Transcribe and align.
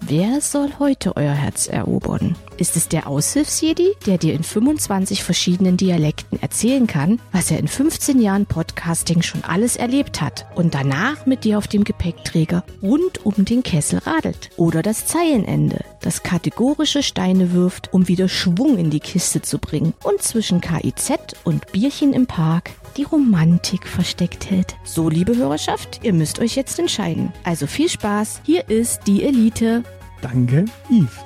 Wer 0.00 0.40
soll 0.40 0.70
heute 0.78 1.16
euer 1.16 1.32
Herz 1.32 1.66
erobern? 1.66 2.36
Ist 2.56 2.76
es 2.76 2.88
der 2.88 3.08
Aushilfsjedi, 3.08 3.94
der 4.06 4.16
dir 4.16 4.32
in 4.32 4.42
25 4.42 5.22
verschiedenen 5.22 5.76
Dialekten 5.76 6.40
erzählen 6.40 6.86
kann, 6.86 7.20
was 7.32 7.50
er 7.50 7.58
in 7.58 7.68
15 7.68 8.20
Jahren 8.20 8.46
Podcasting 8.46 9.22
schon 9.22 9.44
alles 9.44 9.76
erlebt 9.76 10.20
hat 10.20 10.46
und 10.54 10.74
danach 10.74 11.26
mit 11.26 11.44
dir 11.44 11.58
auf 11.58 11.68
dem 11.68 11.84
Gepäckträger 11.84 12.64
rund 12.82 13.26
um 13.26 13.44
den 13.44 13.62
Kessel 13.62 13.98
radelt? 13.98 14.50
Oder 14.56 14.82
das 14.82 15.06
Zeilenende, 15.06 15.84
das 16.00 16.22
kategorische 16.22 17.02
Steine 17.02 17.52
wirft, 17.52 17.92
um 17.92 18.08
wieder 18.08 18.28
Schwung 18.28 18.78
in 18.78 18.90
die 18.90 19.00
Kiste 19.00 19.42
zu 19.42 19.58
bringen 19.58 19.94
und 20.04 20.22
zwischen 20.22 20.60
KIZ 20.60 21.12
und 21.44 21.70
Bierchen 21.72 22.12
im 22.12 22.26
Park 22.26 22.70
die 22.98 23.04
Romantik 23.04 23.86
versteckt 23.86 24.50
hält. 24.50 24.76
So, 24.82 25.08
liebe 25.08 25.36
Hörerschaft, 25.36 26.00
ihr 26.02 26.12
müsst 26.12 26.40
euch 26.40 26.56
jetzt 26.56 26.78
entscheiden. 26.78 27.32
Also 27.44 27.66
viel 27.66 27.88
Spaß, 27.88 28.42
hier 28.44 28.68
ist 28.68 29.06
die 29.06 29.22
Elite. 29.22 29.84
Danke, 30.20 30.64
Yves. 30.90 31.24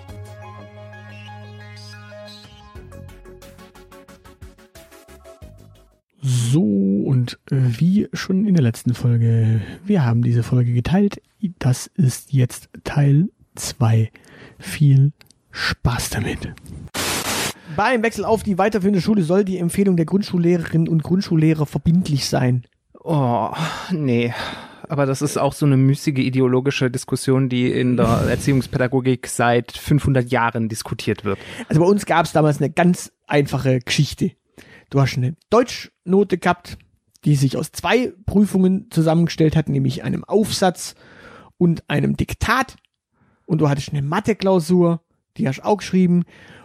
So, 6.20 6.62
und 6.62 7.38
äh, 7.50 7.56
wie 7.56 8.08
schon 8.12 8.46
in 8.46 8.54
der 8.54 8.62
letzten 8.62 8.92
Folge, 8.92 9.62
wir 9.84 10.04
haben 10.04 10.22
diese 10.22 10.42
Folge 10.42 10.72
geteilt. 10.74 11.22
Das 11.58 11.88
ist 11.94 12.32
jetzt 12.32 12.68
Teil 12.84 13.30
2. 13.54 14.12
Viel 14.58 15.12
Spaß 15.50 16.10
damit. 16.10 16.54
Beim 17.76 18.02
Wechsel 18.02 18.24
auf 18.24 18.42
die 18.42 18.58
weiterführende 18.58 19.00
Schule 19.00 19.22
soll 19.22 19.44
die 19.44 19.58
Empfehlung 19.58 19.96
der 19.96 20.06
Grundschullehrerinnen 20.06 20.88
und 20.88 21.02
Grundschullehrer 21.02 21.66
verbindlich 21.66 22.26
sein. 22.26 22.64
Oh, 23.02 23.50
nee. 23.90 24.32
Aber 24.88 25.06
das 25.06 25.22
ist 25.22 25.38
auch 25.38 25.54
so 25.54 25.64
eine 25.64 25.76
müßige 25.76 26.18
ideologische 26.18 26.90
Diskussion, 26.90 27.48
die 27.48 27.70
in 27.72 27.96
der 27.96 28.06
Erziehungspädagogik 28.28 29.26
seit 29.26 29.72
500 29.72 30.30
Jahren 30.30 30.68
diskutiert 30.68 31.24
wird. 31.24 31.38
Also 31.68 31.80
bei 31.80 31.86
uns 31.86 32.04
gab 32.04 32.26
es 32.26 32.32
damals 32.32 32.58
eine 32.58 32.70
ganz 32.70 33.12
einfache 33.26 33.78
Geschichte. 33.80 34.32
Du 34.90 35.00
hast 35.00 35.16
eine 35.16 35.34
Deutschnote 35.48 36.36
gehabt, 36.36 36.76
die 37.24 37.36
sich 37.36 37.56
aus 37.56 37.72
zwei 37.72 38.12
Prüfungen 38.26 38.90
zusammengestellt 38.90 39.56
hat, 39.56 39.68
nämlich 39.68 40.04
einem 40.04 40.24
Aufsatz 40.24 40.94
und 41.56 41.88
einem 41.88 42.16
Diktat. 42.16 42.76
Und 43.46 43.60
du 43.60 43.68
hattest 43.68 43.90
eine 43.90 44.02
Mathe-Klausur, 44.02 45.00
die 45.36 45.48
hast 45.48 45.58
du 45.58 45.64
auch 45.64 45.78
geschrieben. 45.78 46.24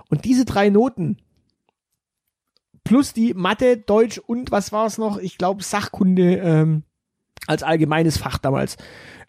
Und 0.10 0.26
diese 0.26 0.46
drei 0.46 0.70
Noten 0.70 1.18
plus 2.84 3.12
die 3.14 3.34
Mathe, 3.34 3.78
Deutsch 3.78 4.18
und 4.18 4.52
was 4.52 4.72
war 4.72 4.86
es 4.86 4.98
noch? 4.98 5.18
Ich 5.18 5.38
glaube 5.38 5.62
Sachkunde 5.62 6.38
ähm, 6.38 6.84
als 7.46 7.62
allgemeines 7.62 8.18
Fach 8.18 8.38
damals. 8.38 8.78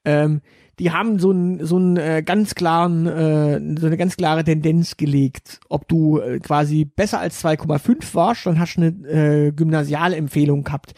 Ähm, 0.05 0.43
die 0.79 0.93
haben 0.93 1.19
so 1.19 1.31
einen 1.31 1.67
so 1.67 1.79
äh, 1.97 2.23
ganz 2.23 2.55
klaren 2.55 3.07
äh, 3.07 3.81
so 3.81 3.87
eine 3.87 3.97
ganz 3.97 4.17
klare 4.17 4.45
Tendenz 4.45 4.97
gelegt, 4.97 5.59
ob 5.69 5.89
du 5.89 6.21
äh, 6.21 6.39
quasi 6.39 6.85
besser 6.85 7.19
als 7.19 7.45
2,5 7.45 8.15
warst, 8.15 8.47
dann 8.47 8.61
hast 8.61 8.77
du 8.77 8.83
eine 8.83 9.49
äh, 9.49 9.53
Gymnasialempfehlung 9.53 10.63
gehabt. 10.63 10.95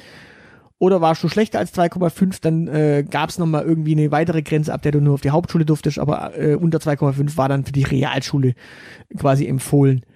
Oder 0.81 1.03
warst 1.03 1.23
du 1.23 1.29
schlechter 1.29 1.59
als 1.59 1.75
2,5, 1.75 2.39
dann 2.41 2.67
äh, 2.67 3.05
gab 3.09 3.29
es 3.29 3.39
nochmal 3.39 3.65
irgendwie 3.65 3.93
eine 3.93 4.11
weitere 4.11 4.41
Grenze, 4.41 4.73
ab 4.73 4.81
der 4.81 4.93
du 4.93 5.01
nur 5.03 5.13
auf 5.13 5.21
die 5.21 5.31
Hauptschule 5.31 5.67
durftest, 5.67 5.99
aber 5.99 6.37
äh, 6.39 6.55
unter 6.55 6.79
2,5 6.79 7.37
war 7.37 7.51
dann 7.51 7.67
für 7.67 7.73
die 7.73 7.83
Realschule 7.83 8.55
quasi 9.19 9.47
empfohlen. 9.47 10.07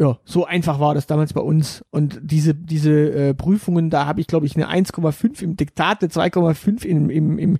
Ja, 0.00 0.18
so 0.24 0.44
einfach 0.44 0.80
war 0.80 0.94
das 0.94 1.06
damals 1.06 1.32
bei 1.32 1.40
uns. 1.40 1.84
Und 1.90 2.18
diese, 2.24 2.56
diese 2.56 2.90
äh, 2.92 3.34
Prüfungen, 3.34 3.88
da 3.88 4.06
habe 4.06 4.20
ich, 4.20 4.26
glaube 4.26 4.46
ich, 4.46 4.56
eine 4.56 4.68
1,5 4.68 5.40
im 5.40 5.56
Diktat, 5.56 6.02
eine 6.02 6.10
2,5 6.10 6.84
im, 6.84 7.10
im, 7.10 7.38
im, 7.38 7.58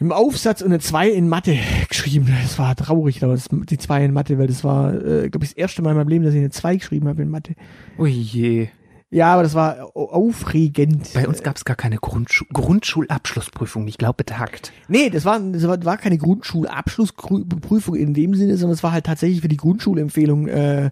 im 0.00 0.12
Aufsatz 0.12 0.62
und 0.62 0.68
eine 0.68 0.80
2 0.80 1.10
in 1.10 1.28
Mathe 1.28 1.58
geschrieben. 1.90 2.34
Das 2.42 2.58
war 2.58 2.74
traurig, 2.76 3.22
aber 3.22 3.34
das, 3.34 3.48
die 3.50 3.76
2 3.76 4.06
in 4.06 4.14
Mathe, 4.14 4.38
weil 4.38 4.46
das 4.46 4.64
war, 4.64 4.94
äh, 4.94 5.28
glaube 5.28 5.44
ich, 5.44 5.50
das 5.50 5.58
erste 5.58 5.82
Mal 5.82 5.90
in 5.90 5.98
meinem 5.98 6.08
Leben, 6.08 6.24
dass 6.24 6.32
ich 6.32 6.40
eine 6.40 6.48
2 6.48 6.76
geschrieben 6.76 7.08
habe 7.08 7.20
in 7.20 7.28
Mathe. 7.28 7.54
Ui 7.98 8.08
je. 8.08 8.68
Ja, 9.14 9.32
aber 9.32 9.44
das 9.44 9.54
war 9.54 9.90
au- 9.94 10.10
aufregend. 10.10 11.10
Bei 11.14 11.28
uns 11.28 11.42
gab 11.42 11.56
es 11.56 11.64
gar 11.64 11.76
keine 11.76 11.98
Grundschu 11.98 12.44
Grundschulabschlussprüfung, 12.52 13.86
ich 13.86 13.96
glaube 13.96 14.14
betagt. 14.18 14.72
Nee, 14.88 15.08
das 15.08 15.24
war, 15.24 15.38
das 15.38 15.62
war 15.84 15.96
keine 15.98 16.18
Grundschulabschlussprüfung 16.18 17.94
in 17.94 18.12
dem 18.14 18.34
Sinne, 18.34 18.56
sondern 18.56 18.74
es 18.74 18.82
war 18.82 18.92
halt 18.92 19.06
tatsächlich 19.06 19.40
für 19.40 19.48
die 19.48 19.56
Grundschulempfehlung. 19.56 20.48
Äh, 20.48 20.90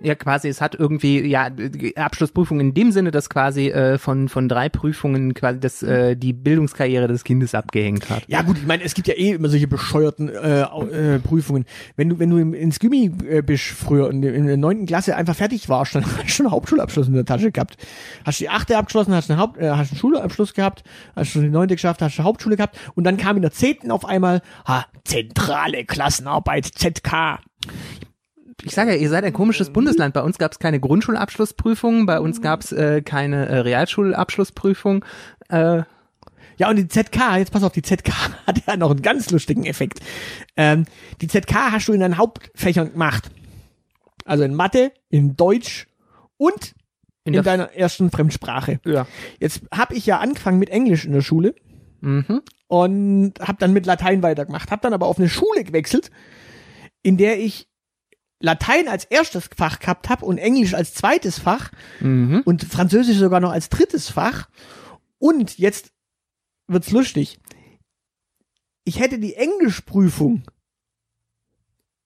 Ja, 0.00 0.14
quasi, 0.14 0.48
es 0.48 0.60
hat 0.60 0.74
irgendwie, 0.74 1.26
ja, 1.26 1.48
Abschlussprüfung 1.96 2.60
in 2.60 2.74
dem 2.74 2.92
Sinne, 2.92 3.10
dass 3.10 3.30
quasi 3.30 3.68
äh, 3.68 3.96
von, 3.96 4.28
von 4.28 4.46
drei 4.46 4.68
Prüfungen 4.68 5.32
quasi 5.32 5.58
das, 5.58 5.82
äh, 5.82 6.16
die 6.16 6.34
Bildungskarriere 6.34 7.08
des 7.08 7.24
Kindes 7.24 7.54
abgehängt 7.54 8.10
hat. 8.10 8.24
ja 8.26 8.42
gut, 8.42 8.58
ich 8.58 8.66
meine, 8.66 8.82
es 8.84 8.92
gibt 8.94 9.08
ja 9.08 9.14
eh 9.14 9.30
immer 9.30 9.48
solche 9.48 9.68
bescheuerten 9.68 10.28
äh, 10.28 10.62
äh, 10.62 11.18
Prüfungen. 11.20 11.64
Wenn 11.96 12.10
du, 12.10 12.18
wenn 12.18 12.28
du 12.28 12.36
ins 12.36 12.78
Gimmi 12.78 13.10
äh, 13.26 13.40
bist 13.40 13.64
früher 13.64 14.08
und 14.08 14.22
in 14.22 14.46
der 14.46 14.58
neunten 14.58 14.84
Klasse 14.84 15.16
einfach 15.16 15.34
fertig 15.34 15.68
warst, 15.70 15.94
dann 15.94 16.04
hast 16.18 16.24
du 16.24 16.28
schon 16.28 16.46
einen 16.46 16.52
Hauptschulabschluss 16.52 17.08
in 17.08 17.14
der 17.14 17.24
Tasche 17.24 17.50
gehabt. 17.50 17.78
Hast 18.24 18.38
die 18.40 18.50
achte 18.50 18.76
abgeschlossen, 18.76 19.14
hast 19.14 19.30
einen, 19.30 19.40
Haupt, 19.40 19.58
äh, 19.58 19.70
hast 19.70 19.92
einen 19.92 19.98
Schulabschluss 19.98 20.52
gehabt, 20.52 20.84
hast 21.14 21.30
schon 21.30 21.42
die 21.42 21.48
neunte 21.48 21.74
geschafft, 21.74 22.02
hast 22.02 22.18
eine 22.18 22.26
Hauptschule 22.26 22.56
gehabt 22.56 22.78
und 22.94 23.04
dann 23.04 23.16
kam 23.16 23.36
in 23.36 23.42
der 23.42 23.52
zehnten 23.52 23.90
auf 23.90 24.04
einmal, 24.04 24.42
ha, 24.66 24.84
zentrale 25.04 25.86
Klassenarbeit, 25.86 26.66
ZK. 26.66 27.38
Sage 28.74 28.92
ja, 28.92 28.96
ihr 28.96 29.08
seid 29.10 29.24
ein 29.24 29.32
komisches 29.32 29.70
Bundesland. 29.70 30.14
Bei 30.14 30.22
uns 30.22 30.38
gab 30.38 30.52
es 30.52 30.58
keine 30.58 30.80
Grundschulabschlussprüfung, 30.80 32.06
bei 32.06 32.20
uns 32.20 32.40
gab 32.40 32.62
es 32.62 32.72
äh, 32.72 33.02
keine 33.02 33.46
äh, 33.48 33.58
Realschulabschlussprüfung. 33.58 35.04
Äh, 35.48 35.82
Ja, 36.58 36.70
und 36.70 36.76
die 36.76 36.88
ZK, 36.88 37.36
jetzt 37.36 37.52
pass 37.52 37.62
auf, 37.62 37.72
die 37.72 37.82
ZK 37.82 38.12
hat 38.46 38.62
ja 38.66 38.76
noch 38.76 38.90
einen 38.90 39.02
ganz 39.02 39.30
lustigen 39.30 39.66
Effekt. 39.66 40.00
Ähm, 40.56 40.86
die 41.20 41.28
ZK 41.28 41.54
hast 41.72 41.88
du 41.88 41.92
in 41.92 42.00
deinen 42.00 42.16
Hauptfächern 42.16 42.92
gemacht. 42.92 43.30
Also 44.24 44.42
in 44.44 44.54
Mathe, 44.54 44.90
in 45.10 45.36
Deutsch 45.36 45.86
und 46.38 46.74
in, 47.24 47.34
der- 47.34 47.42
deiner 47.42 47.72
ersten 47.74 48.10
Fremdsprache. 48.10 48.80
ja. 48.86 49.06
Jetzt 49.38 49.62
habe 49.72 49.94
ich 49.94 50.06
ja 50.06 50.18
angefangen 50.18 50.58
mit 50.58 50.70
Englisch 50.70 51.04
in 51.04 51.12
der 51.12 51.20
Schule 51.20 51.54
Mhm. 52.00 52.42
und 52.68 53.34
habe 53.40 53.58
dann 53.58 53.72
mit 53.72 53.84
Latein 53.86 54.22
weitergemacht, 54.22 54.70
habe 54.70 54.82
dann 54.82 54.92
aber 54.94 55.06
auf 55.06 55.18
eine 55.18 55.28
Schule 55.28 55.64
gewechselt, 55.64 56.10
in 57.02 57.16
der 57.16 57.38
ich 57.40 57.68
Latein 58.40 58.88
als 58.88 59.04
erstes 59.04 59.48
Fach 59.56 59.78
gehabt 59.78 60.08
habe 60.08 60.24
und 60.26 60.38
Englisch 60.38 60.74
als 60.74 60.92
zweites 60.94 61.38
Fach 61.38 61.70
Mhm. 62.00 62.42
und 62.44 62.64
Französisch 62.64 63.16
sogar 63.16 63.40
noch 63.40 63.50
als 63.52 63.68
drittes 63.70 64.10
Fach. 64.10 64.48
Und 65.18 65.58
jetzt 65.58 65.92
wird's 66.66 66.90
lustig. 66.90 67.38
Ich 68.84 69.00
hätte 69.00 69.18
die 69.18 69.34
Englischprüfung 69.34 70.44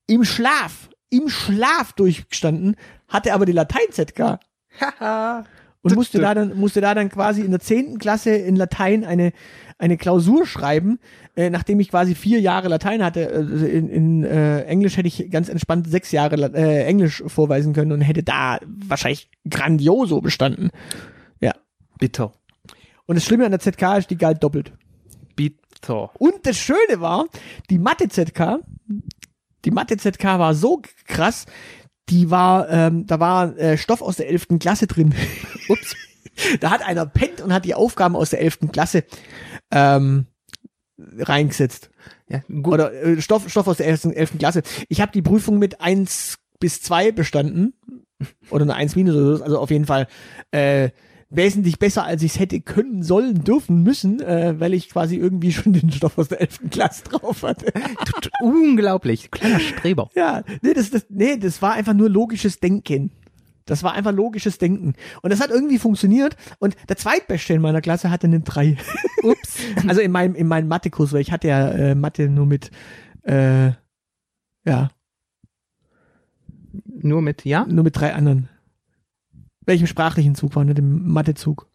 im 0.07 0.25
Schlaf, 0.25 0.89
im 1.11 1.29
Schlaf 1.29 1.93
durchgestanden, 1.93 2.77
hatte 3.09 3.35
aber 3.35 3.45
die 3.47 3.53
Latein-ZK 3.53 4.39
Haha. 4.81 5.45
Und 5.83 5.95
musste 5.95 6.19
da 6.19 6.35
dann 6.35 6.57
musste 6.59 6.81
da 6.81 6.95
dann 6.95 7.09
quasi 7.09 7.43
in 7.43 7.51
der 7.51 7.61
zehnten 7.61 7.99
Klasse 7.99 8.31
in 8.31 8.57
Latein 8.57 9.05
eine 9.05 9.33
eine 9.79 9.97
Klausur 9.97 10.47
schreiben, 10.47 10.99
äh, 11.37 11.49
nachdem 11.49 11.81
ich 11.81 11.89
quasi 11.91 12.15
vier 12.15 12.39
Jahre 12.41 12.69
Latein 12.69 13.03
hatte. 13.03 13.31
Also 13.31 13.65
in 13.65 13.89
in 13.89 14.25
äh, 14.25 14.63
Englisch 14.65 14.97
hätte 14.97 15.09
ich 15.09 15.31
ganz 15.31 15.49
entspannt 15.49 15.89
sechs 15.89 16.13
Jahre 16.13 16.37
äh, 16.55 16.85
Englisch 16.85 17.23
vorweisen 17.27 17.73
können 17.73 17.93
und 17.93 18.03
hätte 18.03 18.23
da 18.23 18.59
wahrscheinlich 18.67 19.31
grandioso 19.49 20.21
bestanden. 20.21 20.71
Ja. 21.41 21.55
Bitter. 21.99 22.33
Und 23.07 23.17
das 23.17 23.25
Schlimme 23.25 23.45
an 23.45 23.51
der 23.51 23.61
ZK 23.61 23.99
ist, 23.99 24.11
die 24.11 24.19
galt 24.19 24.43
doppelt. 24.43 24.73
Bitter. 25.35 26.11
Und 26.19 26.47
das 26.47 26.59
Schöne 26.59 27.01
war, 27.01 27.27
die 27.71 27.79
Mathe-ZK, 27.79 28.61
die 29.65 29.71
Mathe-ZK 29.71 30.25
war 30.39 30.55
so 30.55 30.81
krass, 31.07 31.47
die 32.11 32.31
war, 32.31 32.69
ähm, 32.69 33.07
da 33.07 33.21
war 33.21 33.57
äh, 33.57 33.79
Stoff 33.79 34.03
aus 34.03 34.17
der 34.17 34.29
elften 34.29 34.59
Klasse 34.59 34.87
drin. 34.87 35.15
Ups. 35.69 35.97
Da 36.61 36.71
hat 36.71 36.83
einer 36.83 37.07
pennt 37.07 37.41
und 37.41 37.53
hat 37.53 37.65
die 37.65 37.75
Aufgaben 37.75 38.17
aus 38.17 38.31
der 38.31 38.41
elften 38.41 38.73
Klasse 38.73 39.05
ähm, 39.71 40.27
reingesetzt. 40.99 41.91
Ja, 42.29 42.43
gut. 42.49 42.75
Oder 42.75 42.93
äh, 42.93 43.21
Stoff, 43.21 43.49
Stoff 43.49 43.67
aus 43.67 43.79
der 43.79 43.87
elften 43.87 44.39
Klasse. 44.39 44.63
Ich 44.89 45.01
habe 45.01 45.13
die 45.13 45.23
Prüfung 45.23 45.59
mit 45.59 45.81
eins 45.81 46.39
bis 46.59 46.83
zwei 46.83 47.13
bestanden. 47.13 47.75
Oder 48.51 48.63
eine 48.63 48.75
eins 48.75 48.97
minus 48.97 49.17
oder 49.17 49.37
so. 49.37 49.45
Also 49.45 49.59
auf 49.59 49.71
jeden 49.71 49.87
Fall 49.87 50.07
äh, 50.51 50.91
wesentlich 51.31 51.79
besser, 51.79 52.05
als 52.05 52.23
ich 52.23 52.33
es 52.33 52.41
hätte 52.41 52.61
können, 52.61 53.03
sollen, 53.03 53.45
dürfen, 53.45 53.83
müssen, 53.83 54.21
äh, 54.21 54.59
weil 54.59 54.75
ich 54.75 54.91
quasi 54.91 55.17
irgendwie 55.17 55.53
schon 55.53 55.73
den 55.73 55.91
Stoff 55.91 56.19
aus 56.19 56.29
der 56.29 56.41
elften 56.41 56.71
Klasse 56.71 57.05
drauf 57.05 57.43
hatte. 57.43 57.73
Unglaublich. 58.41 59.31
Kleiner 59.31 59.61
Streber. 59.61 60.11
Ja, 60.15 60.43
nee 60.63 60.75
das, 60.75 60.91
das, 60.91 61.07
nee, 61.09 61.37
das 61.37 61.63
war 61.63 61.75
einfach 61.75 61.95
nur 61.95 62.11
logisches 62.11 62.59
Denken. 62.59 63.13
Das 63.65 63.85
war 63.85 63.93
einfach 63.95 64.13
logisches 64.13 64.59
Denken. 64.59 64.95
Und 65.23 65.31
das 65.31 65.41
hat 65.41 65.51
irgendwie 65.51 65.79
funktioniert. 65.79 66.37
Und 66.59 66.77
der 66.89 66.97
Zweitbeste 66.97 67.55
in 67.55 67.63
meiner 67.63 67.81
Klasse 67.81 68.11
hatte 68.11 68.27
eine 68.27 68.41
3. 68.41 68.77
Ups. 69.23 69.59
Also 69.87 70.01
in 70.01 70.11
meinem, 70.11 70.35
in 70.35 70.49
meinem 70.49 70.67
Mathekurs, 70.67 71.13
weil 71.13 71.21
ich 71.21 71.31
hatte 71.31 71.49
ja 71.49 71.69
äh, 71.71 71.95
Mathe 71.95 72.29
nur 72.29 72.47
mit, 72.47 72.73
äh, 73.23 73.71
ja. 74.65 74.91
Nur 76.85 77.23
mit, 77.23 77.45
ja? 77.45 77.65
Nur 77.67 77.85
mit 77.85 77.97
drei 77.97 78.13
anderen. 78.15 78.49
Welchem 79.71 79.87
sprachlichen 79.87 80.35
Zug 80.35 80.57
war, 80.57 80.65
nicht 80.65 80.79
im 80.79 81.13
Mathezug. 81.13 81.67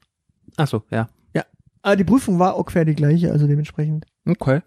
Ach 0.57 0.67
so, 0.67 0.83
ja. 0.91 1.09
Aber 1.85 1.95
die 1.95 2.03
Prüfung 2.03 2.39
war 2.39 2.57
ungefähr 2.57 2.83
die 2.83 2.95
gleiche, 2.95 3.31
also 3.31 3.45
dementsprechend. 3.45 4.07
Okay. 4.27 4.61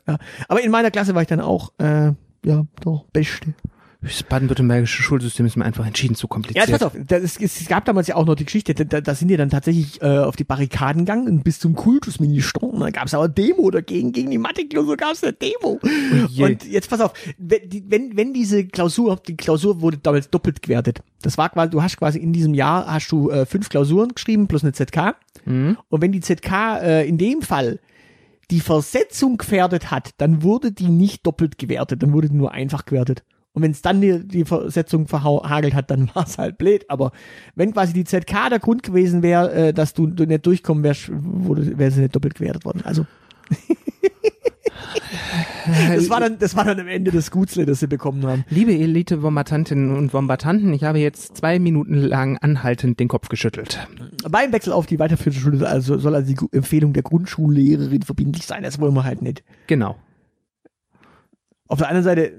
Aber 0.46 0.62
in 0.62 0.70
meiner 0.70 0.92
Klasse 0.92 1.16
war 1.16 1.22
ich 1.22 1.26
dann 1.26 1.40
auch, 1.40 1.72
äh, 1.78 2.12
ja, 2.44 2.64
doch, 2.80 3.06
Beste. 3.12 3.54
Das 4.00 4.22
baden-württembergische 4.22 5.02
Schulsystem 5.02 5.44
ist 5.44 5.56
mir 5.56 5.64
einfach 5.64 5.84
entschieden 5.84 6.14
zu 6.14 6.26
Ja, 6.26 6.28
kompliziert. 6.28 6.68
jetzt 6.68 6.78
pass 6.78 6.86
auf, 6.86 6.96
das, 6.96 7.36
es, 7.36 7.66
gab 7.66 7.84
damals 7.84 8.06
ja 8.06 8.14
auch 8.14 8.26
noch 8.26 8.36
die 8.36 8.44
Geschichte, 8.44 8.72
da, 8.72 9.00
da, 9.00 9.14
sind 9.16 9.26
die 9.26 9.36
dann 9.36 9.50
tatsächlich 9.50 10.00
äh, 10.00 10.18
auf 10.18 10.36
die 10.36 10.44
Barrikaden 10.44 11.04
gegangen 11.04 11.26
und 11.26 11.42
bis 11.42 11.58
zum 11.58 11.74
Kultusminister. 11.74 12.62
Und 12.62 12.78
da 12.78 12.90
gab 12.90 13.06
es 13.06 13.14
aber 13.14 13.28
Demo 13.28 13.72
dagegen, 13.72 14.12
gegen 14.12 14.30
die 14.30 14.38
Mathe-Klausur 14.38 14.96
gab 14.96 15.14
es 15.14 15.24
eine 15.24 15.32
Demo. 15.32 15.80
je. 16.28 16.44
Und 16.44 16.64
jetzt 16.64 16.88
pass 16.88 17.00
auf, 17.00 17.12
wenn, 17.38 17.60
wenn, 17.88 18.16
wenn 18.16 18.32
diese 18.32 18.66
Klausur, 18.66 19.16
die 19.26 19.36
Klausur 19.36 19.80
wurde 19.80 19.98
damals 19.98 20.30
doppelt 20.30 20.62
gewertet. 20.62 21.00
Das 21.22 21.36
war 21.36 21.48
quasi, 21.48 21.70
du 21.70 21.82
hast 21.82 21.96
quasi 21.96 22.20
in 22.20 22.32
diesem 22.32 22.54
Jahr 22.54 22.86
hast 22.86 23.10
du 23.10 23.30
äh, 23.30 23.46
fünf 23.46 23.68
Klausuren 23.68 24.14
geschrieben 24.14 24.46
plus 24.46 24.62
eine 24.62 24.72
ZK. 24.74 25.16
Mhm. 25.44 25.76
Und 25.88 26.02
wenn 26.02 26.12
die 26.12 26.20
ZK 26.20 26.52
äh, 26.80 27.08
in 27.08 27.18
dem 27.18 27.42
Fall 27.42 27.80
die 28.52 28.60
Versetzung 28.60 29.38
gefährdet 29.38 29.90
hat, 29.90 30.10
dann 30.18 30.44
wurde 30.44 30.70
die 30.70 30.88
nicht 30.88 31.26
doppelt 31.26 31.58
gewertet, 31.58 32.00
dann 32.04 32.12
wurde 32.12 32.28
die 32.28 32.36
nur 32.36 32.52
einfach 32.52 32.84
gewertet. 32.84 33.24
Und 33.58 33.62
wenn 33.62 33.72
es 33.72 33.82
dann 33.82 34.00
die, 34.00 34.24
die 34.24 34.44
Versetzung 34.44 35.08
verhagelt 35.08 35.74
hat, 35.74 35.90
dann 35.90 36.08
war 36.14 36.24
es 36.24 36.38
halt 36.38 36.58
blöd. 36.58 36.84
Aber 36.88 37.10
wenn 37.56 37.72
quasi 37.72 37.92
die 37.92 38.04
ZK 38.04 38.50
der 38.50 38.60
Grund 38.60 38.84
gewesen 38.84 39.24
wäre, 39.24 39.52
äh, 39.52 39.72
dass 39.72 39.94
du, 39.94 40.06
du 40.06 40.26
nicht 40.26 40.46
durchkommen 40.46 40.84
wärst, 40.84 41.10
wäre 41.10 41.90
sie 41.90 42.02
nicht 42.02 42.14
doppelt 42.14 42.36
gewertet 42.36 42.64
worden. 42.64 42.82
Also. 42.84 43.04
das 45.92 46.08
war 46.08 46.20
dann, 46.20 46.38
das 46.38 46.54
war 46.54 46.64
dann 46.64 46.78
am 46.78 46.86
Ende 46.86 47.10
das 47.10 47.32
Gutsle, 47.32 47.66
das 47.66 47.80
sie 47.80 47.88
bekommen 47.88 48.24
haben. 48.24 48.44
Liebe 48.48 48.72
Elite-Wombatantinnen 48.72 49.96
und 49.96 50.14
Wombatanten, 50.14 50.72
ich 50.72 50.84
habe 50.84 51.00
jetzt 51.00 51.36
zwei 51.36 51.58
Minuten 51.58 51.94
lang 51.94 52.38
anhaltend 52.38 53.00
den 53.00 53.08
Kopf 53.08 53.28
geschüttelt. 53.28 53.88
Beim 54.30 54.52
Wechsel 54.52 54.72
auf 54.72 54.86
die 54.86 55.00
weiterführende 55.00 55.40
Schule 55.40 55.68
also 55.68 55.98
soll 55.98 56.14
also 56.14 56.32
die 56.32 56.56
Empfehlung 56.56 56.92
der 56.92 57.02
Grundschullehrerin 57.02 58.02
verbindlich 58.02 58.46
sein. 58.46 58.62
Das 58.62 58.78
wollen 58.78 58.94
wir 58.94 59.02
halt 59.02 59.20
nicht. 59.20 59.42
Genau. 59.66 59.96
Auf 61.68 61.78
der 61.78 61.88
anderen 61.88 62.04
Seite 62.04 62.32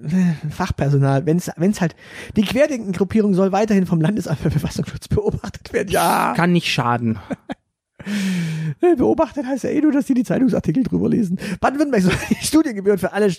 Fachpersonal, 0.49 1.25
wenn 1.25 1.37
es 1.37 1.81
halt 1.81 1.95
die 2.35 2.41
Querdenken-Gruppierung 2.41 3.33
soll 3.33 3.51
weiterhin 3.51 3.85
vom 3.85 4.01
Landesamt 4.01 4.39
für 4.39 4.51
Verfassungsschutz 4.51 5.07
beobachtet 5.07 5.71
werden. 5.71 5.89
Ja, 5.89 6.33
Kann 6.35 6.51
nicht 6.51 6.67
schaden. 6.67 7.19
beobachtet 8.79 9.45
heißt 9.45 9.65
ja 9.65 9.69
eh 9.69 9.81
nur, 9.81 9.91
dass 9.91 10.05
die 10.05 10.13
die 10.13 10.23
Zeitungsartikel 10.23 10.83
drüber 10.83 11.09
lesen. 11.09 11.39
Baden-Württemberg 11.59 12.01
soll 12.01 12.13
die 12.29 12.45
Studiengebühren 12.45 12.99
für 12.99 13.13
alle 13.13 13.33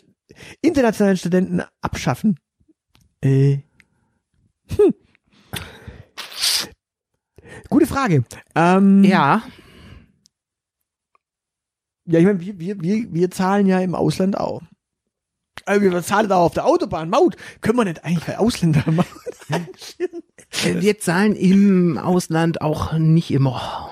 internationalen 0.61 1.17
Studenten 1.17 1.63
abschaffen. 1.81 2.39
Äh. 3.23 3.59
Hm. 4.77 4.95
Gute 7.69 7.87
Frage. 7.87 8.25
Ähm, 8.55 9.03
Ja, 9.03 9.43
Ja, 12.07 12.19
ich 12.19 12.25
meine, 12.27 12.41
wir, 12.41 12.59
wir, 12.59 12.81
wir, 12.81 13.13
wir 13.13 13.31
zahlen 13.31 13.67
ja 13.67 13.81
im 13.81 13.95
Ausland 13.95 14.39
auch. 14.39 14.63
Also 15.67 15.83
wir 15.83 16.03
zahlen 16.03 16.29
da 16.29 16.37
auf 16.37 16.55
der 16.55 16.65
Autobahn 16.67 17.11
Maut. 17.11 17.37
Können 17.61 17.79
wir 17.79 17.85
nicht 17.85 18.05
eigentlich 18.05 18.25
bei 18.25 18.39
Ausländer 18.39 18.85
machen? 18.93 19.21
äh, 19.51 20.81
wir 20.81 20.99
zahlen 20.99 21.37
im 21.37 21.99
Ausland 21.99 22.61
auch 22.61 22.93
nicht 22.95 23.31
immer 23.31 23.91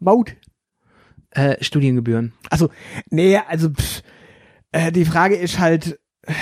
Maut. 0.00 0.34
äh, 1.30 1.62
Studiengebühren. 1.62 2.32
Also, 2.50 2.70
nee, 3.10 3.36
also 3.36 3.70
pff, 3.70 4.02
äh, 4.72 4.92
die 4.92 5.04
Frage 5.04 5.36
ist 5.36 5.58
halt, 5.58 5.98
äh, 6.22 6.32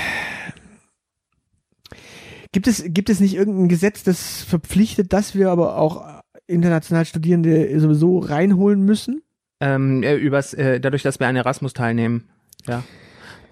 gibt 2.52 2.66
es, 2.66 2.84
gibt 2.86 3.10
es 3.10 3.20
nicht 3.20 3.34
irgendein 3.34 3.68
Gesetz, 3.68 4.02
das 4.02 4.42
verpflichtet, 4.42 5.12
dass 5.12 5.34
wir 5.34 5.50
aber 5.50 5.76
auch 5.78 6.20
international 6.46 7.04
Studierende 7.04 7.78
sowieso 7.80 8.18
reinholen 8.18 8.84
müssen? 8.84 9.22
Ähm, 9.60 10.02
äh, 10.02 10.16
übers, 10.16 10.50
dadurch, 10.56 11.02
dass 11.02 11.20
wir 11.20 11.28
an 11.28 11.36
Erasmus 11.36 11.72
teilnehmen. 11.72 12.28
Ja. 12.66 12.82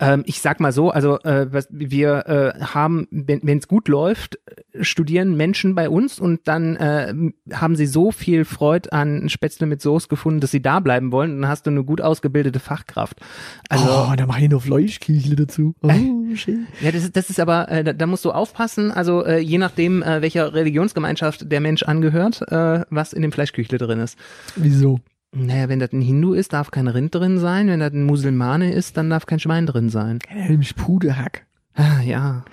Ähm, 0.00 0.22
ich 0.26 0.40
sag 0.40 0.60
mal 0.60 0.72
so, 0.72 0.90
also 0.90 1.20
äh, 1.20 1.52
was, 1.52 1.68
wir 1.70 2.26
äh, 2.26 2.60
haben, 2.64 3.06
wenn 3.10 3.58
es 3.58 3.68
gut 3.68 3.86
läuft, 3.86 4.38
studieren 4.80 5.36
Menschen 5.36 5.74
bei 5.74 5.90
uns 5.90 6.18
und 6.18 6.48
dann 6.48 6.76
äh, 6.76 7.14
haben 7.52 7.76
sie 7.76 7.86
so 7.86 8.10
viel 8.10 8.46
Freude 8.46 8.92
an 8.92 9.28
Spätzle 9.28 9.66
mit 9.66 9.82
Soße 9.82 10.08
gefunden, 10.08 10.40
dass 10.40 10.50
sie 10.50 10.62
da 10.62 10.80
bleiben 10.80 11.12
wollen. 11.12 11.32
Und 11.32 11.42
dann 11.42 11.50
hast 11.50 11.66
du 11.66 11.70
eine 11.70 11.84
gut 11.84 12.00
ausgebildete 12.00 12.60
Fachkraft. 12.60 13.20
Also 13.68 13.84
oh, 13.84 14.14
da 14.16 14.26
mache 14.26 14.42
ich 14.42 14.50
noch 14.50 14.62
Fleischküchle 14.62 15.36
dazu. 15.36 15.74
Oh, 16.30 16.36
schön. 16.36 16.66
Ja, 16.80 16.92
das 16.92 17.02
ist, 17.02 17.16
das 17.16 17.28
ist 17.28 17.40
aber, 17.40 17.68
äh, 17.68 17.82
da, 17.82 17.92
da 17.92 18.06
musst 18.06 18.24
du 18.24 18.30
aufpassen, 18.30 18.92
also 18.92 19.24
äh, 19.24 19.38
je 19.38 19.58
nachdem, 19.58 20.02
äh, 20.02 20.22
welcher 20.22 20.54
Religionsgemeinschaft 20.54 21.50
der 21.50 21.60
Mensch 21.60 21.82
angehört, 21.82 22.42
äh, 22.48 22.84
was 22.90 23.12
in 23.12 23.22
dem 23.22 23.32
Fleischküchle 23.32 23.76
drin 23.76 23.98
ist. 23.98 24.16
Wieso? 24.54 25.00
Naja, 25.32 25.68
wenn 25.68 25.78
das 25.78 25.92
ein 25.92 26.00
Hindu 26.00 26.32
ist, 26.32 26.52
darf 26.52 26.70
kein 26.70 26.88
Rind 26.88 27.14
drin 27.14 27.38
sein, 27.38 27.68
wenn 27.68 27.80
das 27.80 27.92
ein 27.92 28.04
Musulmane 28.04 28.72
ist, 28.72 28.96
dann 28.96 29.10
darf 29.10 29.26
kein 29.26 29.38
Schwein 29.38 29.66
drin 29.66 29.88
sein. 29.88 30.18
Helms 30.26 30.74
Pudehack. 30.74 31.46
Ah, 31.74 32.00
ja. 32.02 32.44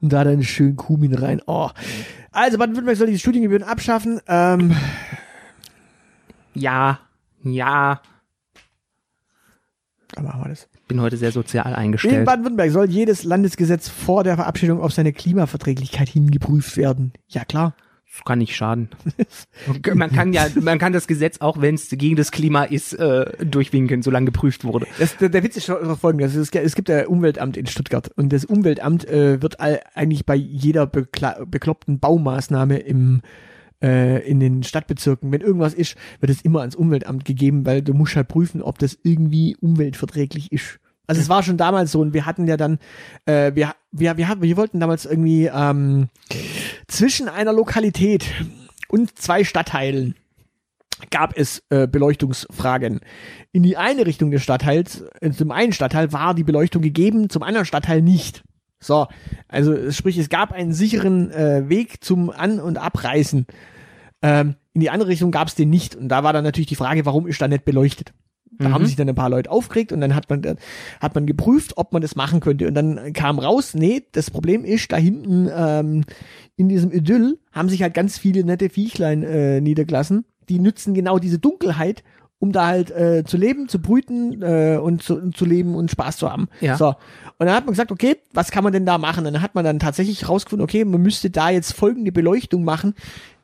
Und 0.00 0.12
da 0.12 0.24
dann 0.24 0.42
schön 0.42 0.74
Kumin 0.76 1.14
rein. 1.14 1.40
Oh. 1.46 1.70
Also 2.32 2.58
Baden-Württemberg 2.58 2.96
soll 2.98 3.06
die 3.06 3.18
Studiengebühren 3.18 3.62
abschaffen. 3.62 4.20
Ähm, 4.26 4.74
Ja, 6.54 6.98
ja. 7.42 8.00
da 10.12 10.22
machen 10.22 10.40
wir 10.42 10.48
das. 10.48 10.68
Bin 10.88 11.00
heute 11.00 11.16
sehr 11.16 11.32
sozial 11.32 11.68
In 11.68 11.74
eingestellt. 11.74 12.24
Baden-Württemberg 12.24 12.70
soll 12.70 12.90
jedes 12.90 13.24
Landesgesetz 13.24 13.88
vor 13.88 14.24
der 14.24 14.36
Verabschiedung 14.36 14.80
auf 14.80 14.92
seine 14.92 15.12
Klimaverträglichkeit 15.12 16.08
hingeprüft 16.08 16.76
werden. 16.76 17.12
Ja 17.28 17.44
klar. 17.44 17.74
Das 18.12 18.24
kann 18.24 18.38
nicht 18.38 18.56
schaden. 18.56 18.88
Man 19.94 20.10
kann 20.10 20.32
ja, 20.32 20.46
man 20.54 20.78
kann 20.78 20.92
das 20.92 21.06
Gesetz 21.06 21.40
auch, 21.40 21.60
wenn 21.60 21.74
es 21.74 21.90
gegen 21.90 22.16
das 22.16 22.30
Klima 22.30 22.64
ist, 22.64 22.94
äh, 22.94 23.44
durchwinken, 23.44 24.02
solange 24.02 24.26
geprüft 24.26 24.64
wurde. 24.64 24.86
Das, 24.98 25.16
der, 25.18 25.28
der 25.28 25.42
Witz 25.42 25.56
ist 25.56 25.66
schon 25.66 25.96
folgendes. 25.96 26.34
Es, 26.34 26.50
es 26.50 26.74
gibt 26.74 26.88
ein 26.88 27.06
Umweltamt 27.06 27.56
in 27.56 27.66
Stuttgart 27.66 28.10
und 28.16 28.32
das 28.32 28.44
Umweltamt 28.44 29.06
äh, 29.06 29.42
wird 29.42 29.60
all, 29.60 29.80
eigentlich 29.94 30.24
bei 30.24 30.34
jeder 30.34 30.86
bekloppten 30.86 31.98
Baumaßnahme 31.98 32.78
im 32.78 33.22
äh, 33.82 34.26
in 34.26 34.40
den 34.40 34.62
Stadtbezirken, 34.62 35.30
wenn 35.32 35.42
irgendwas 35.42 35.74
ist, 35.74 35.96
wird 36.20 36.30
es 36.30 36.40
immer 36.40 36.60
ans 36.60 36.74
Umweltamt 36.74 37.24
gegeben, 37.24 37.66
weil 37.66 37.82
du 37.82 37.92
musst 37.92 38.16
halt 38.16 38.28
prüfen, 38.28 38.62
ob 38.62 38.78
das 38.78 38.98
irgendwie 39.02 39.56
umweltverträglich 39.60 40.52
ist. 40.52 40.78
Also 41.06 41.20
es 41.20 41.28
war 41.28 41.42
schon 41.42 41.56
damals 41.56 41.92
so 41.92 42.00
und 42.00 42.14
wir 42.14 42.26
hatten 42.26 42.48
ja 42.48 42.56
dann, 42.56 42.78
äh, 43.26 43.54
wir, 43.54 43.74
wir, 43.92 44.16
wir, 44.16 44.36
wir 44.40 44.56
wollten 44.56 44.80
damals 44.80 45.06
irgendwie 45.06 45.50
ähm, 45.52 46.08
zwischen 46.88 47.28
einer 47.28 47.52
Lokalität 47.52 48.26
und 48.88 49.18
zwei 49.18 49.44
Stadtteilen 49.44 50.14
gab 51.10 51.36
es 51.36 51.62
äh, 51.68 51.86
Beleuchtungsfragen. 51.86 53.00
In 53.52 53.62
die 53.62 53.76
eine 53.76 54.06
Richtung 54.06 54.30
des 54.30 54.42
Stadtteils, 54.42 55.04
äh, 55.20 55.30
zum 55.30 55.50
einen 55.50 55.72
Stadtteil 55.72 56.12
war 56.12 56.34
die 56.34 56.44
Beleuchtung 56.44 56.82
gegeben, 56.82 57.28
zum 57.28 57.42
anderen 57.42 57.66
Stadtteil 57.66 58.00
nicht. 58.02 58.42
So, 58.80 59.06
also 59.48 59.90
sprich, 59.90 60.18
es 60.18 60.28
gab 60.28 60.52
einen 60.52 60.72
sicheren 60.72 61.30
äh, 61.30 61.68
Weg 61.68 62.04
zum 62.04 62.30
An- 62.30 62.60
und 62.60 62.78
Abreißen. 62.78 63.46
Ähm, 64.22 64.56
in 64.74 64.80
die 64.80 64.90
andere 64.90 65.10
Richtung 65.10 65.30
gab 65.30 65.48
es 65.48 65.54
den 65.54 65.70
nicht. 65.70 65.94
Und 65.96 66.08
da 66.08 66.22
war 66.22 66.32
dann 66.32 66.44
natürlich 66.44 66.68
die 66.68 66.76
Frage, 66.76 67.04
warum 67.06 67.26
ist 67.26 67.40
da 67.40 67.48
nicht 67.48 67.64
beleuchtet? 67.64 68.12
Da 68.58 68.68
Mhm. 68.68 68.74
haben 68.74 68.86
sich 68.86 68.96
dann 68.96 69.08
ein 69.08 69.14
paar 69.14 69.28
Leute 69.30 69.50
aufgeregt 69.50 69.92
und 69.92 70.00
dann 70.00 70.14
hat 70.14 70.30
man, 70.30 70.42
hat 71.00 71.14
man 71.14 71.26
geprüft, 71.26 71.74
ob 71.76 71.92
man 71.92 72.00
das 72.00 72.16
machen 72.16 72.40
könnte. 72.40 72.66
Und 72.68 72.74
dann 72.74 73.12
kam 73.12 73.38
raus, 73.38 73.74
nee, 73.74 74.04
das 74.12 74.30
Problem 74.30 74.64
ist, 74.64 74.92
da 74.92 74.96
hinten 74.96 75.50
ähm, 75.54 76.04
in 76.56 76.68
diesem 76.68 76.90
Idyll 76.90 77.38
haben 77.52 77.68
sich 77.68 77.82
halt 77.82 77.94
ganz 77.94 78.18
viele 78.18 78.44
nette 78.44 78.70
Viechlein 78.70 79.22
äh, 79.22 79.60
niedergelassen. 79.60 80.24
Die 80.48 80.58
nützen 80.58 80.94
genau 80.94 81.18
diese 81.18 81.38
Dunkelheit, 81.38 82.02
um 82.38 82.52
da 82.52 82.66
halt 82.66 82.90
äh, 82.90 83.24
zu 83.24 83.36
leben, 83.36 83.68
zu 83.68 83.80
brüten 83.80 84.42
äh, 84.42 84.78
und 84.80 85.02
zu, 85.02 85.30
zu 85.30 85.44
leben 85.44 85.74
und 85.74 85.90
Spaß 85.90 86.16
zu 86.18 86.30
haben. 86.30 86.48
Ja. 86.60 86.76
So. 86.76 86.94
Und 87.38 87.46
dann 87.46 87.54
hat 87.54 87.66
man 87.66 87.72
gesagt, 87.74 87.92
okay, 87.92 88.16
was 88.32 88.50
kann 88.50 88.64
man 88.64 88.72
denn 88.72 88.86
da 88.86 88.96
machen? 88.96 89.26
Und 89.26 89.34
dann 89.34 89.42
hat 89.42 89.54
man 89.54 89.64
dann 89.64 89.78
tatsächlich 89.78 90.26
rausgefunden, 90.26 90.64
okay, 90.64 90.84
man 90.84 91.02
müsste 91.02 91.28
da 91.28 91.50
jetzt 91.50 91.72
folgende 91.72 92.10
Beleuchtung 92.10 92.64
machen, 92.64 92.94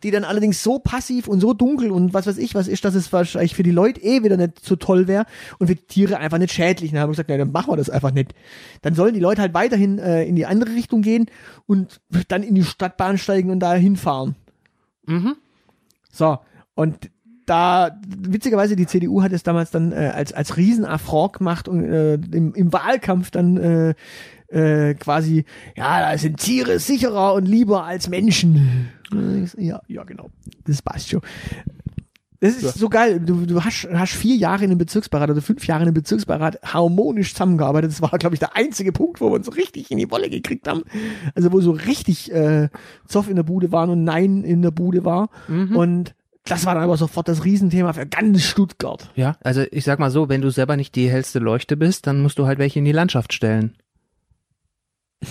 die 0.03 0.11
dann 0.11 0.25
allerdings 0.25 0.63
so 0.63 0.79
passiv 0.79 1.29
und 1.29 1.41
so 1.41 1.53
dunkel 1.53 1.91
und 1.91 2.15
was 2.15 2.27
weiß 2.27 2.39
ich 2.39 2.55
was 2.55 2.69
ist, 2.69 2.85
dass 2.85 2.95
es 2.95 3.13
wahrscheinlich 3.13 3.55
für 3.55 3.63
die 3.63 3.71
Leute 3.71 4.01
eh 4.03 4.25
wieder 4.25 4.37
nicht 4.37 4.65
so 4.65 4.77
toll 4.77 5.09
wäre 5.09 5.27
und 5.59 5.69
für 5.69 5.75
die 5.75 5.87
Tiere 5.87 6.17
einfach 6.17 6.39
nicht 6.39 6.53
schädlich. 6.53 6.91
Und 6.91 6.95
dann 6.95 7.03
haben 7.03 7.11
wir 7.11 7.13
gesagt, 7.13 7.31
ja, 7.31 7.37
dann 7.37 7.53
machen 7.53 7.71
wir 7.71 7.77
das 7.77 7.91
einfach 7.91 8.13
nicht. 8.13 8.35
Dann 8.81 8.95
sollen 8.95 9.15
die 9.15 9.21
Leute 9.21 9.43
halt 9.43 9.55
weiterhin 9.55 9.99
äh, 9.99 10.25
in 10.25 10.37
die 10.37 10.47
andere 10.47 10.71
Richtung 10.71 11.03
gehen 11.03 11.27
und 11.67 12.01
dann 12.29 12.43
in 12.43 12.55
die 12.55 12.65
Stadtbahn 12.65 13.19
steigen 13.19 13.51
und 13.51 13.61
da 13.61 13.75
hinfahren. 13.75 14.37
Mhm. 15.07 15.37
So, 16.11 16.39
und 16.75 17.11
da, 17.47 18.01
witzigerweise, 18.07 18.77
die 18.77 18.87
CDU 18.87 19.23
hat 19.23 19.33
es 19.33 19.43
damals 19.43 19.71
dann 19.71 19.93
äh, 19.93 20.13
als, 20.15 20.33
als 20.33 20.57
Riesenaffront 20.57 21.35
gemacht 21.35 21.69
und 21.69 21.85
äh, 21.85 22.15
im, 22.15 22.55
im 22.55 22.73
Wahlkampf 22.73 23.31
dann 23.31 23.57
äh, 23.57 23.95
äh, 24.49 24.95
quasi, 24.95 25.45
ja, 25.77 26.01
da 26.01 26.19
sind 26.19 26.39
Tiere 26.39 26.79
sicherer 26.79 27.35
und 27.35 27.47
lieber 27.47 27.85
als 27.85 28.09
Menschen. 28.09 28.91
Ja, 29.59 29.81
ja, 29.89 30.05
genau. 30.05 30.31
Das 30.65 30.83
passt 30.83 31.11
schon. 31.11 31.21
Das 32.41 32.57
ist 32.57 32.75
so 32.75 32.89
geil. 32.89 33.21
Du, 33.21 33.47
du 33.47 33.63
hast, 33.63 33.87
hast 33.93 34.15
vier 34.15 34.35
Jahre 34.35 34.65
in 34.65 34.71
einem 34.71 34.79
Bezirksbeirat 34.79 35.31
oder 35.31 35.41
fünf 35.41 35.65
Jahre 35.67 35.83
in 35.83 35.89
einem 35.89 35.95
Bezirksbeirat 35.95 36.59
harmonisch 36.65 37.35
zusammengearbeitet. 37.35 37.93
Das 37.93 38.03
war, 38.03 38.11
glaube 38.19 38.35
ich, 38.35 38.41
der 38.41 38.57
einzige 38.57 38.91
Punkt, 38.91 39.21
wo 39.21 39.31
wir 39.31 39.35
uns 39.35 39.57
richtig 39.57 39.93
in 39.93 39.99
die 39.99 40.11
Wolle 40.11 40.29
gekriegt 40.29 40.67
haben. 40.67 40.83
Also 41.37 41.53
wo 41.53 41.61
so 41.61 41.71
richtig 41.71 42.33
äh, 42.33 42.69
Zoff 43.07 43.29
in 43.29 43.37
der 43.37 43.45
Bude 43.45 43.71
waren 43.71 43.91
und 43.91 44.03
Nein 44.03 44.43
in 44.43 44.61
der 44.61 44.73
Bude 44.73 45.05
war. 45.05 45.31
Und 45.77 46.17
das 46.45 46.67
war 46.67 46.75
dann 46.75 46.85
aber 46.85 46.97
sofort 46.97 47.29
das 47.29 47.45
Riesenthema 47.45 47.93
für 47.93 48.07
ganz 48.07 48.43
Stuttgart. 48.43 49.11
Ja, 49.15 49.37
also 49.43 49.65
ich 49.71 49.85
sag 49.85 49.99
mal 49.99 50.11
so, 50.11 50.29
wenn 50.29 50.41
du 50.41 50.51
selber 50.51 50.77
nicht 50.77 50.95
die 50.97 51.09
hellste 51.11 51.39
Leuchte 51.39 51.77
bist, 51.77 52.07
dann 52.07 52.21
musst 52.21 52.39
du 52.39 52.47
halt 52.47 52.59
welche 52.59 52.79
in 52.81 52.85
die 52.85 52.93
Landschaft 52.93 53.33
stellen. 53.33 53.77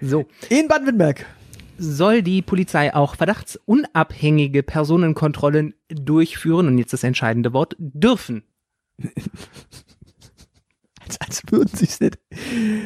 So, 0.00 0.26
In 0.50 0.68
Baden-Württemberg. 0.68 1.24
soll 1.78 2.20
die 2.22 2.42
Polizei 2.42 2.94
auch 2.94 3.16
verdachtsunabhängige 3.16 4.62
Personenkontrollen 4.62 5.72
durchführen, 5.88 6.66
und 6.68 6.76
jetzt 6.76 6.92
das 6.92 7.02
entscheidende 7.02 7.54
Wort, 7.54 7.76
dürfen. 7.78 8.42
Als, 11.06 11.20
als 11.20 11.42
würden 11.50 11.70
sie 11.72 11.84
es 11.84 12.00
nicht. 12.00 12.18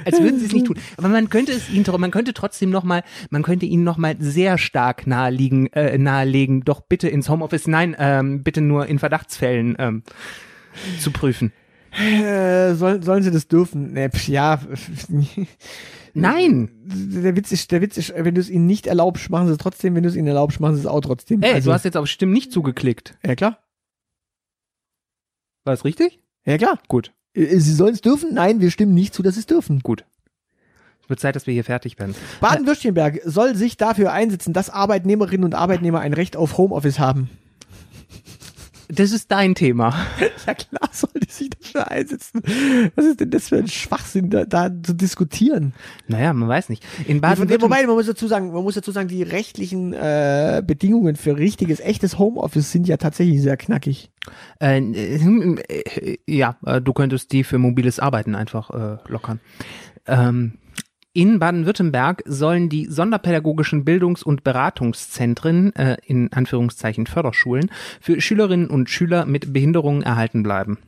Als 0.04 0.20
würden 0.20 0.38
sie 0.38 0.46
es 0.46 0.52
nicht 0.52 0.66
tun. 0.66 0.78
Aber 0.96 1.08
man 1.08 1.30
könnte 1.30 1.52
es 1.52 1.70
ihnen, 1.70 1.84
man 1.98 2.10
könnte 2.10 2.34
trotzdem 2.34 2.70
nochmal, 2.70 3.02
man 3.30 3.42
könnte 3.42 3.66
ihnen 3.66 3.82
nochmal 3.84 4.16
sehr 4.18 4.58
stark 4.58 5.06
naheliegen, 5.06 5.72
äh, 5.72 5.96
nahelegen, 5.96 6.62
doch 6.62 6.82
bitte 6.82 7.08
ins 7.08 7.28
Homeoffice, 7.28 7.66
nein, 7.66 7.96
ähm, 7.98 8.42
bitte 8.42 8.60
nur 8.60 8.86
in 8.86 8.98
Verdachtsfällen 8.98 9.76
ähm, 9.78 10.02
zu 11.00 11.10
prüfen. 11.12 11.52
Äh, 11.92 12.74
soll, 12.74 13.02
sollen 13.02 13.22
sie 13.22 13.30
das 13.30 13.48
dürfen? 13.48 13.94
Ne, 13.94 14.10
pf, 14.10 14.28
ja. 14.28 14.60
Nein! 16.14 16.70
Der 16.84 17.36
Witz 17.36 17.52
ist, 17.52 17.72
der 17.72 17.80
Witz 17.80 17.96
ist, 17.96 18.12
wenn 18.16 18.34
du 18.34 18.40
es 18.40 18.50
ihnen 18.50 18.66
nicht 18.66 18.86
erlaubst, 18.86 19.30
machen 19.30 19.46
sie 19.46 19.52
es 19.52 19.58
trotzdem. 19.58 19.94
Wenn 19.94 20.02
du 20.02 20.08
es 20.08 20.16
ihnen 20.16 20.28
erlaubst, 20.28 20.60
machen 20.60 20.74
sie 20.74 20.80
es 20.80 20.86
auch 20.86 21.00
trotzdem. 21.00 21.42
Ey, 21.42 21.54
also, 21.54 21.70
du 21.70 21.74
hast 21.74 21.84
jetzt 21.84 21.96
auf 21.96 22.06
Stimmen 22.06 22.32
nicht 22.32 22.52
zugeklickt. 22.52 23.18
ja 23.24 23.34
klar. 23.34 23.58
War 25.64 25.74
das 25.74 25.84
richtig? 25.84 26.20
Ja 26.46 26.58
klar. 26.58 26.78
Gut, 26.88 27.08
Äh, 27.08 27.19
Sie 27.34 27.74
sollen 27.74 27.94
es 27.94 28.00
dürfen? 28.00 28.34
Nein, 28.34 28.60
wir 28.60 28.70
stimmen 28.70 28.94
nicht 28.94 29.14
zu, 29.14 29.22
dass 29.22 29.34
sie 29.34 29.40
es 29.40 29.46
dürfen. 29.46 29.80
gut. 29.80 30.04
Es 31.02 31.08
wird 31.08 31.20
Zeit, 31.20 31.36
dass 31.36 31.46
wir 31.46 31.54
hier 31.54 31.64
fertig 31.64 31.98
werden. 31.98 32.14
Baden-Württemberg 32.40 33.20
soll 33.24 33.54
sich 33.54 33.76
dafür 33.76 34.12
einsetzen, 34.12 34.52
dass 34.52 34.70
Arbeitnehmerinnen 34.70 35.44
und 35.44 35.54
Arbeitnehmer 35.54 36.00
ein 36.00 36.12
Recht 36.12 36.36
auf 36.36 36.58
Homeoffice 36.58 36.98
haben. 36.98 37.30
Das 38.92 39.12
ist 39.12 39.30
dein 39.30 39.54
Thema. 39.54 39.94
Ja 40.46 40.54
klar, 40.54 40.88
soll 40.90 41.10
die 41.22 41.30
sich 41.30 41.50
dafür 41.50 41.90
einsetzen. 41.90 42.42
Was 42.94 43.04
ist 43.04 43.20
denn 43.20 43.30
das 43.30 43.50
für 43.50 43.58
ein 43.58 43.68
Schwachsinn, 43.68 44.30
da, 44.30 44.44
da 44.44 44.70
zu 44.82 44.94
diskutieren? 44.94 45.74
Naja, 46.08 46.32
man 46.32 46.48
weiß 46.48 46.70
nicht. 46.70 46.82
In 47.06 47.18
Wobei, 47.18 47.34
Baden-Württemberg. 47.34 47.86
man 47.86 47.96
muss 47.96 48.06
dazu 48.06 48.26
sagen, 48.26 48.52
man 48.52 48.62
muss 48.62 48.74
dazu 48.74 48.90
sagen, 48.90 49.08
die 49.08 49.22
rechtlichen 49.22 49.92
äh, 49.92 50.62
Bedingungen 50.66 51.16
für 51.16 51.36
richtiges, 51.36 51.80
echtes 51.80 52.18
Homeoffice 52.18 52.72
sind 52.72 52.88
ja 52.88 52.96
tatsächlich 52.96 53.42
sehr 53.42 53.58
knackig. 53.58 54.10
Äh, 54.60 54.78
äh, 54.78 56.18
ja, 56.26 56.56
äh, 56.64 56.80
du 56.80 56.92
könntest 56.94 57.32
die 57.32 57.44
für 57.44 57.58
mobiles 57.58 58.00
Arbeiten 58.00 58.34
einfach 58.34 58.70
äh, 58.70 58.96
lockern. 59.08 59.40
Ähm, 60.06 60.54
in 61.12 61.38
Baden-Württemberg 61.38 62.22
sollen 62.26 62.68
die 62.68 62.86
sonderpädagogischen 62.86 63.84
Bildungs- 63.84 64.22
und 64.22 64.44
Beratungszentren, 64.44 65.74
äh, 65.74 65.96
in 66.06 66.32
Anführungszeichen 66.32 67.06
Förderschulen, 67.06 67.70
für 68.00 68.20
Schülerinnen 68.20 68.68
und 68.68 68.90
Schüler 68.90 69.26
mit 69.26 69.52
Behinderungen 69.52 70.02
erhalten 70.02 70.42
bleiben. 70.42 70.78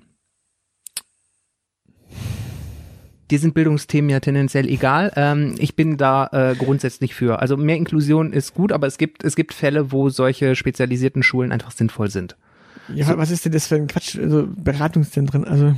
Dir 3.31 3.39
sind 3.39 3.55
Bildungsthemen 3.55 4.11
ja 4.11 4.21
tendenziell 4.21 4.69
egal. 4.69 5.11
Ähm, 5.17 5.55
ich 5.59 5.75
bin 5.75 5.97
da 5.97 6.29
äh, 6.33 6.55
grundsätzlich 6.55 7.15
für. 7.15 7.41
Also 7.41 7.57
mehr 7.57 7.77
Inklusion 7.77 8.33
ist 8.33 8.53
gut, 8.53 8.73
aber 8.73 8.87
es 8.87 8.99
gibt, 8.99 9.25
es 9.25 9.37
gibt 9.37 9.55
Fälle, 9.55 9.91
wo 9.91 10.11
solche 10.11 10.55
spezialisierten 10.55 11.23
Schulen 11.23 11.51
einfach 11.51 11.71
sinnvoll 11.71 12.11
sind. 12.11 12.37
Ja, 12.95 13.17
was 13.17 13.31
ist 13.31 13.45
denn 13.45 13.53
das 13.53 13.69
für 13.69 13.77
ein 13.77 13.87
Quatsch? 13.87 14.19
Also 14.19 14.47
Beratungszentren, 14.55 15.45
also 15.45 15.75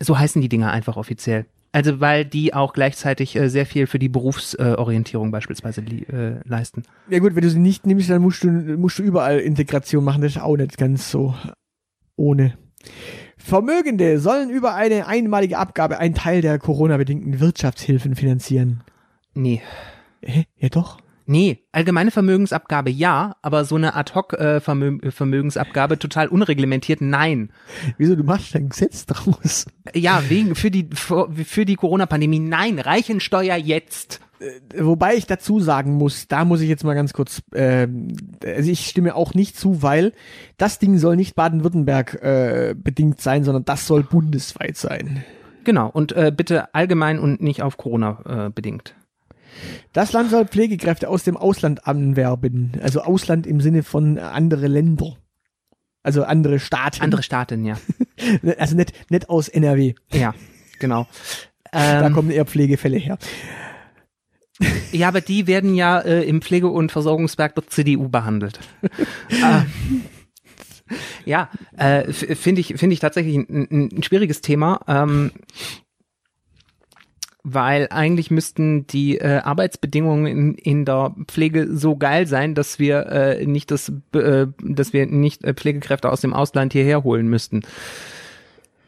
So 0.00 0.18
heißen 0.18 0.40
die 0.40 0.48
Dinger 0.48 0.70
einfach 0.70 0.96
offiziell. 0.96 1.46
Also 1.72 2.00
weil 2.00 2.24
die 2.24 2.52
auch 2.52 2.72
gleichzeitig 2.72 3.36
äh, 3.36 3.48
sehr 3.48 3.64
viel 3.64 3.86
für 3.86 3.98
die 4.00 4.08
Berufsorientierung 4.08 5.30
beispielsweise 5.30 5.80
li- 5.82 6.02
äh, 6.12 6.40
leisten. 6.44 6.82
ja 7.08 7.20
gut, 7.20 7.36
wenn 7.36 7.42
du 7.42 7.50
sie 7.50 7.60
nicht 7.60 7.86
nimmst, 7.86 8.10
dann 8.10 8.22
musst 8.22 8.42
du 8.42 8.48
musst 8.48 8.98
du 8.98 9.02
überall 9.04 9.38
Integration 9.38 10.02
machen. 10.04 10.22
Das 10.22 10.32
ist 10.36 10.42
auch 10.42 10.56
nicht 10.56 10.76
ganz 10.78 11.10
so 11.10 11.34
ohne. 12.16 12.54
Vermögende 13.36 14.18
sollen 14.18 14.50
über 14.50 14.74
eine 14.74 15.06
einmalige 15.06 15.58
Abgabe 15.58 15.98
einen 15.98 16.14
Teil 16.14 16.42
der 16.42 16.58
Corona-bedingten 16.58 17.40
Wirtschaftshilfen 17.40 18.16
finanzieren. 18.16 18.82
Nee. 19.34 19.62
Hä? 20.22 20.44
Ja 20.56 20.68
doch. 20.68 20.98
Nee, 21.30 21.60
allgemeine 21.70 22.10
Vermögensabgabe 22.10 22.90
ja, 22.90 23.36
aber 23.40 23.64
so 23.64 23.76
eine 23.76 23.94
Ad-Hoc-Vermögensabgabe 23.94 25.96
total 25.96 26.26
unreglementiert, 26.26 27.00
nein. 27.00 27.52
Wieso, 27.98 28.16
du 28.16 28.24
machst 28.24 28.56
ein 28.56 28.70
Gesetz 28.70 29.06
draus? 29.06 29.66
Ja, 29.94 30.24
wegen 30.28 30.56
für 30.56 30.72
die 30.72 30.88
für, 30.92 31.64
die 31.64 31.76
Corona-Pandemie, 31.76 32.40
nein, 32.40 32.80
Reichensteuer 32.80 33.54
jetzt. 33.54 34.18
Wobei 34.76 35.14
ich 35.14 35.26
dazu 35.26 35.60
sagen 35.60 35.92
muss, 35.92 36.26
da 36.26 36.44
muss 36.44 36.62
ich 36.62 36.68
jetzt 36.68 36.82
mal 36.82 36.94
ganz 36.94 37.12
kurz, 37.12 37.42
ähm, 37.54 38.08
also 38.44 38.68
ich 38.68 38.88
stimme 38.88 39.14
auch 39.14 39.32
nicht 39.32 39.56
zu, 39.56 39.84
weil 39.84 40.12
das 40.56 40.80
Ding 40.80 40.98
soll 40.98 41.14
nicht 41.14 41.36
Baden-Württemberg 41.36 42.14
äh, 42.24 42.74
bedingt 42.76 43.20
sein, 43.20 43.44
sondern 43.44 43.64
das 43.64 43.86
soll 43.86 44.02
bundesweit 44.02 44.76
sein. 44.76 45.22
Genau, 45.62 45.90
und 45.90 46.10
äh, 46.10 46.32
bitte 46.36 46.74
allgemein 46.74 47.20
und 47.20 47.40
nicht 47.40 47.62
auf 47.62 47.76
Corona 47.76 48.46
äh, 48.46 48.50
bedingt. 48.50 48.96
Das 49.92 50.12
Land 50.12 50.30
soll 50.30 50.46
Pflegekräfte 50.46 51.08
aus 51.08 51.24
dem 51.24 51.36
Ausland 51.36 51.86
anwerben. 51.86 52.72
Also 52.82 53.02
Ausland 53.02 53.46
im 53.46 53.60
Sinne 53.60 53.82
von 53.82 54.18
andere 54.18 54.66
Länder. 54.66 55.16
Also 56.02 56.24
andere 56.24 56.58
Staaten. 56.58 57.02
Andere 57.02 57.22
Staaten, 57.22 57.64
ja. 57.64 57.76
Also 58.58 58.76
nicht, 58.76 58.92
nicht 59.10 59.28
aus 59.28 59.48
NRW. 59.48 59.94
Ja, 60.12 60.34
genau. 60.78 61.06
Da 61.72 62.06
Ähm, 62.06 62.12
kommen 62.12 62.30
eher 62.30 62.46
Pflegefälle 62.46 62.96
her. 62.96 63.18
Ja, 64.92 65.08
aber 65.08 65.20
die 65.20 65.46
werden 65.46 65.74
ja 65.74 66.00
äh, 66.00 66.22
im 66.24 66.42
Pflege- 66.42 66.68
und 66.68 66.92
Versorgungswerk 66.92 67.54
der 67.54 67.66
CDU 67.66 68.08
behandelt. 68.08 68.60
äh, 69.30 69.62
ja, 71.24 71.48
äh, 71.76 72.12
finde 72.12 72.60
ich, 72.60 72.74
finde 72.76 72.94
ich 72.94 73.00
tatsächlich 73.00 73.36
ein, 73.36 73.68
ein, 73.70 73.88
ein 73.92 74.02
schwieriges 74.02 74.40
Thema, 74.40 74.80
ähm, 74.88 75.32
weil 77.42 77.88
eigentlich 77.90 78.30
müssten 78.30 78.86
die 78.86 79.18
äh, 79.18 79.38
Arbeitsbedingungen 79.38 80.26
in, 80.26 80.54
in 80.54 80.84
der 80.84 81.14
Pflege 81.26 81.68
so 81.74 81.96
geil 81.96 82.26
sein, 82.26 82.54
dass 82.54 82.78
wir 82.78 83.06
äh, 83.06 83.46
nicht 83.46 83.70
das, 83.70 83.92
äh, 84.12 84.46
dass 84.62 84.92
wir 84.92 85.06
nicht 85.06 85.44
äh, 85.44 85.54
Pflegekräfte 85.54 86.10
aus 86.10 86.20
dem 86.20 86.34
Ausland 86.34 86.72
hierher 86.72 87.02
holen 87.02 87.28
müssten. 87.28 87.62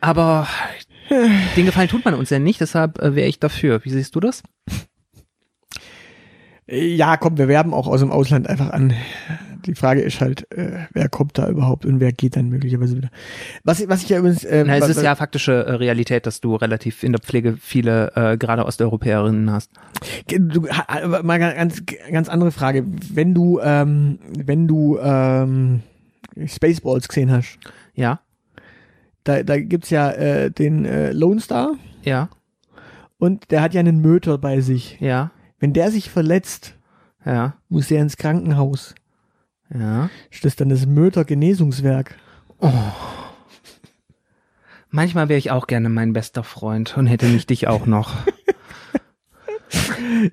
Aber 0.00 0.46
den 1.56 1.66
Gefallen 1.66 1.88
tut 1.88 2.04
man 2.04 2.14
uns 2.14 2.30
ja 2.30 2.38
nicht, 2.38 2.60
deshalb 2.60 2.98
äh, 3.00 3.14
wäre 3.14 3.28
ich 3.28 3.40
dafür. 3.40 3.84
Wie 3.84 3.90
siehst 3.90 4.14
du 4.14 4.20
das? 4.20 4.42
Ja, 6.66 7.16
komm, 7.16 7.38
wir 7.38 7.48
werben 7.48 7.74
auch 7.74 7.86
aus 7.86 8.00
dem 8.00 8.12
Ausland 8.12 8.48
einfach 8.48 8.70
an. 8.70 8.94
Die 9.66 9.74
Frage 9.74 10.00
ist 10.02 10.20
halt, 10.20 10.50
äh, 10.52 10.86
wer 10.92 11.08
kommt 11.08 11.38
da 11.38 11.48
überhaupt 11.48 11.86
und 11.86 12.00
wer 12.00 12.12
geht 12.12 12.36
dann 12.36 12.48
möglicherweise 12.48 12.96
wieder. 12.96 13.10
Was, 13.64 13.86
was 13.88 14.02
ich 14.02 14.08
ja 14.08 14.18
übrigens, 14.18 14.44
äh, 14.44 14.64
Na, 14.66 14.76
es 14.76 14.88
ist 14.88 15.02
ja 15.02 15.14
faktische 15.14 15.52
äh, 15.66 15.72
Realität, 15.72 16.26
dass 16.26 16.40
du 16.40 16.56
relativ 16.56 17.02
in 17.02 17.12
der 17.12 17.20
Pflege 17.20 17.56
viele 17.58 18.12
äh, 18.16 18.36
gerade 18.36 18.64
Osteuropäerinnen 18.66 19.50
hast. 19.50 19.70
Du, 20.28 20.68
ha- 20.68 21.22
mal 21.22 21.38
ganz, 21.38 21.82
ganz 22.10 22.28
andere 22.28 22.50
Frage. 22.52 22.84
Wenn 22.86 23.34
du, 23.34 23.60
ähm, 23.62 24.18
wenn 24.36 24.66
du 24.66 24.98
ähm, 25.00 25.82
Spaceballs 26.46 27.08
gesehen 27.08 27.30
hast, 27.30 27.58
Ja, 27.94 28.20
da, 29.24 29.42
da 29.42 29.58
gibt's 29.60 29.90
ja 29.90 30.10
äh, 30.10 30.50
den 30.50 30.84
äh, 30.84 31.12
Lone 31.12 31.40
Star 31.40 31.74
ja, 32.02 32.28
und 33.18 33.50
der 33.52 33.62
hat 33.62 33.74
ja 33.74 33.80
einen 33.80 34.00
Möter 34.00 34.38
bei 34.38 34.60
sich. 34.60 34.98
ja, 35.00 35.30
Wenn 35.60 35.72
der 35.72 35.90
sich 35.92 36.10
verletzt, 36.10 36.74
ja, 37.24 37.54
muss 37.68 37.86
der 37.88 38.02
ins 38.02 38.16
Krankenhaus. 38.16 38.94
Ja. 39.74 40.10
Das 40.42 40.56
dann 40.56 40.68
das 40.68 40.86
Möter-Genesungswerk? 40.86 42.16
Manchmal 44.90 45.28
wäre 45.28 45.38
ich 45.38 45.50
auch 45.50 45.66
gerne 45.66 45.88
mein 45.88 46.12
bester 46.12 46.44
Freund 46.44 46.96
und 46.96 47.06
hätte 47.06 47.26
nicht 47.26 47.50
dich 47.50 47.68
auch 47.68 47.86
noch. 47.86 48.14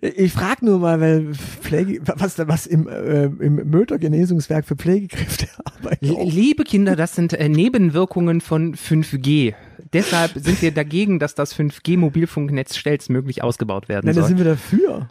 Ich 0.02 0.34
frage 0.34 0.66
nur 0.66 0.80
mal, 0.80 1.00
weil 1.00 1.34
Pflege, 1.34 2.02
was 2.04 2.36
da 2.36 2.48
was 2.48 2.68
im, 2.68 2.88
äh, 2.88 3.26
im 3.26 3.56
Möter-Genesungswerk 3.70 4.66
für 4.66 4.76
Pflegekräfte 4.76 5.48
arbeiten. 5.64 6.06
Liebe 6.06 6.64
Kinder, 6.64 6.96
das 6.96 7.16
sind 7.16 7.34
äh, 7.34 7.48
Nebenwirkungen 7.50 8.42
von 8.42 8.76
5G. 8.76 9.54
Deshalb 9.94 10.34
sind 10.36 10.62
wir 10.62 10.72
dagegen, 10.72 11.20
dass 11.20 11.36
das 11.36 11.56
5G-Mobilfunknetz 11.58 12.76
schnellstmöglich 12.78 13.44
ausgebaut 13.44 13.90
werden 13.90 14.06
Nein, 14.06 14.16
da 14.16 14.22
soll. 14.22 14.30
sind 14.30 14.38
wir 14.38 14.46
dafür. 14.46 15.10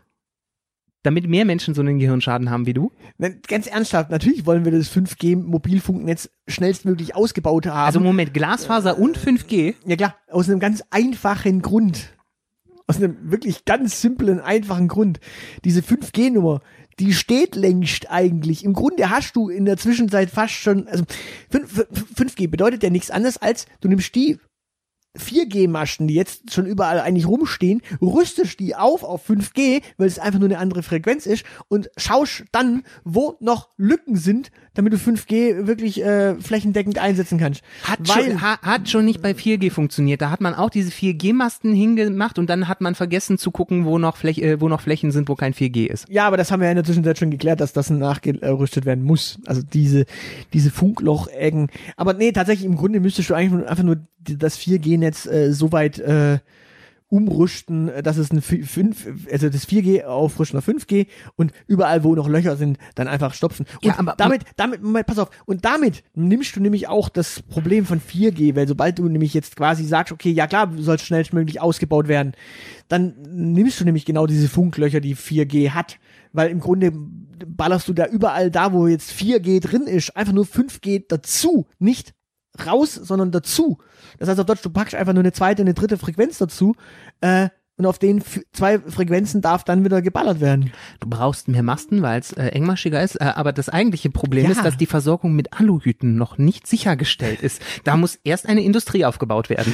Damit 1.08 1.26
mehr 1.26 1.46
Menschen 1.46 1.72
so 1.72 1.80
einen 1.80 1.98
Gehirnschaden 1.98 2.50
haben 2.50 2.66
wie 2.66 2.74
du. 2.74 2.92
Nein, 3.16 3.40
ganz 3.48 3.66
ernsthaft, 3.66 4.10
natürlich 4.10 4.44
wollen 4.44 4.66
wir 4.66 4.72
das 4.72 4.94
5G-Mobilfunknetz 4.94 6.28
schnellstmöglich 6.46 7.16
ausgebaut 7.16 7.64
haben. 7.64 7.86
Also 7.86 7.98
Moment, 7.98 8.34
Glasfaser 8.34 8.98
und 8.98 9.16
5G? 9.16 9.74
Ja 9.86 9.96
klar, 9.96 10.16
aus 10.30 10.50
einem 10.50 10.60
ganz 10.60 10.82
einfachen 10.90 11.62
Grund. 11.62 12.14
Aus 12.86 12.98
einem 12.98 13.16
wirklich 13.22 13.64
ganz 13.64 14.02
simplen, 14.02 14.38
einfachen 14.38 14.86
Grund. 14.86 15.18
Diese 15.64 15.80
5G-Nummer, 15.80 16.60
die 16.98 17.14
steht 17.14 17.56
längst 17.56 18.10
eigentlich. 18.10 18.62
Im 18.62 18.74
Grunde 18.74 19.08
hast 19.08 19.34
du 19.34 19.48
in 19.48 19.64
der 19.64 19.78
Zwischenzeit 19.78 20.28
fast 20.28 20.52
schon, 20.52 20.88
also 20.88 21.04
5, 21.48 21.86
5G 22.16 22.50
bedeutet 22.50 22.82
ja 22.82 22.90
nichts 22.90 23.10
anderes 23.10 23.38
als, 23.38 23.64
du 23.80 23.88
nimmst 23.88 24.14
die 24.14 24.38
4G-Masten, 25.18 26.06
die 26.06 26.14
jetzt 26.14 26.52
schon 26.52 26.66
überall 26.66 27.00
eigentlich 27.00 27.26
rumstehen, 27.26 27.82
rüstest 28.00 28.60
die 28.60 28.74
auf 28.74 29.04
auf 29.04 29.28
5G, 29.28 29.82
weil 29.96 30.06
es 30.06 30.18
einfach 30.18 30.38
nur 30.38 30.48
eine 30.48 30.58
andere 30.58 30.82
Frequenz 30.82 31.26
ist 31.26 31.44
und 31.68 31.90
schaust 31.96 32.44
dann, 32.52 32.84
wo 33.04 33.36
noch 33.40 33.68
Lücken 33.76 34.16
sind, 34.16 34.50
damit 34.74 34.92
du 34.92 34.96
5G 34.96 35.66
wirklich 35.66 36.02
äh, 36.04 36.36
flächendeckend 36.36 36.98
einsetzen 36.98 37.38
kannst. 37.38 37.62
Hat, 37.82 37.98
weil, 38.02 38.30
schon, 38.30 38.42
ha, 38.42 38.58
hat 38.62 38.88
schon 38.88 39.04
nicht 39.04 39.20
bei 39.20 39.32
4G 39.32 39.70
funktioniert. 39.70 40.22
Da 40.22 40.30
hat 40.30 40.40
man 40.40 40.54
auch 40.54 40.70
diese 40.70 40.90
4G-Masten 40.90 41.74
hingemacht 41.74 42.38
und 42.38 42.48
dann 42.48 42.68
hat 42.68 42.80
man 42.80 42.94
vergessen 42.94 43.38
zu 43.38 43.50
gucken, 43.50 43.84
wo 43.84 43.98
noch, 43.98 44.16
Fläch, 44.16 44.38
äh, 44.38 44.60
wo 44.60 44.68
noch 44.68 44.80
Flächen 44.80 45.10
sind, 45.10 45.28
wo 45.28 45.34
kein 45.34 45.52
4G 45.52 45.86
ist. 45.86 46.08
Ja, 46.08 46.26
aber 46.26 46.36
das 46.36 46.52
haben 46.52 46.60
wir 46.60 46.66
ja 46.66 46.72
in 46.72 46.76
der 46.76 46.84
Zwischenzeit 46.84 47.18
schon 47.18 47.30
geklärt, 47.30 47.60
dass 47.60 47.72
das 47.72 47.90
nachgerüstet 47.90 48.86
werden 48.86 49.02
muss. 49.04 49.38
Also 49.46 49.62
diese, 49.62 50.06
diese 50.52 50.70
Funkloch-Ecken. 50.70 51.68
Aber 51.96 52.14
nee, 52.14 52.30
tatsächlich 52.32 52.66
im 52.66 52.76
Grunde 52.76 53.00
müsstest 53.00 53.30
du 53.30 53.34
eigentlich 53.34 53.68
einfach 53.68 53.84
nur 53.84 53.96
das 54.20 54.58
4G-Netz 54.58 55.26
äh, 55.26 55.52
so 55.52 55.72
weit 55.72 55.98
äh, 55.98 56.38
umrüsten, 57.10 57.88
äh, 57.88 58.02
dass 58.02 58.18
es 58.18 58.30
ein 58.30 58.42
5, 58.42 59.26
also 59.32 59.48
das 59.48 59.66
4G 59.66 60.04
aufrüsten 60.04 60.58
auf 60.58 60.68
5G 60.68 61.06
und 61.36 61.52
überall, 61.66 62.04
wo 62.04 62.14
noch 62.14 62.28
Löcher 62.28 62.56
sind, 62.56 62.78
dann 62.96 63.08
einfach 63.08 63.32
stopfen. 63.32 63.64
Und 63.76 63.84
Ja, 63.84 63.98
aber- 63.98 64.14
damit, 64.18 64.42
damit, 64.56 64.82
Moment, 64.82 65.06
pass 65.06 65.18
auf, 65.18 65.30
und 65.46 65.64
damit 65.64 66.02
nimmst 66.14 66.54
du 66.56 66.60
nämlich 66.60 66.86
auch 66.88 67.08
das 67.08 67.42
Problem 67.42 67.86
von 67.86 68.00
4G, 68.00 68.54
weil 68.56 68.68
sobald 68.68 68.98
du 68.98 69.08
nämlich 69.08 69.32
jetzt 69.32 69.56
quasi 69.56 69.84
sagst, 69.84 70.12
okay, 70.12 70.30
ja 70.30 70.46
klar, 70.46 70.70
soll 70.76 70.98
schnellstmöglich 70.98 71.60
ausgebaut 71.62 72.08
werden, 72.08 72.32
dann 72.88 73.14
nimmst 73.30 73.80
du 73.80 73.84
nämlich 73.84 74.04
genau 74.04 74.26
diese 74.26 74.48
Funklöcher, 74.48 75.00
die 75.00 75.16
4G 75.16 75.70
hat. 75.70 75.98
Weil 76.34 76.50
im 76.50 76.60
Grunde 76.60 76.92
ballerst 77.46 77.88
du 77.88 77.94
da 77.94 78.06
überall 78.06 78.50
da, 78.50 78.74
wo 78.74 78.86
jetzt 78.86 79.10
4G 79.12 79.60
drin 79.60 79.82
ist, 79.86 80.14
einfach 80.14 80.34
nur 80.34 80.44
5G 80.44 81.04
dazu, 81.08 81.66
nicht 81.78 82.12
raus, 82.66 82.94
sondern 82.94 83.30
dazu. 83.30 83.78
Das 84.18 84.28
heißt 84.28 84.40
auf 84.40 84.46
Deutsch, 84.46 84.62
du 84.62 84.70
packst 84.70 84.94
einfach 84.94 85.12
nur 85.12 85.22
eine 85.22 85.32
zweite, 85.32 85.62
eine 85.62 85.74
dritte 85.74 85.98
Frequenz 85.98 86.38
dazu 86.38 86.74
äh, 87.20 87.48
und 87.76 87.86
auf 87.86 87.98
den 88.00 88.22
zwei 88.52 88.80
Frequenzen 88.80 89.40
darf 89.40 89.62
dann 89.62 89.84
wieder 89.84 90.02
geballert 90.02 90.40
werden. 90.40 90.72
Du 90.98 91.08
brauchst 91.08 91.46
mehr 91.46 91.62
Masten, 91.62 92.02
weil 92.02 92.18
es 92.18 92.32
äh, 92.32 92.46
engmaschiger 92.48 93.00
ist. 93.02 93.16
Äh, 93.20 93.24
aber 93.36 93.52
das 93.52 93.68
eigentliche 93.68 94.10
Problem 94.10 94.46
Ja. 94.46 94.50
ist, 94.50 94.64
dass 94.64 94.76
die 94.76 94.86
Versorgung 94.86 95.34
mit 95.34 95.52
Aluhüten 95.60 96.16
noch 96.16 96.38
nicht 96.38 96.66
sichergestellt 96.66 97.40
ist. 97.40 97.62
Da 97.84 97.96
muss 97.96 98.18
erst 98.24 98.48
eine 98.48 98.62
Industrie 98.62 99.04
aufgebaut 99.04 99.48
werden. 99.48 99.72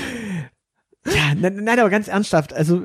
Ja, 1.07 1.35
nein, 1.35 1.57
nein, 1.65 1.79
aber 1.79 1.91
ganz 1.91 2.09
ernsthaft, 2.09 2.55
also 2.55 2.81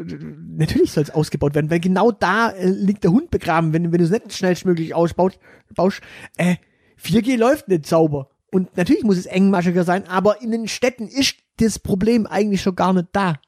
natürlich 0.58 0.92
soll 0.92 1.04
es 1.04 1.10
ausgebaut 1.10 1.56
werden, 1.56 1.70
weil 1.72 1.80
genau 1.80 2.12
da 2.12 2.50
äh, 2.50 2.68
liegt 2.68 3.06
der 3.06 3.12
Hund 3.12 3.32
begraben, 3.32 3.72
wenn, 3.72 3.92
wenn 3.94 4.00
du 4.00 4.04
es 4.04 4.12
nicht 4.12 4.34
schnellstmöglich 4.34 4.94
ausbaust, 4.94 5.40
baust, 5.74 6.02
äh, 6.36 6.56
4G 7.02 7.38
läuft 7.38 7.70
nicht 7.70 7.86
sauber. 7.86 8.30
Und 8.52 8.76
natürlich 8.78 9.04
muss 9.04 9.18
es 9.18 9.26
engmaschiger 9.26 9.84
sein, 9.84 10.08
aber 10.08 10.42
in 10.42 10.52
den 10.52 10.68
Städten 10.68 11.08
ist 11.08 11.36
das 11.58 11.78
Problem 11.80 12.26
eigentlich 12.26 12.62
schon 12.62 12.76
gar 12.76 12.94
nicht 12.94 13.10
da. 13.12 13.40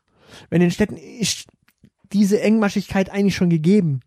Wenn 0.50 0.62
in 0.62 0.68
den 0.68 0.72
Städten 0.74 0.98
ist 0.98 1.46
diese 2.14 2.42
Engmaschigkeit 2.42 3.10
eigentlich 3.10 3.36
schon 3.36 3.50
gegeben. 3.50 4.02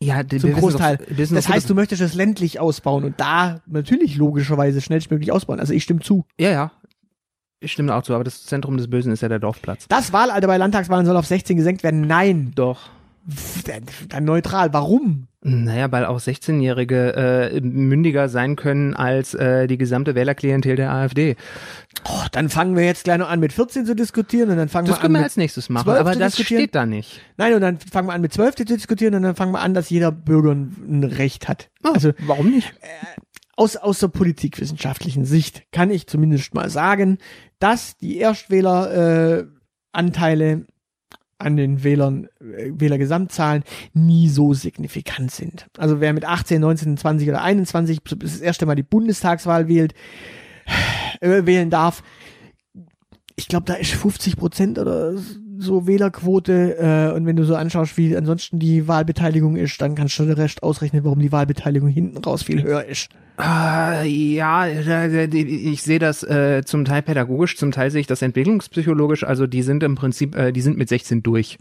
Ja, 0.00 0.22
d- 0.22 0.38
Zum 0.38 0.52
Großteil. 0.52 0.98
Doch, 0.98 1.06
Das 1.34 1.48
heißt, 1.48 1.70
du 1.70 1.74
möchtest 1.74 2.02
es 2.02 2.14
ländlich 2.14 2.60
ausbauen 2.60 3.04
und 3.04 3.18
da 3.20 3.62
natürlich 3.66 4.16
logischerweise 4.16 4.80
schnellstmöglich 4.80 5.32
ausbauen. 5.32 5.60
Also 5.60 5.72
ich 5.72 5.82
stimme 5.84 6.00
zu. 6.00 6.24
ja, 6.38 6.50
ja. 6.50 6.72
Ich 7.60 7.72
stimme 7.72 7.94
auch 7.94 8.02
zu, 8.02 8.12
aber 8.14 8.24
das 8.24 8.44
Zentrum 8.44 8.76
des 8.76 8.90
Bösen 8.90 9.10
ist 9.10 9.22
ja 9.22 9.28
der 9.30 9.38
Dorfplatz. 9.38 9.86
Das 9.88 10.12
Wahlalter 10.12 10.46
bei 10.48 10.58
Landtagswahlen 10.58 11.06
soll 11.06 11.16
auf 11.16 11.24
16 11.26 11.56
gesenkt 11.56 11.82
werden. 11.82 12.02
Nein. 12.02 12.52
Doch. 12.54 12.90
Dann, 14.08 14.24
neutral. 14.24 14.72
Warum? 14.72 15.28
Naja, 15.40 15.90
weil 15.92 16.06
auch 16.06 16.20
16-Jährige 16.20 17.52
äh, 17.54 17.60
mündiger 17.60 18.28
sein 18.28 18.56
können 18.56 18.94
als 18.94 19.34
äh, 19.34 19.66
die 19.66 19.78
gesamte 19.78 20.14
Wählerklientel 20.14 20.76
der 20.76 20.90
AfD. 20.90 21.36
Oh, 22.06 22.24
dann 22.32 22.48
fangen 22.48 22.76
wir 22.76 22.84
jetzt 22.84 23.04
gleich 23.04 23.18
noch 23.18 23.28
an 23.28 23.40
mit 23.40 23.52
14 23.52 23.84
zu 23.86 23.94
diskutieren 23.94 24.50
und 24.50 24.56
dann 24.56 24.68
fangen 24.68 24.86
Das 24.86 24.96
wir 24.96 25.00
an 25.00 25.02
können 25.02 25.14
wir 25.14 25.22
als 25.22 25.36
nächstes 25.36 25.68
machen, 25.68 25.84
12 25.84 26.00
aber 26.00 26.14
das 26.16 26.38
steht 26.40 26.74
da 26.74 26.86
nicht. 26.86 27.20
nein 27.36 27.54
und 27.54 27.60
dann 27.60 27.78
fangen 27.78 28.08
wir 28.08 28.14
an 28.14 28.22
mit 28.22 28.32
12 28.32 28.56
zu 28.56 28.64
diskutieren 28.64 29.14
und 29.14 29.22
dann 29.22 29.36
fangen 29.36 29.52
wir 29.52 29.60
an, 29.60 29.74
dass 29.74 29.90
jeder 29.90 30.12
Bürger 30.12 30.52
ein, 30.52 31.04
Recht 31.04 31.48
hat. 31.48 31.70
Also 31.82 32.12
warum 32.26 32.50
nicht? 32.50 32.72
aus, 33.56 33.76
aus 33.76 34.00
der 34.00 34.08
politikwissenschaftlichen 34.08 35.24
Sicht 35.24 35.64
kann 35.72 35.90
ich 35.90 36.06
zumindest 36.06 36.54
mal 36.54 36.70
sagen, 36.70 37.18
dass 37.58 37.96
die 37.96 38.18
Erstwähleranteile 38.18 39.42
äh, 39.42 39.46
Anteile 39.92 40.66
an 41.38 41.56
den 41.56 41.84
Wählern, 41.84 42.28
äh, 42.40 42.70
Wählergesamtzahlen 42.74 43.64
nie 43.92 44.28
so 44.28 44.54
signifikant 44.54 45.30
sind. 45.30 45.66
Also 45.78 46.00
wer 46.00 46.12
mit 46.12 46.24
18, 46.24 46.60
19, 46.60 46.96
20 46.96 47.28
oder 47.28 47.42
21 47.42 48.00
das 48.18 48.40
erste 48.40 48.66
Mal 48.66 48.76
die 48.76 48.82
Bundestagswahl 48.82 49.68
wählt, 49.68 49.94
äh, 51.20 51.46
wählen 51.46 51.70
darf, 51.70 52.02
ich 53.36 53.48
glaube, 53.48 53.66
da 53.66 53.74
ist 53.74 53.92
50 53.92 54.36
Prozent 54.36 54.78
oder 54.78 55.14
so 55.58 55.86
Wählerquote. 55.86 56.76
Äh, 56.78 57.16
und 57.16 57.26
wenn 57.26 57.36
du 57.36 57.44
so 57.44 57.54
anschaust, 57.54 57.96
wie 57.96 58.16
ansonsten 58.16 58.58
die 58.58 58.88
Wahlbeteiligung 58.88 59.56
ist, 59.56 59.80
dann 59.80 59.94
kannst 59.94 60.18
du 60.18 60.24
den 60.24 60.34
Rest 60.34 60.62
ausrechnen, 60.62 61.04
warum 61.04 61.20
die 61.20 61.32
Wahlbeteiligung 61.32 61.88
hinten 61.88 62.18
raus 62.18 62.42
viel 62.42 62.62
höher 62.62 62.84
ist. 62.84 63.08
Ah, 63.36 64.02
ja, 64.04 64.68
ich 64.68 65.82
sehe 65.82 65.98
das 65.98 66.22
äh, 66.22 66.62
zum 66.64 66.84
Teil 66.84 67.02
pädagogisch, 67.02 67.56
zum 67.56 67.72
Teil 67.72 67.90
sehe 67.90 68.00
ich 68.00 68.06
das 68.06 68.22
entwicklungspsychologisch. 68.22 69.24
Also 69.24 69.48
die 69.48 69.62
sind 69.62 69.82
im 69.82 69.96
Prinzip, 69.96 70.36
äh, 70.36 70.52
die 70.52 70.60
sind 70.60 70.78
mit 70.78 70.88
16 70.88 71.24
durch 71.24 71.58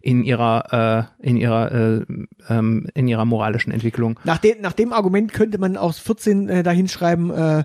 in 0.00 0.22
ihrer, 0.22 1.08
äh, 1.20 1.28
in 1.28 1.36
ihrer, 1.36 1.72
äh, 1.72 2.04
ähm, 2.48 2.86
in 2.94 3.08
ihrer 3.08 3.24
moralischen 3.24 3.72
Entwicklung. 3.72 4.20
Nach, 4.22 4.38
de 4.38 4.60
nach 4.60 4.72
dem 4.72 4.92
Argument 4.92 5.32
könnte 5.32 5.58
man 5.58 5.76
aus 5.76 5.98
14 5.98 6.48
äh, 6.48 6.62
dahin 6.62 6.86
schreiben, 6.86 7.30
äh, 7.30 7.64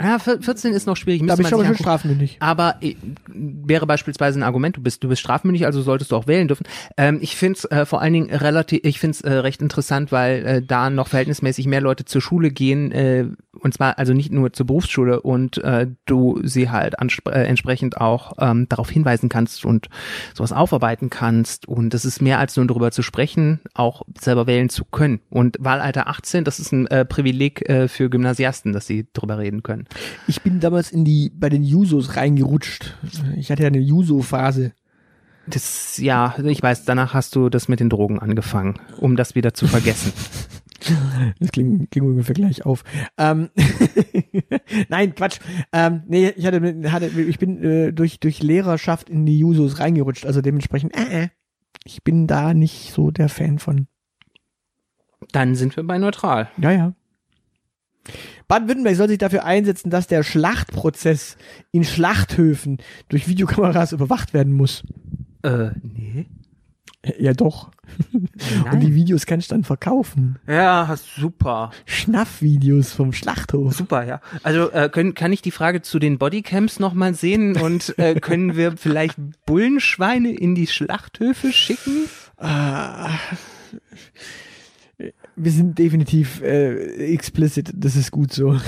Ja, 0.00 0.18
14 0.18 0.72
ist 0.72 0.86
noch 0.86 0.96
schwierig. 0.96 1.22
da 1.26 1.36
bist 1.36 1.50
du 1.50 1.56
aber 1.56 1.64
schon 1.64 1.76
strafmündig. 1.76 2.36
Aber 2.40 2.76
äh, 2.80 2.96
wäre 3.28 3.86
beispielsweise 3.86 4.38
ein 4.40 4.42
Argument, 4.42 4.76
du 4.76 4.82
bist, 4.82 5.04
du 5.04 5.08
bist 5.08 5.20
strafmündig, 5.20 5.66
also 5.66 5.82
solltest 5.82 6.12
du 6.12 6.16
auch 6.16 6.26
wählen 6.26 6.48
dürfen. 6.48 6.64
Ähm, 6.96 7.18
ich 7.20 7.36
finde 7.36 7.58
es 7.58 7.64
äh, 7.66 7.86
vor 7.86 8.00
allen 8.00 8.12
Dingen 8.12 8.30
relativ, 8.30 8.80
ich 8.82 8.98
finde 8.98 9.16
es 9.16 9.20
äh, 9.20 9.32
recht 9.32 9.62
interessant, 9.62 10.10
weil 10.10 10.44
äh, 10.44 10.62
da 10.62 10.90
noch 10.90 11.08
verhältnismäßig 11.08 11.66
mehr 11.66 11.80
Leute 11.80 12.04
zur 12.04 12.20
Schule 12.20 12.50
gehen, 12.50 12.90
äh, 12.92 13.26
und 13.60 13.74
zwar 13.74 13.98
also 13.98 14.12
nicht 14.12 14.32
nur 14.32 14.52
zur 14.52 14.66
Berufsschule 14.66 15.20
und 15.20 15.60
du 16.06 16.40
sie 16.42 16.70
halt 16.70 16.94
entsprechend 16.98 18.00
auch 18.00 18.32
ähm, 18.40 18.66
darauf 18.68 18.90
hinweisen 18.90 19.28
kannst 19.28 19.64
und 19.64 19.88
sowas 20.34 20.52
aufarbeiten 20.52 21.10
kannst. 21.10 21.68
Und 21.68 21.94
das 21.94 22.04
ist 22.04 22.22
mehr 22.22 22.38
als 22.38 22.56
nur 22.56 22.66
darüber 22.66 22.90
zu 22.90 23.02
sprechen, 23.02 23.60
auch 23.74 24.02
selber 24.18 24.46
wählen 24.46 24.68
zu 24.68 24.84
können. 24.84 25.20
Und 25.28 25.58
Wahlalter 25.60 26.08
18, 26.08 26.44
das 26.44 26.58
ist 26.58 26.72
ein 26.72 26.88
Privileg 27.08 27.64
für 27.88 28.10
Gymnasiasten, 28.10 28.72
dass 28.72 28.86
sie 28.86 29.06
drüber 29.12 29.38
reden 29.38 29.62
können. 29.62 29.81
Ich 30.26 30.42
bin 30.42 30.60
damals 30.60 30.90
in 30.90 31.04
die 31.04 31.30
bei 31.34 31.48
den 31.48 31.62
Jusos 31.62 32.16
reingerutscht. 32.16 32.96
Ich 33.36 33.50
hatte 33.50 33.62
ja 33.62 33.68
eine 33.68 33.78
Juso-Phase. 33.78 34.72
Das, 35.46 35.98
ja, 35.98 36.36
ich 36.44 36.62
weiß, 36.62 36.84
danach 36.84 37.14
hast 37.14 37.34
du 37.34 37.48
das 37.48 37.68
mit 37.68 37.80
den 37.80 37.90
Drogen 37.90 38.20
angefangen, 38.20 38.78
um 38.98 39.16
das 39.16 39.34
wieder 39.34 39.54
zu 39.54 39.66
vergessen. 39.66 40.12
Das 41.38 41.52
klingt, 41.52 41.92
klingt 41.92 42.08
ungefähr 42.08 42.34
gleich 42.34 42.66
auf. 42.66 42.82
Ähm, 43.16 43.50
Nein, 44.88 45.14
Quatsch. 45.14 45.38
Ähm, 45.72 46.02
nee, 46.08 46.32
ich 46.36 46.44
hatte, 46.44 46.90
hatte 46.90 47.06
ich 47.06 47.38
bin 47.38 47.62
äh, 47.62 47.92
durch 47.92 48.18
durch 48.18 48.42
Lehrerschaft 48.42 49.08
in 49.08 49.24
die 49.24 49.38
Jusos 49.38 49.78
reingerutscht, 49.78 50.26
also 50.26 50.40
dementsprechend. 50.40 50.96
Äh, 50.96 51.24
äh, 51.24 51.28
ich 51.84 52.02
bin 52.02 52.26
da 52.26 52.52
nicht 52.52 52.92
so 52.92 53.12
der 53.12 53.28
Fan 53.28 53.60
von. 53.60 53.86
Dann 55.30 55.54
sind 55.54 55.76
wir 55.76 55.84
bei 55.84 55.98
neutral. 55.98 56.50
Ja, 56.58 56.72
ja. 56.72 56.94
Baden-Württemberg 58.48 58.96
soll 58.96 59.08
sich 59.08 59.18
dafür 59.18 59.44
einsetzen, 59.44 59.90
dass 59.90 60.06
der 60.06 60.22
Schlachtprozess 60.22 61.36
in 61.70 61.84
Schlachthöfen 61.84 62.78
durch 63.08 63.28
Videokameras 63.28 63.92
überwacht 63.92 64.34
werden 64.34 64.52
muss. 64.52 64.82
Äh, 65.42 65.70
nee. 65.82 66.26
Ja, 67.18 67.32
doch. 67.32 67.72
Und 68.12 68.80
die 68.80 68.94
Videos 68.94 69.26
kannst 69.26 69.50
du 69.50 69.54
dann 69.54 69.64
verkaufen. 69.64 70.38
Ja, 70.46 70.94
super. 70.96 71.70
Schnaffvideos 71.84 72.92
vom 72.92 73.12
Schlachthof. 73.12 73.74
Super, 73.74 74.04
ja. 74.04 74.20
Also 74.44 74.70
äh, 74.70 74.88
können, 74.88 75.14
kann 75.14 75.32
ich 75.32 75.42
die 75.42 75.50
Frage 75.50 75.82
zu 75.82 75.98
den 75.98 76.18
Bodycams 76.18 76.78
nochmal 76.78 77.14
sehen 77.14 77.56
und 77.56 77.98
äh, 77.98 78.14
können 78.20 78.56
wir 78.56 78.76
vielleicht 78.76 79.16
Bullenschweine 79.46 80.32
in 80.32 80.54
die 80.54 80.68
Schlachthöfe 80.68 81.52
schicken? 81.52 82.04
Ah, 82.36 83.10
wir 85.44 85.52
sind 85.52 85.78
definitiv 85.78 86.40
äh, 86.42 87.12
explicit, 87.12 87.72
das 87.74 87.96
ist 87.96 88.10
gut 88.10 88.32
so. 88.32 88.50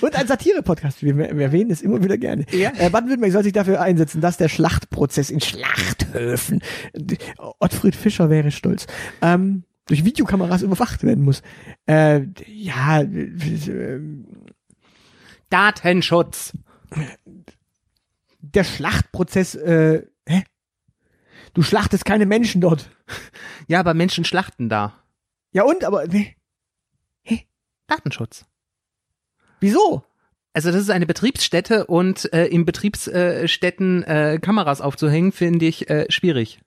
Und 0.00 0.14
ein 0.14 0.26
Satire-Podcast, 0.26 1.02
wir, 1.02 1.16
wir 1.16 1.40
erwähnen 1.40 1.70
es 1.70 1.82
immer 1.82 2.02
wieder 2.02 2.16
gerne. 2.16 2.46
Ja. 2.52 2.72
Äh, 2.78 2.90
Baden-Württemberg 2.90 3.32
soll 3.32 3.42
sich 3.42 3.52
dafür 3.52 3.80
einsetzen, 3.80 4.20
dass 4.20 4.36
der 4.36 4.48
Schlachtprozess 4.48 5.30
in 5.30 5.40
Schlachthöfen, 5.40 6.62
Ottfried 7.58 7.96
Fischer 7.96 8.30
wäre 8.30 8.50
stolz, 8.52 8.86
ähm, 9.22 9.64
durch 9.86 10.04
Videokameras 10.04 10.62
überwacht 10.62 11.02
werden 11.02 11.24
muss. 11.24 11.42
Äh, 11.86 12.22
ja, 12.46 13.02
äh, 13.02 14.00
Datenschutz. 15.48 16.52
der 18.40 18.64
Schlachtprozess, 18.64 19.56
äh, 19.56 20.06
hä? 20.26 20.44
Du 21.52 21.62
schlachtest 21.62 22.04
keine 22.04 22.26
Menschen 22.26 22.60
dort. 22.60 22.88
Ja, 23.66 23.80
aber 23.80 23.94
Menschen 23.94 24.24
schlachten 24.24 24.68
da. 24.68 24.99
Ja 25.52 25.64
und, 25.64 25.84
aber 25.84 26.06
nee. 26.06 26.36
Datenschutz. 27.86 28.46
wieso? 29.58 30.04
Also 30.52 30.72
das 30.72 30.82
ist 30.82 30.90
eine 30.90 31.06
Betriebsstätte 31.06 31.86
und 31.86 32.32
äh, 32.32 32.46
in 32.46 32.64
Betriebsstätten 32.64 34.02
äh, 34.02 34.38
Kameras 34.40 34.80
aufzuhängen, 34.80 35.32
finde 35.32 35.66
ich 35.66 35.88
äh, 35.90 36.06
schwierig. 36.08 36.60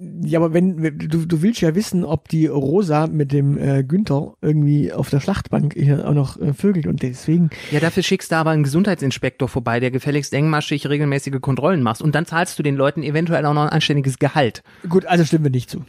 Ja, 0.00 0.38
aber 0.38 0.54
wenn 0.54 0.76
du, 0.76 1.26
du 1.26 1.42
willst 1.42 1.60
ja 1.60 1.74
wissen, 1.74 2.04
ob 2.04 2.28
die 2.28 2.46
Rosa 2.46 3.08
mit 3.08 3.32
dem 3.32 3.58
äh, 3.58 3.82
Günther 3.82 4.34
irgendwie 4.40 4.92
auf 4.92 5.10
der 5.10 5.18
Schlachtbank 5.18 5.74
hier 5.74 6.08
auch 6.08 6.14
noch 6.14 6.40
äh, 6.40 6.54
vögelt 6.54 6.86
und 6.86 7.02
deswegen. 7.02 7.50
Ja, 7.72 7.80
dafür 7.80 8.04
schickst 8.04 8.30
du 8.30 8.36
aber 8.36 8.50
einen 8.50 8.62
Gesundheitsinspektor 8.62 9.48
vorbei, 9.48 9.80
der 9.80 9.90
gefälligst 9.90 10.32
engmaschig 10.32 10.88
regelmäßige 10.88 11.40
Kontrollen 11.40 11.82
macht 11.82 12.00
und 12.00 12.14
dann 12.14 12.26
zahlst 12.26 12.58
du 12.58 12.62
den 12.62 12.76
Leuten 12.76 13.02
eventuell 13.02 13.44
auch 13.44 13.54
noch 13.54 13.64
ein 13.64 13.70
anständiges 13.70 14.20
Gehalt. 14.20 14.62
Gut, 14.88 15.04
also 15.04 15.24
stimmen 15.24 15.44
wir 15.44 15.50
nicht 15.50 15.68
zu. 15.68 15.84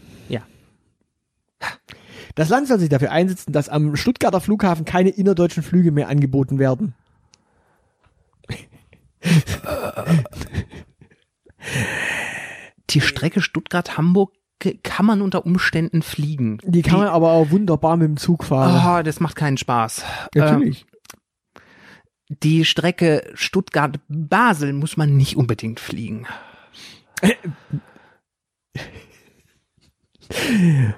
Das 2.35 2.49
Land 2.49 2.67
soll 2.67 2.79
sich 2.79 2.89
dafür 2.89 3.11
einsetzen, 3.11 3.51
dass 3.51 3.69
am 3.69 3.95
Stuttgarter 3.95 4.39
Flughafen 4.39 4.85
keine 4.85 5.09
innerdeutschen 5.09 5.63
Flüge 5.63 5.91
mehr 5.91 6.09
angeboten 6.09 6.59
werden. 6.59 6.93
Die 12.89 13.01
Strecke 13.01 13.41
Stuttgart-Hamburg 13.41 14.31
kann 14.83 15.05
man 15.05 15.21
unter 15.21 15.45
Umständen 15.45 16.01
fliegen. 16.01 16.59
Die 16.63 16.81
kann 16.81 16.99
man 16.99 17.07
aber 17.07 17.31
auch 17.31 17.51
wunderbar 17.51 17.97
mit 17.97 18.07
dem 18.07 18.17
Zug 18.17 18.43
fahren. 18.43 18.75
Ah, 18.75 19.03
das 19.03 19.19
macht 19.19 19.35
keinen 19.35 19.57
Spaß. 19.57 20.03
Natürlich. 20.35 20.81
Ähm, 20.81 20.87
die 22.43 22.65
Strecke 22.65 23.29
Stuttgart-Basel 23.33 24.73
muss 24.73 24.97
man 24.97 25.17
nicht 25.17 25.35
unbedingt 25.35 25.79
fliegen. 25.79 26.27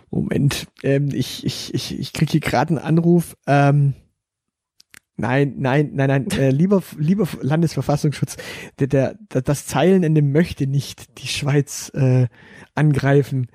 Moment, 0.10 0.68
ähm, 0.84 1.10
ich, 1.14 1.46
ich, 1.46 1.74
ich, 1.74 2.00
ich 2.00 2.14
krieg 2.14 2.30
hier 2.30 2.40
gerade 2.40 2.70
einen 2.70 2.86
Anruf. 2.86 3.38
Ähm, 3.48 3.94
nein, 5.16 5.56
nein, 5.58 5.92
nein, 5.94 6.08
nein, 6.08 6.32
äh, 6.32 6.52
lieber, 6.52 6.84
lieber 6.98 7.28
Landesverfassungsschutz, 7.42 8.38
der, 8.80 8.88
der, 8.88 9.42
das 9.42 9.66
Zeilenende 9.68 10.22
möchte 10.22 10.68
nicht 10.68 11.18
die 11.22 11.28
Schweiz 11.28 11.92
äh, 11.96 12.28
angreifen. 12.76 13.48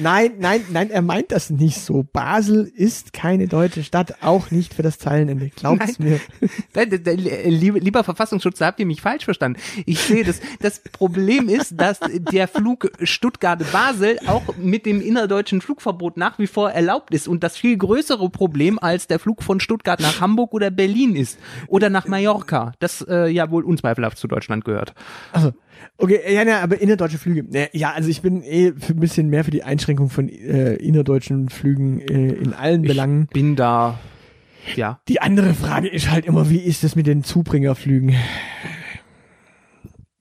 Nein, 0.00 0.32
nein, 0.38 0.60
nein, 0.70 0.90
er 0.90 1.02
meint 1.02 1.32
das 1.32 1.48
nicht 1.50 1.80
so. 1.80 2.04
Basel 2.12 2.70
ist 2.74 3.12
keine 3.12 3.48
deutsche 3.48 3.82
Stadt, 3.84 4.16
auch 4.22 4.50
nicht 4.50 4.74
für 4.74 4.82
das 4.82 4.98
Zeilenende. 4.98 5.50
Glaubt's 5.54 5.98
mir. 5.98 6.20
Nein, 6.74 6.90
d- 6.90 7.14
Lieber, 7.48 7.78
lieber 7.80 8.04
Verfassungsschutz, 8.04 8.58
da 8.58 8.66
habt 8.66 8.80
ihr 8.80 8.86
mich 8.86 9.00
falsch 9.00 9.24
verstanden. 9.24 9.58
Ich 9.86 10.00
sehe 10.00 10.24
das. 10.24 10.40
Das 10.60 10.80
Problem 10.92 11.48
ist, 11.48 11.80
dass 11.80 12.00
der 12.32 12.48
Flug 12.48 12.90
Stuttgart-Basel 13.02 14.18
auch 14.26 14.42
mit 14.58 14.84
dem 14.86 15.00
innerdeutschen 15.00 15.60
Flugverbot 15.60 16.16
nach 16.16 16.38
wie 16.38 16.46
vor 16.46 16.70
erlaubt 16.70 17.14
ist 17.14 17.26
und 17.28 17.42
das 17.42 17.56
viel 17.56 17.76
größere 17.76 18.28
Problem 18.30 18.78
als 18.78 19.06
der 19.06 19.18
Flug 19.18 19.42
von 19.42 19.60
Stuttgart 19.60 20.00
nach 20.00 20.20
Hamburg 20.20 20.52
oder 20.52 20.70
Berlin 20.70 21.16
ist 21.16 21.38
oder 21.68 21.88
nach 21.90 22.06
Mallorca, 22.06 22.72
das 22.78 23.02
äh, 23.08 23.28
ja 23.28 23.50
wohl 23.50 23.64
unzweifelhaft 23.64 24.18
zu 24.18 24.28
Deutschland 24.28 24.64
gehört. 24.64 24.94
Also, 25.32 25.52
okay, 25.98 26.20
ja, 26.32 26.42
ja, 26.42 26.60
aber 26.60 26.80
innerdeutsche 26.80 27.18
Flüge. 27.18 27.68
Ja, 27.72 27.92
also 27.92 28.08
ich 28.08 28.22
bin 28.22 28.42
eh 28.42 28.68
ein 28.68 29.00
bisschen 29.00 29.28
mehr 29.28 29.44
für 29.44 29.50
die 29.50 29.62
Einschränkung 29.62 30.10
von 30.10 30.28
äh, 30.28 30.74
innerdeutschen 30.74 31.48
Flügen 31.48 32.00
äh, 32.00 32.32
in 32.32 32.52
allen 32.52 32.82
Belangen. 32.82 33.26
Bin 33.26 33.56
da, 33.56 33.98
ja. 34.76 35.00
Die 35.08 35.20
andere 35.20 35.54
Frage 35.54 35.88
ist 35.88 36.10
halt 36.10 36.26
immer, 36.26 36.48
wie 36.50 36.58
ist 36.58 36.84
es 36.84 36.96
mit 36.96 37.06
den 37.06 37.24
Zubringerflügen? 37.24 38.14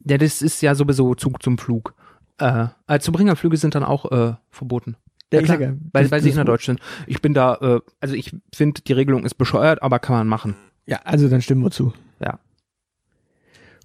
Ja, 0.06 0.18
das 0.18 0.42
ist 0.42 0.62
ja 0.62 0.76
sowieso 0.76 1.14
Zug 1.16 1.44
zum 1.44 1.58
Flug. 1.58 1.94
Äh, 2.40 2.68
äh, 2.88 3.00
Zubringerflüge 3.00 3.58
sind 3.58 3.76
dann 3.76 3.84
auch 3.84 4.12
äh, 4.12 4.34
verboten. 4.50 4.96
Ja, 5.32 5.40
Ja, 5.40 5.46
klar, 5.46 5.58
klar, 5.58 5.74
weil, 5.94 6.12
weil 6.12 6.22
sie 6.22 6.32
innerdeutsch 6.32 6.66
sind. 6.66 6.80
Ich 7.08 7.22
bin 7.22 7.34
da, 7.34 7.56
äh, 7.62 7.80
also 8.00 8.16
ich 8.16 8.36
finde, 8.54 8.82
die 8.82 8.94
Regelung 8.94 9.26
ist 9.26 9.36
bescheuert, 9.36 9.82
aber 9.84 10.00
kann 10.00 10.16
man 10.16 10.28
machen. 10.28 10.56
Ja, 10.88 11.00
also 11.04 11.30
dann 11.30 11.42
stimmen 11.42 11.64
wir 11.64 11.72
zu. 11.72 11.94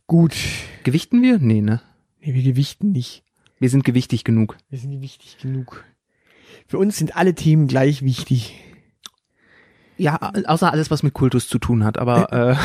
Gut. 0.07 0.37
Gewichten 0.85 1.23
wir? 1.23 1.39
Nee, 1.39 1.61
ne? 1.61 1.81
Nee, 2.21 2.35
wir 2.35 2.43
gewichten 2.43 2.93
nicht. 2.93 3.25
Wir 3.59 3.71
sind 3.71 3.85
gewichtig 3.85 4.25
genug. 4.25 4.57
Wir 4.69 4.79
sind 4.79 5.01
wichtig 5.01 5.39
genug. 5.39 5.85
Für 6.67 6.79
uns 6.79 6.97
sind 6.97 7.17
alle 7.17 7.35
Themen 7.35 7.67
gleich 7.67 8.03
wichtig. 8.03 8.55
Ja, 9.97 10.33
außer 10.47 10.71
alles, 10.71 10.91
was 10.91 11.03
mit 11.03 11.15
Kultus 11.15 11.49
zu 11.49 11.59
tun 11.59 11.85
hat, 11.85 11.99
aber 11.99 12.33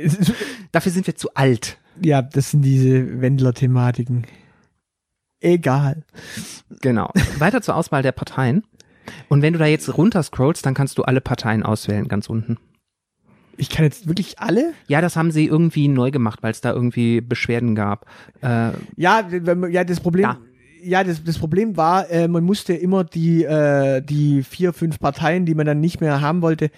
äh, 0.00 0.08
dafür 0.72 0.92
sind 0.92 1.06
wir 1.06 1.14
zu 1.14 1.32
alt. 1.34 1.78
ja, 2.02 2.20
das 2.20 2.50
sind 2.50 2.62
diese 2.62 3.20
Wendler-Thematiken. 3.20 4.26
Egal. 5.40 6.04
Genau. 6.80 7.10
Weiter 7.38 7.60
zur 7.62 7.76
Auswahl 7.76 8.02
der 8.02 8.12
Parteien. 8.12 8.64
Und 9.28 9.42
wenn 9.42 9.52
du 9.52 9.58
da 9.58 9.66
jetzt 9.66 9.96
runter 9.96 10.22
scrollst, 10.22 10.64
dann 10.64 10.74
kannst 10.74 10.96
du 10.98 11.02
alle 11.02 11.20
Parteien 11.20 11.62
auswählen, 11.62 12.08
ganz 12.08 12.28
unten. 12.28 12.58
Ich 13.56 13.68
kann 13.70 13.84
jetzt 13.84 14.08
wirklich 14.08 14.38
alle? 14.38 14.72
Ja, 14.88 15.00
das 15.00 15.16
haben 15.16 15.30
sie 15.30 15.46
irgendwie 15.46 15.88
neu 15.88 16.10
gemacht, 16.10 16.42
weil 16.42 16.50
es 16.50 16.60
da 16.60 16.72
irgendwie 16.72 17.20
Beschwerden 17.20 17.74
gab. 17.74 18.06
Äh, 18.42 18.70
Ja, 18.96 19.26
ja, 19.70 19.84
das 19.84 20.00
Problem. 20.00 20.24
Da. 20.24 20.38
Ja, 20.82 21.02
das, 21.02 21.24
das 21.24 21.38
Problem 21.38 21.76
war, 21.78 22.10
äh, 22.10 22.28
man 22.28 22.44
musste 22.44 22.74
immer 22.74 23.04
die, 23.04 23.42
äh, 23.44 24.02
die 24.02 24.42
vier, 24.42 24.72
fünf 24.74 24.98
Parteien, 24.98 25.46
die 25.46 25.54
man 25.54 25.64
dann 25.64 25.80
nicht 25.80 26.00
mehr 26.02 26.20
haben 26.20 26.42
wollte, 26.42 26.70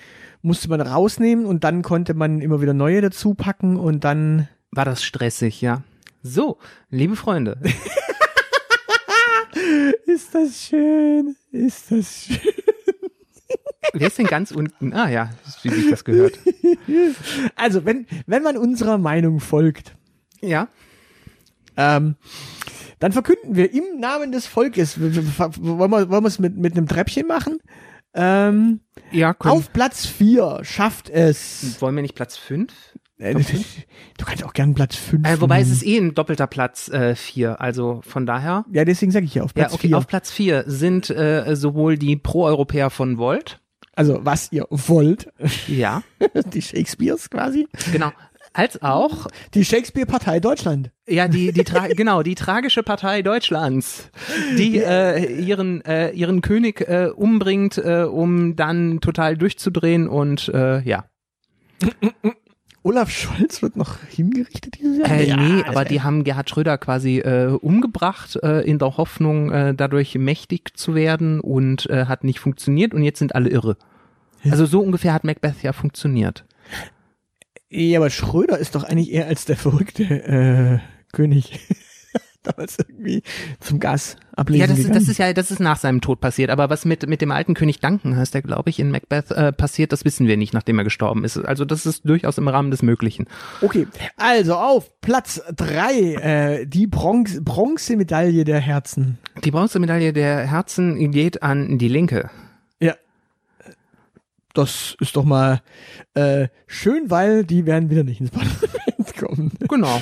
musste 0.42 0.68
man 0.68 0.80
rausnehmen 0.80 1.44
und 1.44 1.64
dann 1.64 1.82
konnte 1.82 2.14
man 2.14 2.40
immer 2.40 2.60
wieder 2.60 2.72
neue 2.74 3.00
dazu 3.00 3.34
packen 3.34 3.76
und 3.76 4.04
dann. 4.04 4.48
war 4.70 4.84
das 4.84 5.02
stressig, 5.02 5.60
ja. 5.60 5.82
So, 6.22 6.58
liebe 6.90 7.16
Freunde, 7.16 7.58
Ist 10.06 10.34
das 10.34 10.66
schön? 10.68 11.34
Ist 11.50 11.90
das 11.90 12.26
schön? 12.26 12.52
Wer 13.92 14.06
ist 14.08 14.18
denn 14.18 14.26
ganz 14.26 14.50
unten? 14.50 14.92
Ah 14.92 15.08
ja, 15.08 15.30
wie 15.62 15.70
sich 15.70 15.90
das 15.90 16.04
gehört. 16.04 16.38
Also, 17.56 17.84
wenn, 17.84 18.06
wenn 18.26 18.42
man 18.42 18.56
unserer 18.56 18.98
Meinung 18.98 19.40
folgt, 19.40 19.96
Ja. 20.40 20.68
ähm, 21.76 22.16
dann 22.98 23.12
verkünden 23.12 23.56
wir 23.56 23.72
im 23.72 23.98
Namen 24.00 24.32
des 24.32 24.46
Volkes, 24.46 24.98
wollen 25.00 25.90
wir, 25.90 26.08
wollen 26.10 26.24
wir 26.24 26.28
es 26.28 26.38
mit, 26.38 26.56
mit 26.56 26.76
einem 26.76 26.86
Treppchen 26.88 27.26
machen? 27.26 27.58
Ähm, 28.14 28.80
Ja, 29.10 29.34
können, 29.34 29.54
auf 29.54 29.72
Platz 29.72 30.06
4 30.06 30.60
schafft 30.62 31.10
es. 31.10 31.76
wollen 31.80 31.94
wir 31.96 32.02
nicht 32.02 32.14
Platz 32.14 32.36
5? 32.36 32.72
Äh, 33.18 33.34
du 33.34 34.24
kannst 34.24 34.44
auch 34.44 34.52
gern 34.52 34.74
Platz 34.74 34.94
5. 34.96 35.26
Äh, 35.26 35.40
wobei 35.40 35.60
es 35.60 35.70
ist 35.70 35.84
eh 35.86 35.98
ein 35.98 36.14
doppelter 36.14 36.46
Platz 36.46 36.90
4, 37.14 37.48
äh, 37.50 37.52
also 37.58 38.00
von 38.06 38.26
daher. 38.26 38.64
Ja, 38.72 38.84
deswegen 38.84 39.10
sage 39.12 39.24
ich 39.26 39.34
ja 39.34 39.42
auf 39.42 39.54
Platz 39.54 39.72
ja, 39.72 39.74
okay, 39.74 39.88
4. 39.88 39.98
auf 39.98 40.06
Platz 40.06 40.30
4 40.30 40.64
sind 40.66 41.10
äh, 41.10 41.54
sowohl 41.56 41.96
die 41.98 42.16
Pro-Europäer 42.16 42.90
von 42.90 43.18
Volt, 43.18 43.60
Also, 43.96 44.20
was 44.22 44.52
ihr 44.52 44.66
wollt. 44.70 45.28
ja, 45.66 46.02
Die 46.52 46.62
Shakespeares 46.62 47.28
quasi. 47.30 47.66
genau, 47.92 48.12
als 48.52 48.80
auch 48.82 49.26
Die 49.54 49.64
Shakespeare-Partei 49.64 50.40
Deutschland. 50.40 50.90
Ja, 51.08 51.28
die, 51.28 51.52
die 51.52 51.64
tra 51.64 51.88
genau, 51.88 52.22
die 52.22 52.34
tragische 52.34 52.82
Partei 52.82 53.22
Deutschlands, 53.22 54.10
die 54.58 54.78
äh, 54.78 55.40
ihren, 55.40 55.84
äh, 55.84 56.10
ihren 56.10 56.40
König 56.42 56.80
äh, 56.82 57.08
umbringt, 57.14 57.78
äh, 57.78 58.02
um 58.02 58.54
dann 58.54 59.00
total 59.00 59.36
durchzudrehen 59.36 60.08
und 60.08 60.48
äh, 60.48 60.80
ja. 60.82 61.06
Olaf 62.86 63.10
Scholz 63.10 63.62
wird 63.62 63.76
noch 63.76 63.98
hingerichtet 64.08 64.78
dieses 64.78 64.98
Jahr. 64.98 65.10
Äh, 65.10 65.26
Ja, 65.26 65.36
nee, 65.36 65.62
das 65.62 65.68
aber 65.70 65.84
die 65.84 66.02
haben 66.02 66.22
Gerhard 66.22 66.48
Schröder 66.48 66.78
quasi 66.78 67.18
äh, 67.18 67.46
umgebracht, 67.48 68.36
äh, 68.44 68.60
in 68.60 68.78
der 68.78 68.96
Hoffnung, 68.96 69.50
äh, 69.50 69.74
dadurch 69.74 70.14
mächtig 70.14 70.76
zu 70.78 70.94
werden 70.94 71.40
und 71.40 71.90
äh, 71.90 72.06
hat 72.06 72.22
nicht 72.22 72.38
funktioniert 72.38 72.94
und 72.94 73.02
jetzt 73.02 73.18
sind 73.18 73.34
alle 73.34 73.50
irre. 73.50 73.76
Also 74.48 74.66
so 74.66 74.80
ungefähr 74.80 75.12
hat 75.12 75.24
Macbeth 75.24 75.62
ja 75.62 75.72
funktioniert. 75.72 76.44
Ja, 77.68 77.98
aber 77.98 78.10
Schröder 78.10 78.56
ist 78.58 78.76
doch 78.76 78.84
eigentlich 78.84 79.12
eher 79.12 79.26
als 79.26 79.44
der 79.46 79.56
verrückte 79.56 80.04
äh, 80.04 80.78
König. 81.12 81.58
Damals 82.46 82.78
irgendwie 82.78 83.22
zum 83.60 83.80
Gas 83.80 84.16
ablesen 84.34 84.60
Ja, 84.60 84.66
das 84.66 84.78
ist, 84.78 84.84
gegangen. 84.86 85.00
das 85.00 85.08
ist 85.10 85.18
ja, 85.18 85.32
das 85.32 85.50
ist 85.50 85.60
nach 85.60 85.76
seinem 85.78 86.00
Tod 86.00 86.20
passiert. 86.20 86.50
Aber 86.50 86.70
was 86.70 86.84
mit, 86.84 87.06
mit 87.08 87.20
dem 87.20 87.30
alten 87.30 87.54
König 87.54 87.80
Duncan, 87.80 88.16
heißt 88.16 88.34
der, 88.34 88.42
glaube 88.42 88.70
ich, 88.70 88.78
in 88.78 88.90
Macbeth 88.90 89.30
äh, 89.32 89.52
passiert, 89.52 89.92
das 89.92 90.04
wissen 90.04 90.26
wir 90.26 90.36
nicht, 90.36 90.54
nachdem 90.54 90.78
er 90.78 90.84
gestorben 90.84 91.24
ist. 91.24 91.36
Also 91.38 91.64
das 91.64 91.86
ist 91.86 92.08
durchaus 92.08 92.38
im 92.38 92.48
Rahmen 92.48 92.70
des 92.70 92.82
Möglichen. 92.82 93.26
Okay, 93.62 93.86
also 94.16 94.54
auf 94.54 94.90
Platz 95.00 95.42
drei 95.54 96.14
äh, 96.14 96.66
die 96.66 96.86
Bronze, 96.86 97.42
Bronzemedaille 97.42 98.44
der 98.44 98.60
Herzen. 98.60 99.18
Die 99.44 99.50
Bronzemedaille 99.50 100.12
der 100.12 100.46
Herzen 100.46 101.10
geht 101.10 101.42
an 101.42 101.78
die 101.78 101.88
Linke. 101.88 102.30
Ja. 102.80 102.94
Das 104.54 104.96
ist 105.00 105.16
doch 105.16 105.24
mal 105.24 105.60
äh, 106.14 106.48
schön, 106.66 107.10
weil 107.10 107.44
die 107.44 107.66
werden 107.66 107.90
wieder 107.90 108.04
nicht 108.04 108.20
ins 108.20 108.30
Parlament 108.30 109.16
kommen. 109.18 109.52
Genau. 109.68 110.00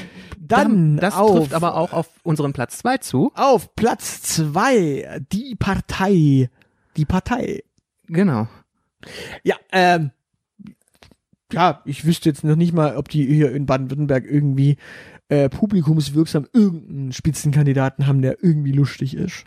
Dann 0.57 0.97
das 0.97 1.15
auf, 1.15 1.39
trifft 1.39 1.55
aber 1.55 1.77
auch 1.77 1.93
auf 1.93 2.09
unseren 2.23 2.53
Platz 2.53 2.79
zwei 2.79 2.99
zu. 2.99 3.33
auf 3.35 3.75
Platz 3.75 4.23
zwei 4.23 5.21
die 5.33 5.55
Partei. 5.57 6.51
Die 6.97 7.05
Partei. 7.05 7.63
Genau. 8.07 8.49
Ja, 9.43 9.57
ähm, 9.73 10.11
ja, 11.53 11.83
ich 11.85 12.05
wüsste 12.05 12.29
jetzt 12.29 12.45
noch 12.45 12.57
nicht 12.57 12.73
mal, 12.73 12.97
ob 12.97 13.09
die 13.09 13.27
hier 13.27 13.53
in 13.53 13.67
Baden-Württemberg 13.67 14.25
irgendwie 14.25 14.77
äh, 15.29 15.49
publikumswirksam 15.49 16.47
irgendeinen 16.53 17.13
Spitzenkandidaten 17.13 18.07
haben, 18.07 18.23
der 18.23 18.43
irgendwie 18.43 18.73
lustig 18.73 19.15
ist. 19.15 19.45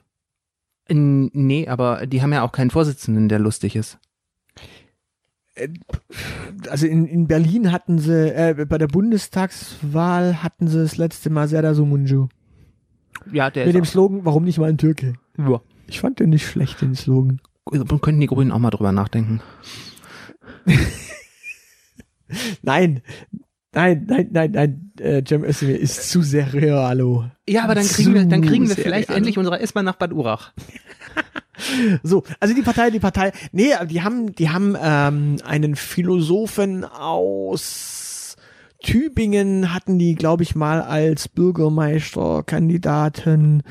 Nee, 0.89 1.67
aber 1.67 2.07
die 2.07 2.21
haben 2.21 2.31
ja 2.31 2.43
auch 2.43 2.53
keinen 2.53 2.71
Vorsitzenden, 2.71 3.27
der 3.27 3.39
lustig 3.39 3.75
ist. 3.75 3.99
Also 6.69 6.87
in, 6.87 7.05
in 7.05 7.27
Berlin 7.27 7.71
hatten 7.71 7.99
sie, 7.99 8.35
äh, 8.35 8.65
bei 8.67 8.77
der 8.77 8.87
Bundestagswahl 8.87 10.43
hatten 10.43 10.67
sie 10.67 10.79
das 10.79 10.97
letzte 10.97 11.29
Mal 11.29 11.47
Serdar 11.47 11.75
Sumunju. 11.75 12.27
Ja, 13.31 13.49
der 13.49 13.65
Mit 13.65 13.75
dem 13.75 13.85
Slogan, 13.85 14.25
warum 14.25 14.43
nicht 14.43 14.57
mal 14.59 14.69
ein 14.69 14.77
Türke? 14.77 15.13
ja. 15.37 15.61
Ich 15.89 16.01
fand 16.01 16.19
den 16.19 16.31
nicht 16.31 16.45
schlecht, 16.45 16.81
den 16.81 16.95
Slogan. 16.95 17.39
Könnten 18.01 18.19
die 18.19 18.27
Grünen 18.27 18.51
auch 18.51 18.59
mal 18.59 18.71
drüber 18.71 18.91
nachdenken. 18.91 19.41
Nein, 22.61 23.01
nein, 23.73 24.05
nein, 24.07 24.29
nein, 24.31 24.51
nein, 24.51 24.91
äh, 24.99 25.23
Cem 25.25 25.43
Özdemir 25.43 25.79
ist 25.79 26.09
zu 26.09 26.21
sehr 26.21 26.53
realo. 26.53 27.25
Ja, 27.47 27.63
aber 27.63 27.75
dann 27.75 27.85
kriegen 27.85 28.13
wir, 28.13 28.25
dann 28.25 28.41
kriegen 28.41 28.67
wir 28.67 28.75
Zu 28.75 28.81
vielleicht 28.81 29.09
endlich 29.09 29.37
unsere 29.37 29.59
S-Bahn 29.59 29.85
nach 29.85 29.95
Bad 29.95 30.11
Urach. 30.13 30.53
So, 32.03 32.23
also 32.39 32.53
die 32.53 32.61
Partei, 32.61 32.89
die 32.89 32.99
Partei, 32.99 33.31
nee, 33.51 33.71
die 33.89 34.01
haben, 34.01 34.33
die 34.35 34.49
haben 34.49 34.75
ähm, 34.81 35.37
einen 35.45 35.75
Philosophen 35.75 36.83
aus 36.85 38.35
Tübingen 38.83 39.73
hatten 39.73 39.97
die, 39.97 40.15
glaube 40.15 40.43
ich, 40.43 40.55
mal 40.55 40.81
als 40.81 41.27
Bürgermeisterkandidaten 41.27 43.63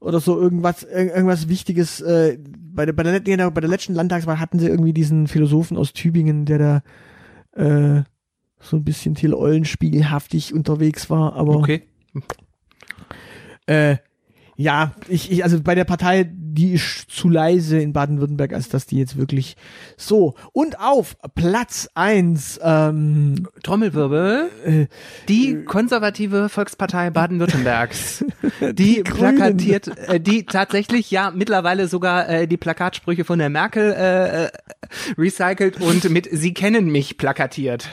oder 0.00 0.20
so 0.20 0.40
irgendwas, 0.40 0.84
ir- 0.84 1.14
irgendwas 1.14 1.48
Wichtiges. 1.48 2.00
Äh, 2.00 2.38
bei 2.58 2.86
der, 2.86 2.92
bei 2.92 3.02
der, 3.04 3.20
genau, 3.20 3.50
bei 3.50 3.60
der 3.60 3.70
letzten 3.70 3.94
Landtagswahl 3.94 4.40
hatten 4.40 4.58
sie 4.58 4.66
irgendwie 4.68 4.92
diesen 4.92 5.28
Philosophen 5.28 5.76
aus 5.76 5.92
Tübingen, 5.92 6.44
der 6.44 6.58
da 6.58 6.82
äh, 7.52 8.02
so 8.60 8.76
ein 8.76 8.84
bisschen 8.84 9.14
Till 9.14 9.32
Eulenspiegelhaftig 9.32 10.52
unterwegs 10.52 11.08
war, 11.08 11.34
aber 11.34 11.56
Okay. 11.56 11.82
äh, 13.66 13.96
ja, 14.56 14.92
ich, 15.08 15.30
ich, 15.30 15.44
also 15.44 15.60
bei 15.60 15.74
der 15.74 15.84
Partei, 15.84 16.30
die 16.32 16.72
ist 16.72 17.10
zu 17.10 17.28
leise 17.28 17.78
in 17.78 17.92
Baden-Württemberg, 17.92 18.54
als 18.54 18.70
dass 18.70 18.86
die 18.86 18.96
jetzt 18.98 19.18
wirklich 19.18 19.56
so. 19.98 20.34
Und 20.52 20.80
auf 20.80 21.16
Platz 21.34 21.90
eins 21.94 22.58
ähm, 22.62 23.46
Trommelwirbel. 23.62 24.48
äh, 24.64 24.86
Die 25.28 25.62
konservative 25.64 26.48
Volkspartei 26.48 27.10
Baden-Württembergs, 27.10 28.24
die, 28.60 28.72
Die 28.72 29.02
plakatiert, 29.02 29.88
äh, 30.08 30.18
die 30.18 30.46
tatsächlich 30.46 31.10
ja 31.10 31.30
mittlerweile 31.34 31.86
sogar 31.86 32.26
äh, 32.28 32.48
die 32.48 32.56
Plakatsprüche 32.56 33.24
von 33.24 33.38
der 33.38 33.50
Merkel 33.50 33.92
äh, 33.92 34.44
äh, 34.44 34.50
recycelt 35.18 35.80
und 35.80 36.08
mit 36.08 36.28
Sie 36.32 36.54
kennen 36.54 36.90
mich 36.90 37.18
plakatiert. 37.18 37.90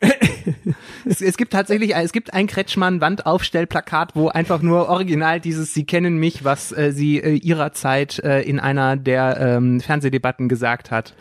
es, 1.04 1.20
es 1.20 1.36
gibt 1.36 1.52
tatsächlich, 1.52 1.94
es 1.94 2.12
gibt 2.12 2.32
ein 2.32 2.46
Kretschmann-Wandaufstellplakat, 2.46 4.14
wo 4.14 4.28
einfach 4.28 4.62
nur 4.62 4.88
original 4.88 5.40
dieses 5.40 5.74
Sie 5.74 5.84
kennen 5.84 6.18
mich, 6.18 6.44
was 6.44 6.72
äh, 6.72 6.92
sie 6.92 7.18
äh, 7.18 7.34
ihrer 7.34 7.72
Zeit 7.72 8.18
äh, 8.20 8.42
in 8.42 8.60
einer 8.60 8.96
der 8.96 9.38
ähm, 9.40 9.80
Fernsehdebatten 9.80 10.48
gesagt 10.48 10.90
hat, 10.90 11.14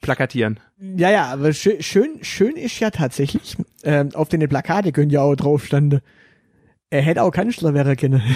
plakatieren. 0.00 0.60
ja, 0.78 1.10
ja, 1.10 1.26
aber 1.26 1.52
schön, 1.52 1.82
schön, 1.82 2.18
schön 2.22 2.56
ist 2.56 2.78
ja 2.80 2.90
tatsächlich, 2.90 3.56
ähm, 3.84 4.10
auf 4.14 4.28
den 4.28 4.46
Plakate 4.48 4.92
können 4.92 5.10
ja 5.10 5.22
auch 5.22 5.36
drauf 5.36 5.68
er 6.90 7.00
hätte 7.00 7.22
auch 7.22 7.30
Kanzler 7.30 7.72
werden 7.74 7.96
können. 7.96 8.22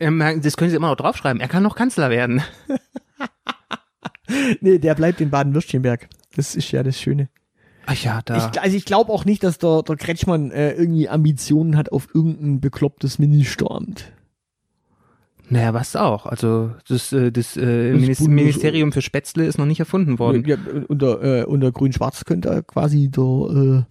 Ähm, 0.00 0.18
das 0.42 0.56
können 0.56 0.70
Sie 0.70 0.76
immer 0.76 0.88
noch 0.88 0.96
draufschreiben. 0.96 1.40
Er 1.40 1.46
kann 1.46 1.62
noch 1.62 1.76
Kanzler 1.76 2.10
werden. 2.10 2.42
nee, 4.60 4.78
der 4.78 4.96
bleibt 4.96 5.20
in 5.20 5.30
Baden-Württemberg. 5.30 6.08
Das 6.34 6.56
ist 6.56 6.72
ja 6.72 6.82
das 6.82 7.00
Schöne. 7.00 7.28
Ach 7.86 7.94
ja, 8.02 8.20
da. 8.24 8.36
Ich, 8.52 8.60
also 8.60 8.76
ich 8.76 8.84
glaube 8.84 9.12
auch 9.12 9.24
nicht, 9.24 9.42
dass 9.44 9.58
der, 9.58 9.82
der 9.82 9.96
Kretschmann 9.96 10.50
äh, 10.50 10.72
irgendwie 10.72 11.08
Ambitionen 11.08 11.76
hat 11.76 11.92
auf 11.92 12.08
irgendein 12.14 12.60
beklopptes 12.60 13.18
Ministeramt. 13.18 14.12
naja, 15.50 15.74
was 15.74 15.94
auch. 15.94 16.24
Also 16.26 16.70
das, 16.88 17.12
äh, 17.12 17.30
das, 17.30 17.56
äh, 17.56 17.92
Das 17.92 18.00
Minis 18.00 18.18
Bundes- 18.20 18.28
Ministerium 18.34 18.92
für 18.92 19.02
Spätzle 19.02 19.44
ist 19.46 19.58
noch 19.58 19.66
nicht 19.66 19.80
erfunden 19.80 20.18
worden. 20.18 20.44
Ja, 20.46 20.56
unter, 20.88 21.22
äh, 21.22 21.44
unter 21.44 21.70
Grün-Schwarz 21.72 22.24
könnte 22.24 22.48
er 22.48 22.62
quasi 22.62 23.10
der 23.10 23.22
äh, 23.24 23.82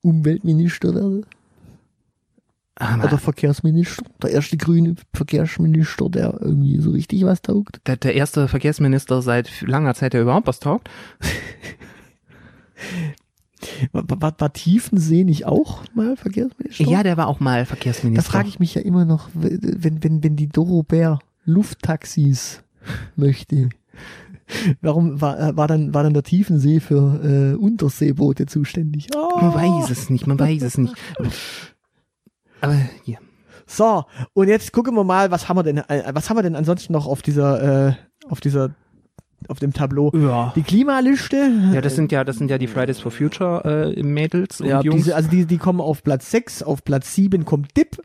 Umweltminister 0.00 0.94
werden. 0.94 1.26
Aber 2.76 3.04
Oder 3.04 3.18
Verkehrsminister. 3.18 4.02
Der 4.22 4.30
erste 4.30 4.56
grüne 4.56 4.94
Verkehrsminister, 5.12 6.08
der 6.08 6.38
irgendwie 6.40 6.80
so 6.80 6.92
richtig 6.92 7.22
was 7.26 7.42
taugt. 7.42 7.78
der, 7.86 7.96
der 7.96 8.14
erste 8.14 8.48
Verkehrsminister 8.48 9.20
seit 9.20 9.60
langer 9.60 9.92
Zeit, 9.94 10.14
der 10.14 10.22
überhaupt 10.22 10.46
was 10.46 10.60
taugt. 10.60 10.88
War, 13.92 14.04
war, 14.22 14.34
war 14.38 14.52
Tiefensee 14.54 15.24
nicht 15.24 15.44
auch 15.46 15.82
mal 15.94 16.16
Verkehrsminister? 16.16 16.84
Ja, 16.84 17.02
der 17.02 17.16
war 17.18 17.26
auch 17.28 17.40
mal 17.40 17.60
Da 17.60 17.64
Verkehrsminister. 17.66 18.22
frage 18.30 18.48
ich 18.48 18.58
mich 18.58 18.74
ja 18.74 18.80
immer 18.80 19.04
noch, 19.04 19.28
wenn, 19.34 20.02
wenn, 20.02 20.24
wenn 20.24 20.36
die 20.36 20.48
Doro 20.48 20.82
Bär 20.82 21.18
Lufttaxis 21.44 22.62
möchte. 23.16 23.68
Warum 24.80 25.20
war, 25.20 25.38
äh, 25.38 25.56
war, 25.56 25.68
dann, 25.68 25.92
war 25.94 26.02
dann 26.02 26.14
der 26.14 26.22
Tiefensee 26.22 26.80
für 26.80 27.52
äh, 27.54 27.56
Unterseeboote 27.56 28.46
zuständig? 28.46 29.08
Man 29.14 29.50
Oh. 29.50 29.54
weiß 29.54 29.90
es 29.90 30.08
nicht, 30.10 30.26
man 30.26 30.38
weiß 30.38 30.62
es 30.62 30.78
nicht. 30.78 30.94
Aber 32.60 32.76
hier. 33.04 33.18
So, 33.66 34.04
und 34.32 34.48
jetzt 34.48 34.72
gucken 34.72 34.94
wir 34.94 35.04
mal, 35.04 35.30
was 35.30 35.48
haben 35.48 35.56
wir 35.58 35.62
denn, 35.62 35.78
äh, 35.78 36.10
was 36.14 36.28
haben 36.28 36.36
wir 36.38 36.42
denn 36.42 36.56
ansonsten 36.56 36.92
noch 36.92 37.06
auf 37.06 37.22
dieser, 37.22 37.88
äh, 37.90 37.94
auf 38.28 38.40
dieser, 38.40 38.74
auf 39.48 39.58
dem 39.58 39.72
Tableau? 39.72 40.12
Ja. 40.14 40.52
Die 40.56 40.62
Klimaliste. 40.62 41.50
Ja, 41.72 41.80
das 41.80 41.96
sind 41.96 42.12
ja, 42.12 42.24
das 42.24 42.36
sind 42.36 42.50
ja 42.50 42.58
die 42.58 42.66
Fridays 42.66 43.00
for 43.00 43.10
Future 43.10 43.94
äh, 43.96 44.02
Mädels 44.02 44.60
und 44.60 44.68
ja, 44.68 44.80
Jungs. 44.82 44.96
diese, 45.04 45.16
also 45.16 45.28
die, 45.30 45.46
die 45.46 45.58
kommen 45.58 45.80
auf 45.80 46.02
Platz 46.02 46.30
6, 46.30 46.62
auf 46.62 46.84
Platz 46.84 47.14
7 47.14 47.44
kommt 47.44 47.76
DIP. 47.76 48.00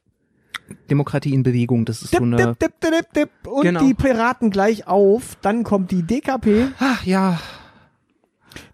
Demokratie 0.89 1.33
in 1.33 1.43
Bewegung, 1.43 1.85
das 1.85 2.01
ist 2.01 2.11
Dip, 2.13 2.19
so 2.19 2.25
eine. 2.25 2.37
dip, 2.37 2.59
dip, 2.59 2.79
dip, 2.81 2.91
dip, 2.91 3.13
dip. 3.13 3.29
Und 3.51 3.63
Genau. 3.63 3.83
die 3.85 3.93
Piraten 3.93 4.49
gleich 4.49 4.87
auf. 4.87 5.37
Dann 5.41 5.63
kommt 5.63 5.91
die 5.91 6.01
DKP, 6.01 6.67
Ach 6.79 7.05
ja, 7.05 7.39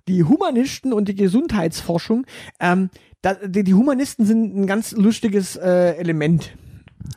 die 0.07 0.23
Humanisten 0.23 0.93
und 0.93 1.07
die 1.09 1.15
Gesundheitsforschung. 1.15 2.25
Ähm, 2.59 2.89
da, 3.21 3.33
die, 3.35 3.63
die 3.63 3.73
Humanisten 3.73 4.25
sind 4.25 4.55
ein 4.55 4.67
ganz 4.67 4.93
lustiges 4.93 5.55
äh, 5.57 5.95
Element. 5.97 6.55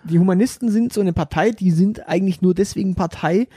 Die 0.05 0.19
Humanisten 0.19 0.71
sind 0.71 0.93
so 0.93 1.01
eine 1.01 1.13
Partei, 1.13 1.51
die 1.51 1.71
sind 1.71 2.09
eigentlich 2.09 2.43
nur 2.43 2.55
deswegen 2.55 2.95
Partei, 2.95 3.49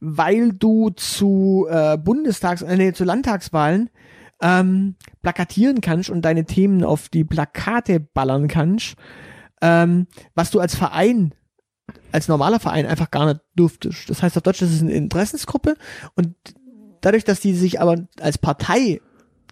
weil 0.00 0.52
du 0.52 0.90
zu 0.90 1.66
äh, 1.68 1.96
Bundestags-, 1.96 2.62
äh, 2.62 2.76
nee, 2.76 2.92
zu 2.92 3.04
Landtagswahlen 3.04 3.90
ähm, 4.40 4.94
plakatieren 5.22 5.80
kannst 5.80 6.10
und 6.10 6.22
deine 6.22 6.44
Themen 6.44 6.84
auf 6.84 7.08
die 7.08 7.24
Plakate 7.24 8.00
ballern 8.00 8.48
kannst, 8.48 8.94
ähm, 9.60 10.06
was 10.34 10.50
du 10.50 10.60
als 10.60 10.74
Verein, 10.74 11.34
als 12.12 12.28
normaler 12.28 12.60
Verein 12.60 12.86
einfach 12.86 13.10
gar 13.10 13.26
nicht 13.26 13.40
dürftest. 13.58 14.08
Das 14.08 14.22
heißt 14.22 14.36
auf 14.36 14.42
Deutsch, 14.42 14.60
das 14.60 14.72
ist 14.72 14.82
eine 14.82 14.92
Interessensgruppe 14.92 15.76
und 16.14 16.34
dadurch, 17.00 17.24
dass 17.24 17.40
die 17.40 17.54
sich 17.54 17.80
aber 17.80 18.06
als 18.20 18.38
Partei 18.38 19.00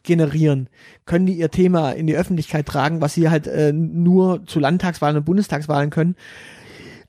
generieren, 0.04 0.68
können 1.04 1.26
die 1.26 1.36
ihr 1.36 1.50
Thema 1.50 1.90
in 1.90 2.06
die 2.06 2.16
Öffentlichkeit 2.16 2.66
tragen, 2.66 3.00
was 3.00 3.14
sie 3.14 3.28
halt 3.28 3.48
äh, 3.48 3.72
nur 3.72 4.46
zu 4.46 4.60
Landtagswahlen 4.60 5.16
und 5.16 5.24
Bundestagswahlen 5.24 5.90
können, 5.90 6.14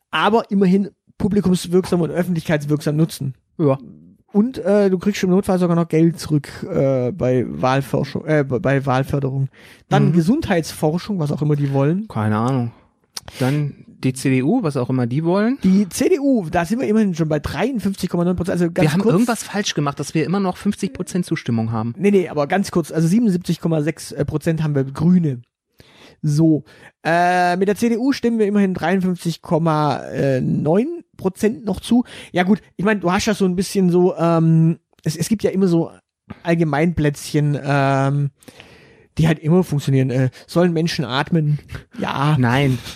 aber 0.10 0.50
immerhin 0.50 0.90
publikumswirksam 1.18 2.02
und 2.02 2.12
öffentlichkeitswirksam 2.12 2.96
nutzen. 2.96 3.34
ja. 3.58 3.78
Und 4.34 4.58
äh, 4.58 4.90
du 4.90 5.00
kriegst 5.00 5.24
im 5.24 5.30
Notfall 5.30 5.58
sogar 5.58 5.78
noch 5.78 5.88
Geld 5.88 6.20
zurück 6.20 6.50
äh, 6.70 7.14
bei 7.14 7.46
Wahlforschung, 7.48 8.26
äh, 8.26 8.44
bei 8.44 8.86
Wahlförderung. 8.86 9.48
Dann 9.88 10.08
Mhm. 10.10 10.14
Gesundheitsforschung, 10.14 11.18
was 11.18 11.32
auch 11.32 11.42
immer 11.42 11.56
die 11.56 11.72
wollen. 11.72 12.10
keine 12.10 12.36
Ahnung. 12.38 12.72
Dann 13.40 13.86
die 14.04 14.12
CDU, 14.14 14.62
was 14.64 14.76
auch 14.78 14.90
immer 14.90 15.08
die 15.08 15.24
wollen. 15.24 15.58
Die 15.64 15.88
CDU, 15.90 16.46
da 16.52 16.66
sind 16.66 16.82
wir 16.82 16.88
immerhin 16.88 17.16
schon 17.16 17.30
bei 17.30 17.38
53,9 17.38 18.34
Prozent. 18.36 18.50
Also 18.50 18.66
ganz 18.72 18.86
wir 18.86 18.92
haben 18.94 19.02
kurz, 19.02 19.14
irgendwas 19.14 19.44
falsch 19.44 19.74
gemacht, 19.74 19.98
dass 20.00 20.14
wir 20.14 20.26
immer 20.26 20.40
noch 20.42 20.58
50 20.58 20.94
Prozent 20.94 21.26
Zustimmung 21.26 21.72
haben. 21.72 21.96
Nee, 21.98 22.12
nee, 22.12 22.28
aber 22.30 22.46
ganz 22.48 22.70
kurz, 22.70 22.92
also 22.92 23.08
77,6 23.08 24.14
äh, 24.14 24.26
Prozent 24.26 24.62
haben 24.62 24.76
wir 24.76 24.84
Grüne. 24.84 25.42
So, 26.22 26.64
äh, 27.04 27.56
mit 27.58 27.68
der 27.70 27.76
CDU 27.76 28.12
stimmen 28.12 28.38
wir 28.40 28.46
immerhin 28.48 28.76
53,9 28.76 30.97
Prozent 31.18 31.66
noch 31.66 31.80
zu. 31.82 32.04
Ja 32.32 32.44
gut, 32.44 32.62
ich 32.76 32.86
meine, 32.86 33.00
du 33.00 33.12
hast 33.12 33.26
ja 33.26 33.34
so 33.34 33.46
ein 33.46 33.56
bisschen 33.56 33.90
so, 33.90 34.16
ähm, 34.16 34.80
es, 35.04 35.16
es 35.16 35.28
gibt 35.30 35.44
ja 35.44 35.50
immer 35.52 35.68
so 35.68 35.92
Allgemeinplätzchen, 36.44 37.58
ähm, 37.64 38.32
die 39.18 39.28
halt 39.28 39.40
immer 39.40 39.64
funktionieren. 39.64 40.10
Äh, 40.12 40.30
sollen 40.46 40.74
Menschen 40.74 41.04
atmen? 41.06 41.60
Ja. 42.00 42.36
Nein, 42.40 42.78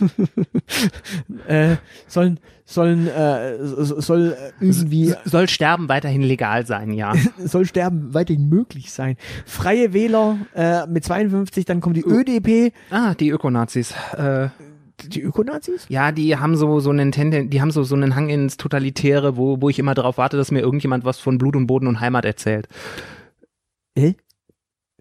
Äh, 1.48 1.78
sollen, 2.08 2.40
sollen, 2.66 3.08
äh, 3.08 3.58
so- 3.66 4.00
soll 4.00 4.38
äh, 4.38 4.64
irgendwie 4.64 5.14
soll 5.26 5.48
Sterben 5.50 5.90
weiterhin 5.90 6.22
legal 6.22 6.66
sein, 6.66 6.92
ja. 6.94 7.14
soll 7.38 7.66
Sterben 7.66 8.14
weiterhin 8.14 8.48
möglich 8.50 8.92
sein. 8.92 9.18
Freie 9.46 9.94
Wähler 9.94 10.38
äh, 10.56 10.88
mit 10.88 11.04
52, 11.04 11.66
dann 11.66 11.82
kommt 11.82 11.98
die 11.98 12.06
ÖDP, 12.06 12.74
Ah, 12.90 13.14
die 13.16 13.30
Ökonazis. 13.30 13.94
Äh, 14.18 14.50
die 15.10 15.22
Ökonazis? 15.22 15.86
ja, 15.90 16.12
die 16.12 16.38
haben 16.38 16.56
so 16.56 16.80
so 16.80 16.90
einen 16.90 17.12
Tenden, 17.12 17.50
die 17.50 17.62
haben 17.62 17.72
so 17.72 17.84
so 17.84 17.96
einen 17.96 18.16
Hang 18.16 18.30
ins 18.30 18.58
Totalitäre, 18.58 19.38
wo 19.38 19.62
wo 19.62 19.70
ich 19.70 19.80
immer 19.80 19.94
darauf 19.94 20.18
warte, 20.18 20.38
dass 20.38 20.52
mir 20.52 20.62
irgendjemand 20.62 21.06
was 21.06 21.20
von 21.20 21.38
Blut 21.38 21.56
und 21.56 21.68
Boden 21.68 21.88
und 21.88 22.00
Heimat 22.00 22.26
erzählt. 22.26 22.68
Äh? 23.96 24.14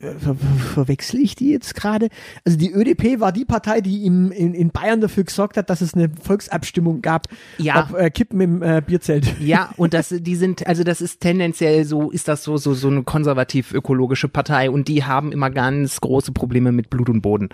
Ver 0.03 0.19
ver 0.19 0.35
verwechsel 0.35 1.21
ich 1.21 1.35
die 1.35 1.51
jetzt 1.51 1.75
gerade? 1.75 2.09
Also 2.47 2.57
die 2.57 2.73
ÖDP 2.73 3.21
war 3.21 3.33
die 3.33 3.45
Partei, 3.45 3.83
die 3.83 4.07
im, 4.07 4.33
in, 4.33 4.55
in 4.55 4.71
Bayern 4.71 5.03
dafür 5.03 5.25
gesorgt 5.25 5.59
hat, 5.59 5.69
dass 5.69 5.83
es 5.83 5.93
eine 5.93 6.09
Volksabstimmung 6.23 7.03
gab, 7.03 7.27
Ja. 7.59 7.87
ob 7.91 7.99
äh, 7.99 8.09
Kippen 8.09 8.41
im 8.41 8.63
äh, 8.63 8.81
Bierzelt. 8.85 9.39
Ja, 9.41 9.69
und 9.77 9.93
das, 9.93 10.09
die 10.09 10.37
sind, 10.37 10.67
also 10.67 10.85
das 10.85 11.03
ist 11.03 11.21
tendenziell 11.21 11.85
so, 11.85 12.11
ist 12.11 12.29
das 12.29 12.45
so, 12.45 12.57
so, 12.57 12.73
so 12.73 12.89
eine 12.89 13.03
konservativ-ökologische 13.03 14.29
Partei 14.29 14.71
und 14.71 14.89
die 14.89 15.05
haben 15.05 15.33
immer 15.33 15.51
ganz 15.51 16.01
große 16.01 16.33
Probleme 16.33 16.73
mit 16.73 16.89
Blut 16.89 17.11
und 17.11 17.21
Boden. 17.21 17.51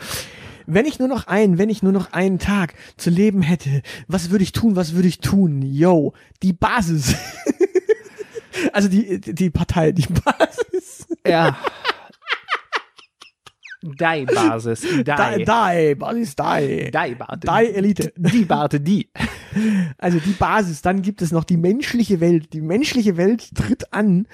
Wenn 0.66 0.86
ich 0.86 0.98
nur 0.98 1.08
noch 1.08 1.26
einen, 1.26 1.58
wenn 1.58 1.70
ich 1.70 1.82
nur 1.82 1.92
noch 1.92 2.12
einen 2.12 2.38
Tag 2.38 2.74
zu 2.96 3.10
leben 3.10 3.42
hätte, 3.42 3.82
was 4.08 4.30
würde 4.30 4.44
ich 4.44 4.52
tun, 4.52 4.76
was 4.76 4.94
würde 4.94 5.08
ich 5.08 5.20
tun? 5.20 5.62
Yo, 5.62 6.12
die 6.42 6.52
Basis. 6.52 7.14
also 8.72 8.88
die, 8.88 9.20
die 9.20 9.50
Partei, 9.50 9.92
die 9.92 10.06
Basis. 10.06 11.06
Ja. 11.26 11.56
Die-Basis. 13.82 14.80
Die. 14.80 14.88
Die, 14.88 15.04
die, 15.04 15.94
Basis, 15.94 16.34
die. 16.34 16.90
Die-Barte. 16.90 17.46
Die 17.46 17.74
Elite. 17.74 18.12
Die 18.16 18.44
Barte, 18.44 18.80
die. 18.80 19.08
Also 19.98 20.18
die 20.18 20.32
Basis, 20.32 20.82
dann 20.82 21.02
gibt 21.02 21.22
es 21.22 21.30
noch 21.30 21.44
die 21.44 21.56
menschliche 21.56 22.20
Welt. 22.20 22.52
Die 22.52 22.60
menschliche 22.60 23.16
Welt 23.16 23.54
tritt 23.54 23.92
an. 23.92 24.26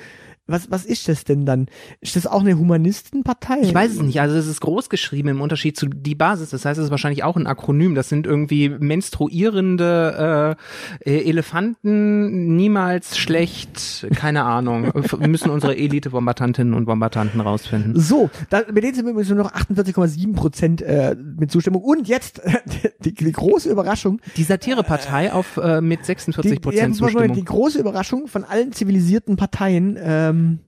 Was, 0.49 0.73
was 0.73 0.85
ist 0.85 1.09
das 1.09 1.23
denn 1.23 1.47
dann? 1.47 1.67
Ist 2.01 2.17
das 2.17 2.27
auch 2.27 2.41
eine 2.41 2.59
Humanistenpartei? 2.59 3.61
Ich 3.63 3.73
weiß 3.73 3.93
es 3.93 4.03
nicht. 4.03 4.21
Also 4.21 4.37
es 4.37 4.49
ist 4.49 4.61
groß 4.61 4.91
geschrieben 4.91 5.29
im 5.29 5.41
Unterschied 5.41 5.77
zu 5.77 5.87
die 5.87 6.17
Basis. 6.17 6.51
Das 6.51 6.65
heißt, 6.65 6.81
es 6.81 6.87
ist 6.87 6.91
wahrscheinlich 6.91 7.23
auch 7.23 7.37
ein 7.37 7.47
Akronym. 7.47 7.95
Das 7.95 8.09
sind 8.09 8.27
irgendwie 8.27 8.69
menstruierende 8.69 10.57
äh, 11.05 11.11
äh, 11.11 11.29
Elefanten, 11.29 12.57
niemals 12.57 13.17
schlecht, 13.19 14.07
keine 14.17 14.43
Ahnung. 14.43 14.93
Wir 14.95 15.29
müssen 15.29 15.49
unsere 15.51 15.77
Elite-Bombardantinnen 15.77 16.75
und 16.75 16.87
Bombardanten 16.87 17.41
rausfinden. 17.41 17.99
So, 17.99 18.29
da, 18.51 18.63
mit 18.73 18.83
denen 18.83 18.95
sind 18.95 19.05
wir 19.05 19.13
übrigens 19.13 19.31
nur 19.31 19.39
noch 19.39 19.53
48,7 19.53 20.35
Prozent 20.35 20.83
äh, 20.83 21.15
mit 21.15 21.53
Zustimmung. 21.53 21.83
Und 21.83 22.09
jetzt 22.09 22.43
die, 23.05 23.15
die 23.15 23.33
große 23.33 23.71
Überraschung. 23.71 24.21
Die 24.37 24.43
Satirepartei 24.43 25.33
auf 25.33 25.57
äh, 25.57 25.81
mit 25.81 26.05
46 26.05 26.53
Die, 26.53 26.59
Prozent 26.59 26.97
Zustimmung. 26.97 27.33
die 27.33 27.45
große 27.45 27.79
Überraschung 27.79 28.27
von 28.27 28.43
allen 28.45 28.73
zivilisierten 28.73 29.37
Parteien 29.37 29.97
ähm, 30.33 30.59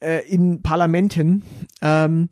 äh, 0.00 0.26
in 0.28 0.62
Parlamenten 0.62 1.42
ähm, 1.80 2.28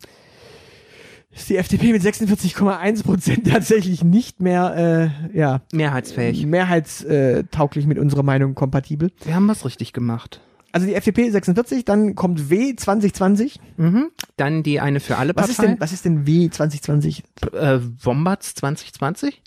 ist 1.33 1.49
die 1.49 1.57
FDP 1.57 1.93
mit 1.93 2.03
46,1 2.03 3.05
Prozent 3.05 3.47
tatsächlich 3.51 4.03
nicht 4.03 4.41
mehr 4.41 5.13
äh, 5.33 5.37
ja, 5.39 5.63
Mehrheitsfähig. 5.73 6.45
mehrheitstauglich 6.47 7.87
mit 7.87 7.99
unserer 7.99 8.23
Meinung 8.25 8.55
kompatibel. 8.55 9.11
Wir 9.25 9.35
haben 9.35 9.49
was 9.49 9.65
richtig 9.65 9.93
gemacht. 9.93 10.41
Also 10.73 10.87
die 10.87 10.95
FDP 10.95 11.29
46, 11.31 11.85
dann 11.85 12.15
kommt 12.15 12.49
W 12.51 12.75
2020. 12.77 13.59
Mhm. 13.77 14.11
Dann 14.37 14.63
die 14.63 14.81
eine 14.81 15.01
für 15.01 15.17
alle 15.17 15.35
Was 15.35 15.49
Partei. 15.49 15.51
ist 15.51 15.63
denn, 15.63 15.81
was 15.81 15.93
ist 15.93 16.05
denn 16.05 16.27
W 16.27 16.49
2020? 16.49 17.25
äh, 17.53 17.79
Wombats 18.03 18.55
2020? 18.55 19.43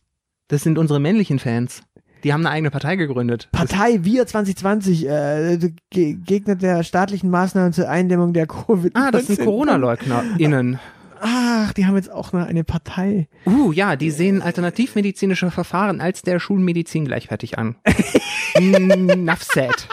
Das 0.49 0.63
sind 0.63 0.77
unsere 0.77 0.99
männlichen 0.99 1.39
Fans. 1.39 1.81
Die 2.23 2.31
haben 2.31 2.45
eine 2.45 2.51
eigene 2.51 2.71
Partei 2.71 2.95
gegründet. 2.95 3.49
Partei 3.51 3.99
Wir 4.03 4.25
2020, 4.25 5.07
äh, 5.07 5.57
Ge 5.89 6.13
Gegner 6.13 6.55
der 6.55 6.83
staatlichen 6.83 7.29
Maßnahmen 7.29 7.73
zur 7.73 7.89
Eindämmung 7.89 8.33
der 8.33 8.47
Covid. 8.47 8.95
ah, 8.95 9.11
das 9.11 9.27
sind 9.27 9.39
Corona-LeugnerInnen. 9.39 10.79
Ach, 11.19 11.71
die 11.73 11.85
haben 11.85 11.95
jetzt 11.95 12.11
auch 12.11 12.33
noch 12.33 12.45
eine 12.45 12.63
Partei. 12.63 13.27
Uh, 13.45 13.71
ja, 13.71 13.95
die 13.95 14.11
sehen 14.11 14.41
alternativmedizinische 14.41 15.51
Verfahren 15.51 16.01
als 16.01 16.21
der 16.21 16.39
Schulmedizin 16.39 17.05
gleichwertig 17.05 17.57
an. 17.57 17.75
Enough 18.55 19.43
said. 19.43 19.87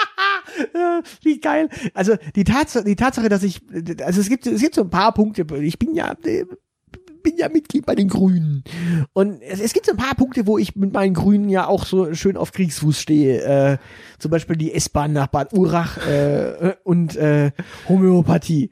Wie 1.22 1.38
geil. 1.40 1.68
Also 1.94 2.16
die 2.34 2.44
Tatsache, 2.44 2.84
die 2.84 2.96
Tatsache, 2.96 3.28
dass 3.28 3.44
ich, 3.44 3.60
also 4.04 4.20
es 4.20 4.28
gibt, 4.28 4.46
es 4.46 4.60
gibt 4.60 4.74
so 4.74 4.82
ein 4.82 4.90
paar 4.90 5.14
Punkte. 5.14 5.46
Ich 5.60 5.78
bin 5.78 5.94
ja, 5.94 6.14
äh, 6.24 6.44
bin 7.22 7.36
ja 7.36 7.48
Mitglied 7.48 7.86
bei 7.86 7.94
den 7.94 8.08
Grünen. 8.08 8.64
Und 9.12 9.40
es, 9.42 9.60
es 9.60 9.72
gibt 9.72 9.86
so 9.86 9.92
ein 9.92 9.98
paar 9.98 10.14
Punkte, 10.14 10.46
wo 10.46 10.58
ich 10.58 10.76
mit 10.76 10.92
meinen 10.92 11.14
Grünen 11.14 11.48
ja 11.48 11.66
auch 11.66 11.84
so 11.84 12.14
schön 12.14 12.36
auf 12.36 12.52
Kriegsfuß 12.52 13.00
stehe. 13.00 13.42
Äh, 13.42 13.78
zum 14.18 14.30
Beispiel 14.30 14.56
die 14.56 14.74
S-Bahn 14.74 15.12
nach 15.12 15.28
Bad 15.28 15.52
Urach 15.52 15.98
äh, 16.06 16.74
und 16.84 17.16
äh, 17.16 17.52
Homöopathie. 17.88 18.70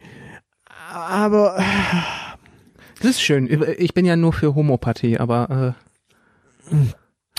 Aber 0.90 1.62
Das 3.00 3.10
ist 3.10 3.20
schön. 3.22 3.48
Ich 3.78 3.94
bin 3.94 4.04
ja 4.04 4.16
nur 4.16 4.32
für 4.32 4.54
Homopathie, 4.54 5.18
aber 5.18 5.74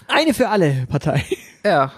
eine 0.08 0.34
für 0.34 0.50
alle 0.50 0.86
Partei. 0.88 1.24
äh, 1.64 1.70
ja. 1.70 1.92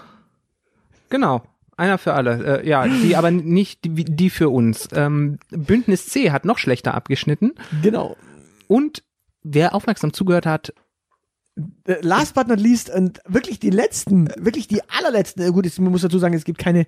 Genau. 1.08 1.42
Einer 1.76 1.98
für 1.98 2.12
alle. 2.14 2.62
Äh, 2.62 2.68
ja, 2.68 2.86
die 2.86 3.16
aber 3.16 3.30
nicht 3.30 3.84
die, 3.84 4.04
die 4.04 4.30
für 4.30 4.50
uns. 4.50 4.88
Ähm, 4.94 5.38
Bündnis 5.50 6.06
C 6.06 6.30
hat 6.30 6.44
noch 6.44 6.58
schlechter 6.58 6.94
abgeschnitten. 6.94 7.52
Genau. 7.82 8.16
Und 8.72 9.02
wer 9.42 9.74
aufmerksam 9.74 10.12
zugehört 10.12 10.46
hat, 10.46 10.72
Äh, 11.86 11.96
last 12.00 12.34
but 12.34 12.48
not 12.48 12.58
least 12.60 12.88
und 12.88 13.20
wirklich 13.28 13.60
die 13.60 13.68
letzten, 13.68 14.28
wirklich 14.38 14.68
die 14.68 14.80
allerletzten, 14.88 15.42
äh, 15.44 15.50
gut, 15.52 15.66
man 15.80 15.92
muss 15.92 16.00
dazu 16.00 16.18
sagen, 16.18 16.32
es 16.34 16.44
gibt 16.44 16.56
keine, 16.58 16.86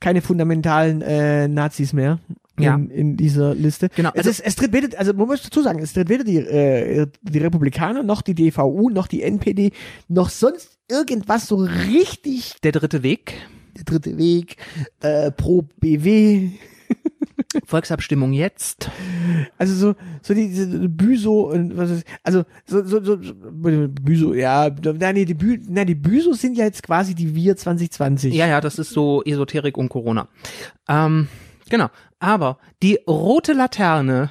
keine 0.00 0.22
fundamentalen 0.22 1.02
äh, 1.02 1.48
Nazis 1.48 1.92
mehr 1.92 2.18
Ja. 2.58 2.76
in, 2.76 2.88
in 2.88 3.16
dieser 3.18 3.54
Liste. 3.54 3.90
Genau, 3.94 4.08
Es, 4.14 4.20
also- 4.26 4.30
ist, 4.30 4.40
es 4.40 4.56
tritt 4.56 4.72
weder, 4.72 4.98
also 4.98 5.12
man 5.12 5.26
muss 5.26 5.42
dazu 5.42 5.60
sagen, 5.60 5.80
es 5.80 5.92
tritt 5.92 6.08
weder 6.08 6.24
die, 6.24 6.38
äh, 6.38 7.06
die 7.20 7.38
Republikaner, 7.38 8.02
noch 8.02 8.22
die 8.22 8.34
DVU, 8.34 8.88
noch 8.88 9.06
die 9.06 9.20
NPD, 9.22 9.72
noch 10.08 10.30
sonst 10.30 10.78
irgendwas 10.90 11.46
so 11.46 11.56
richtig 11.56 12.54
der 12.62 12.72
dritte 12.72 13.02
Weg, 13.02 13.34
der 13.76 13.84
dritte 13.84 14.16
Weg, 14.16 14.56
äh, 15.00 15.30
pro 15.30 15.60
BW. 15.78 16.52
Volksabstimmung 17.66 18.32
jetzt. 18.32 18.90
Also 19.58 19.74
so, 19.74 19.94
so 20.22 20.34
die, 20.34 20.48
diese 20.48 20.88
Büso 20.88 21.48
und 21.50 21.76
was 21.76 21.90
ist, 21.90 22.06
also 22.22 22.44
so, 22.66 22.84
so, 22.84 23.02
so, 23.02 23.22
so 23.22 23.34
Büso, 23.88 24.34
ja, 24.34 24.70
nein, 24.70 25.14
nee, 25.14 25.24
die, 25.24 25.34
Bü, 25.34 25.58
nein, 25.68 25.86
die 25.86 25.94
Büsos 25.94 26.40
sind 26.40 26.56
ja 26.56 26.64
jetzt 26.64 26.82
quasi 26.82 27.14
die 27.14 27.34
Wir 27.34 27.56
2020. 27.56 28.34
Ja, 28.34 28.46
ja, 28.46 28.60
das 28.60 28.78
ist 28.78 28.90
so 28.90 29.22
Esoterik 29.24 29.76
und 29.76 29.88
Corona. 29.88 30.28
Ähm, 30.88 31.28
genau. 31.68 31.88
Aber 32.18 32.58
die 32.82 32.98
rote 33.06 33.52
Laterne 33.52 34.30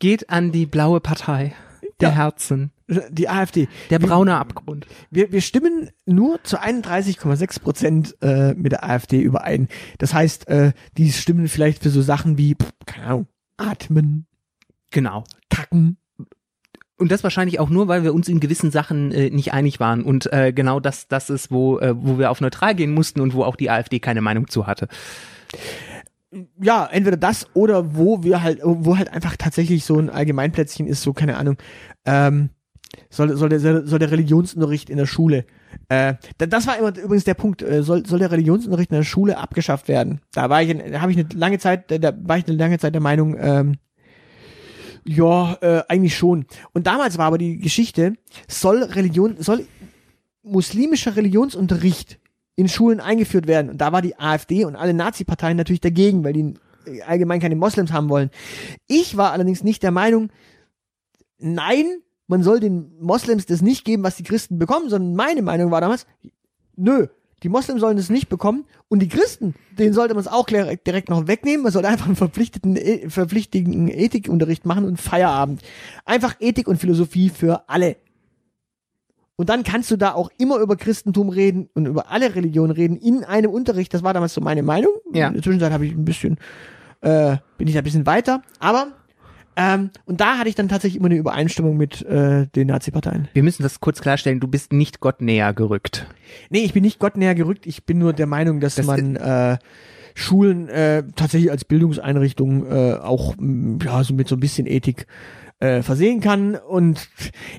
geht 0.00 0.30
an 0.30 0.52
die 0.52 0.66
blaue 0.66 1.00
Partei 1.00 1.54
der 2.00 2.10
Ja. 2.10 2.14
Herzen. 2.14 2.70
Die 2.86 3.28
AfD. 3.28 3.68
Der 3.88 3.98
braune 3.98 4.36
Abgrund. 4.36 4.86
Wir, 5.10 5.32
wir 5.32 5.40
stimmen 5.40 5.90
nur 6.04 6.42
zu 6.44 6.60
31,6 6.60 7.60
Prozent 7.60 8.16
äh, 8.20 8.52
mit 8.54 8.72
der 8.72 8.84
AfD 8.84 9.20
überein. 9.20 9.68
Das 9.98 10.12
heißt, 10.12 10.48
äh, 10.48 10.72
die 10.98 11.10
stimmen 11.12 11.48
vielleicht 11.48 11.82
für 11.82 11.90
so 11.90 12.02
Sachen 12.02 12.36
wie, 12.36 12.54
pff, 12.54 12.72
keine 12.84 13.06
Ahnung, 13.06 13.26
atmen, 13.56 14.26
Genau. 14.90 15.24
kacken. 15.50 15.96
Und 16.96 17.10
das 17.10 17.24
wahrscheinlich 17.24 17.58
auch 17.58 17.70
nur, 17.70 17.88
weil 17.88 18.04
wir 18.04 18.14
uns 18.14 18.28
in 18.28 18.38
gewissen 18.38 18.70
Sachen 18.70 19.10
äh, 19.10 19.30
nicht 19.30 19.52
einig 19.52 19.80
waren. 19.80 20.02
Und 20.04 20.32
äh, 20.32 20.52
genau 20.52 20.78
das, 20.78 21.08
das 21.08 21.30
ist, 21.30 21.50
wo, 21.50 21.78
äh, 21.80 21.94
wo 21.96 22.18
wir 22.18 22.30
auf 22.30 22.40
neutral 22.40 22.74
gehen 22.74 22.92
mussten 22.92 23.20
und 23.20 23.34
wo 23.34 23.42
auch 23.42 23.56
die 23.56 23.70
AfD 23.70 23.98
keine 23.98 24.20
Meinung 24.20 24.46
zu 24.48 24.66
hatte. 24.66 24.86
Ja, 26.60 26.86
entweder 26.86 27.16
das 27.16 27.48
oder 27.54 27.96
wo 27.96 28.22
wir 28.22 28.42
halt, 28.42 28.60
wo 28.62 28.96
halt 28.96 29.08
einfach 29.12 29.36
tatsächlich 29.36 29.84
so 29.84 29.98
ein 29.98 30.10
Allgemeinplätzchen 30.10 30.86
ist, 30.86 31.02
so 31.02 31.12
keine 31.12 31.36
Ahnung. 31.36 31.56
Ähm, 32.04 32.50
soll, 33.10 33.36
soll, 33.36 33.48
der, 33.48 33.86
soll 33.86 33.98
der 33.98 34.10
Religionsunterricht 34.10 34.90
in 34.90 34.96
der 34.98 35.06
Schule. 35.06 35.44
Äh, 35.88 36.14
da- 36.38 36.46
das 36.46 36.66
war 36.66 36.78
immer 36.78 36.96
übrigens 36.96 37.24
der 37.24 37.34
Punkt. 37.34 37.62
Äh, 37.62 37.82
soll, 37.82 38.06
soll 38.06 38.18
der 38.18 38.30
Religionsunterricht 38.30 38.90
in 38.90 38.96
der 38.96 39.04
Schule 39.04 39.38
abgeschafft 39.38 39.88
werden? 39.88 40.20
Da 40.32 40.50
war 40.50 40.62
ich, 40.62 40.70
habe 40.70 41.12
ich 41.12 41.18
eine 41.18 41.28
lange 41.34 41.58
Zeit, 41.58 41.90
da, 42.02 42.12
war 42.22 42.38
ich 42.38 42.46
eine 42.46 42.56
lange 42.56 42.78
Zeit 42.78 42.94
der 42.94 43.02
Meinung, 43.02 43.36
ähm, 43.38 43.76
ja, 45.06 45.58
äh, 45.60 45.82
eigentlich 45.88 46.16
schon. 46.16 46.46
Und 46.72 46.86
damals 46.86 47.18
war 47.18 47.26
aber 47.26 47.38
die 47.38 47.58
Geschichte, 47.58 48.14
soll 48.48 48.82
Religion, 48.82 49.36
soll 49.38 49.66
muslimischer 50.42 51.16
Religionsunterricht 51.16 52.18
in 52.56 52.68
Schulen 52.68 53.00
eingeführt 53.00 53.46
werden. 53.46 53.70
Und 53.70 53.78
da 53.78 53.92
war 53.92 54.00
die 54.00 54.18
AfD 54.18 54.64
und 54.64 54.76
alle 54.76 54.94
Nazi-Parteien 54.94 55.56
natürlich 55.56 55.80
dagegen, 55.80 56.24
weil 56.24 56.32
die 56.32 56.54
allgemein 57.06 57.40
keine 57.40 57.56
Moslems 57.56 57.92
haben 57.92 58.08
wollen. 58.08 58.30
Ich 58.86 59.16
war 59.16 59.32
allerdings 59.32 59.64
nicht 59.64 59.82
der 59.82 59.90
Meinung, 59.90 60.30
nein, 61.38 61.84
man 62.26 62.42
soll 62.42 62.60
den 62.60 62.92
Moslems 63.00 63.46
das 63.46 63.62
nicht 63.62 63.84
geben, 63.84 64.02
was 64.02 64.16
die 64.16 64.22
Christen 64.22 64.58
bekommen, 64.58 64.88
sondern 64.88 65.14
meine 65.14 65.42
Meinung 65.42 65.70
war 65.70 65.80
damals, 65.80 66.06
nö, 66.76 67.06
die 67.42 67.50
Moslems 67.50 67.80
sollen 67.80 67.98
es 67.98 68.08
nicht 68.08 68.30
bekommen 68.30 68.64
und 68.88 69.00
die 69.00 69.08
Christen, 69.08 69.54
denen 69.78 69.92
sollte 69.92 70.14
man 70.14 70.22
es 70.22 70.28
auch 70.28 70.46
direkt 70.46 71.10
noch 71.10 71.26
wegnehmen. 71.26 71.62
Man 71.62 71.72
sollte 71.72 71.88
einfach 71.88 72.06
einen 72.06 72.16
verpflichteten, 72.16 72.76
äh, 72.76 73.10
verpflichtenden 73.10 73.88
Ethikunterricht 73.88 74.64
machen 74.64 74.86
und 74.86 74.98
Feierabend. 74.98 75.60
Einfach 76.06 76.36
Ethik 76.40 76.68
und 76.68 76.78
Philosophie 76.78 77.28
für 77.28 77.68
alle. 77.68 77.96
Und 79.36 79.50
dann 79.50 79.62
kannst 79.62 79.90
du 79.90 79.96
da 79.96 80.14
auch 80.14 80.30
immer 80.38 80.58
über 80.58 80.76
Christentum 80.76 81.28
reden 81.28 81.68
und 81.74 81.86
über 81.86 82.10
alle 82.10 82.34
Religionen 82.34 82.70
reden 82.70 82.96
in 82.96 83.24
einem 83.24 83.50
Unterricht. 83.50 83.92
Das 83.92 84.02
war 84.02 84.14
damals 84.14 84.32
so 84.32 84.40
meine 84.40 84.62
Meinung. 84.62 84.92
Ja. 85.12 85.26
In 85.26 85.34
der 85.34 85.42
Zwischenzeit 85.42 85.72
habe 85.72 85.84
ich 85.86 85.92
ein 85.92 86.04
bisschen, 86.04 86.38
äh, 87.00 87.36
bin 87.58 87.66
ich 87.66 87.74
da 87.74 87.80
ein 87.80 87.84
bisschen 87.84 88.06
weiter. 88.06 88.42
Aber, 88.60 88.92
ähm, 89.56 89.90
und 90.04 90.20
da 90.20 90.38
hatte 90.38 90.48
ich 90.48 90.54
dann 90.54 90.68
tatsächlich 90.68 90.98
immer 90.98 91.06
eine 91.06 91.16
Übereinstimmung 91.16 91.76
mit 91.76 92.02
äh, 92.02 92.46
den 92.54 92.68
Nazi-Parteien. 92.68 93.28
Wir 93.32 93.42
müssen 93.42 93.62
das 93.62 93.80
kurz 93.80 94.00
klarstellen, 94.00 94.40
du 94.40 94.48
bist 94.48 94.72
nicht 94.72 95.00
Gott 95.00 95.20
näher 95.20 95.52
gerückt. 95.54 96.06
Nee, 96.50 96.60
ich 96.60 96.72
bin 96.72 96.82
nicht 96.82 96.98
Gott 96.98 97.16
näher 97.16 97.34
gerückt. 97.34 97.66
Ich 97.66 97.84
bin 97.84 97.98
nur 97.98 98.12
der 98.12 98.26
Meinung, 98.26 98.60
dass 98.60 98.74
Das- 98.76 98.86
man 98.86 99.16
äh, 99.16 99.58
Schulen 100.14 100.68
äh, 100.68 101.02
tatsächlich 101.16 101.50
als 101.50 101.64
Bildungseinrichtung 101.64 102.66
äh, 102.70 102.94
auch 102.94 103.34
mh, 103.38 103.84
ja 103.84 104.04
so 104.04 104.14
mit 104.14 104.28
so 104.28 104.36
ein 104.36 104.40
bisschen 104.40 104.66
Ethik 104.66 105.06
äh, 105.60 105.82
versehen 105.82 106.20
kann 106.20 106.54
und 106.56 107.08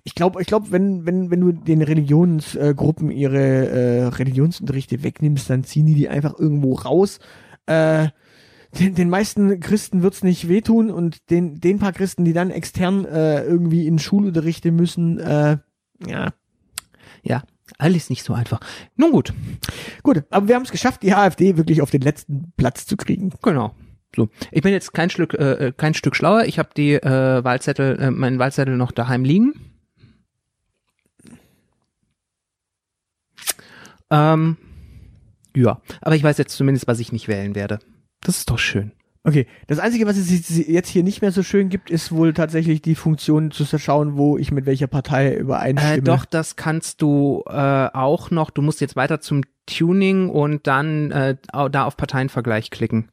ich 0.03 0.15
glaube 0.15 0.41
ich 0.41 0.47
glaube 0.47 0.67
wenn 0.71 1.05
wenn 1.05 1.31
wenn 1.31 1.41
du 1.41 1.51
den 1.51 1.81
Religionsgruppen 1.81 3.09
ihre 3.11 3.37
äh, 3.67 4.03
Religionsunterrichte 4.07 5.03
wegnimmst 5.03 5.49
dann 5.49 5.63
ziehen 5.63 5.85
die 5.85 5.95
die 5.95 6.09
einfach 6.09 6.37
irgendwo 6.37 6.73
raus 6.75 7.19
äh, 7.67 8.07
den, 8.79 8.95
den 8.95 9.09
meisten 9.09 9.59
Christen 9.59 10.03
wird's 10.03 10.23
nicht 10.23 10.47
wehtun 10.47 10.91
und 10.91 11.29
den 11.29 11.59
den 11.59 11.79
paar 11.79 11.93
Christen 11.93 12.25
die 12.25 12.33
dann 12.33 12.51
extern 12.51 13.05
äh, 13.05 13.43
irgendwie 13.43 13.87
in 13.87 13.99
Schulunterrichte 13.99 14.71
müssen 14.71 15.19
äh, 15.19 15.57
ja 16.05 16.33
Ja, 17.23 17.43
alles 17.77 18.09
nicht 18.09 18.23
so 18.23 18.33
einfach. 18.33 18.59
Nun 18.95 19.11
gut, 19.11 19.33
gut 20.03 20.23
aber 20.29 20.47
wir 20.47 20.55
haben 20.55 20.63
es 20.63 20.71
geschafft 20.71 21.03
die 21.03 21.13
AfD 21.13 21.57
wirklich 21.57 21.81
auf 21.81 21.91
den 21.91 22.01
letzten 22.01 22.53
Platz 22.57 22.85
zu 22.85 22.97
kriegen 22.97 23.31
genau. 23.41 23.75
So, 24.15 24.29
ich 24.51 24.61
bin 24.61 24.71
jetzt 24.71 24.93
kein 24.93 25.09
Stück, 25.09 25.33
äh, 25.33 25.73
kein 25.75 25.93
Stück 25.93 26.15
schlauer. 26.15 26.45
Ich 26.45 26.57
habe 26.57 26.69
die 26.75 26.93
äh, 26.93 27.43
Wahlzettel, 27.43 27.99
äh, 27.99 28.11
meinen 28.11 28.39
Wahlzettel 28.39 28.77
noch 28.77 28.93
daheim 28.93 29.25
liegen. 29.25 29.53
Ähm, 34.09 34.57
ja, 35.55 35.81
aber 36.01 36.15
ich 36.15 36.23
weiß 36.23 36.37
jetzt 36.37 36.55
zumindest, 36.55 36.87
was 36.87 36.99
ich 36.99 37.11
nicht 37.11 37.27
wählen 37.27 37.55
werde. 37.55 37.79
Das 38.25 38.39
ist 38.39 38.49
doch 38.49 38.57
schön. 38.57 38.91
Okay, 39.23 39.47
das 39.67 39.79
Einzige, 39.79 40.05
was 40.05 40.17
es 40.17 40.67
jetzt 40.67 40.87
hier 40.87 41.03
nicht 41.03 41.21
mehr 41.21 41.31
so 41.31 41.41
schön 41.41 41.69
gibt, 41.69 41.89
ist 41.89 42.11
wohl 42.11 42.33
tatsächlich 42.33 42.81
die 42.81 42.95
Funktion 42.95 43.51
zu 43.51 43.65
schauen, 43.65 44.17
wo 44.17 44.37
ich 44.37 44.51
mit 44.51 44.65
welcher 44.65 44.87
Partei 44.87 45.35
übereinstimme. 45.35 45.97
Äh, 45.97 46.01
doch, 46.01 46.25
das 46.25 46.55
kannst 46.55 47.01
du 47.01 47.43
äh, 47.47 47.51
auch 47.51 48.29
noch. 48.29 48.49
Du 48.49 48.61
musst 48.61 48.81
jetzt 48.81 48.95
weiter 48.95 49.21
zum 49.21 49.41
Tuning 49.67 50.29
und 50.29 50.67
dann 50.67 51.11
äh, 51.11 51.37
da 51.71 51.85
auf 51.85 51.97
Parteienvergleich 51.97 52.71
klicken. 52.71 53.09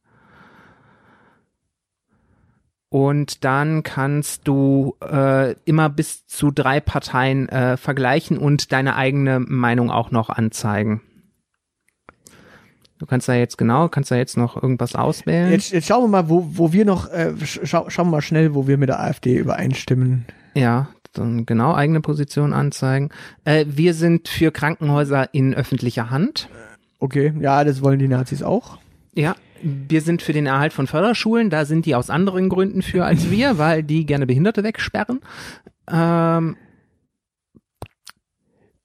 Und 2.88 3.44
dann 3.44 3.82
kannst 3.82 4.48
du 4.48 4.96
äh, 5.00 5.54
immer 5.64 5.88
bis 5.88 6.26
zu 6.26 6.50
drei 6.50 6.80
Parteien 6.80 7.48
äh, 7.48 7.78
vergleichen 7.78 8.36
und 8.36 8.72
deine 8.72 8.96
eigene 8.96 9.40
Meinung 9.40 9.90
auch 9.90 10.10
noch 10.10 10.28
anzeigen. 10.28 11.00
Du 13.02 13.06
kannst 13.06 13.28
da 13.28 13.34
jetzt 13.34 13.58
genau, 13.58 13.88
kannst 13.88 14.12
da 14.12 14.14
jetzt 14.14 14.36
noch 14.36 14.54
irgendwas 14.62 14.94
auswählen. 14.94 15.50
Jetzt, 15.50 15.72
jetzt 15.72 15.88
schauen 15.88 16.04
wir 16.04 16.08
mal, 16.08 16.28
wo, 16.28 16.46
wo 16.52 16.72
wir 16.72 16.84
noch, 16.84 17.10
äh, 17.10 17.32
schau, 17.42 17.90
schauen 17.90 18.06
wir 18.06 18.10
mal 18.12 18.20
schnell, 18.22 18.54
wo 18.54 18.68
wir 18.68 18.78
mit 18.78 18.90
der 18.90 19.00
AfD 19.00 19.36
übereinstimmen. 19.38 20.24
Ja, 20.54 20.88
dann 21.12 21.44
genau 21.44 21.74
eigene 21.74 22.00
Position 22.00 22.52
anzeigen. 22.52 23.08
Äh, 23.44 23.64
wir 23.68 23.94
sind 23.94 24.28
für 24.28 24.52
Krankenhäuser 24.52 25.34
in 25.34 25.52
öffentlicher 25.52 26.10
Hand. 26.10 26.48
Okay, 27.00 27.32
ja, 27.40 27.64
das 27.64 27.82
wollen 27.82 27.98
die 27.98 28.06
Nazis 28.06 28.44
auch. 28.44 28.78
Ja, 29.16 29.34
wir 29.60 30.00
sind 30.00 30.22
für 30.22 30.32
den 30.32 30.46
Erhalt 30.46 30.72
von 30.72 30.86
Förderschulen. 30.86 31.50
Da 31.50 31.64
sind 31.64 31.86
die 31.86 31.96
aus 31.96 32.08
anderen 32.08 32.48
Gründen 32.48 32.82
für 32.82 33.04
als 33.04 33.32
wir, 33.32 33.58
weil 33.58 33.82
die 33.82 34.06
gerne 34.06 34.28
Behinderte 34.28 34.62
wegsperren. 34.62 35.18
Ähm, 35.90 36.56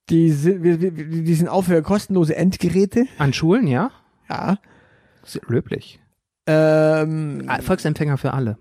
Die 0.09 0.32
sind, 0.32 0.63
die 0.63 1.34
sind 1.36 1.49
auch 1.49 1.63
für 1.65 1.82
kostenlose 1.82 2.36
Endgeräte. 2.36 3.05
an 3.18 3.34
Schulen, 3.34 3.68
ja. 3.68 3.91
Ja. 4.30 4.57
Sehr 5.23 5.41
löblich. 5.47 5.99
Ähm, 6.45 7.43
Ah, 7.47 7.61
Volksempfänger 7.61 8.17
für 8.17 8.34
alle. 8.34 8.57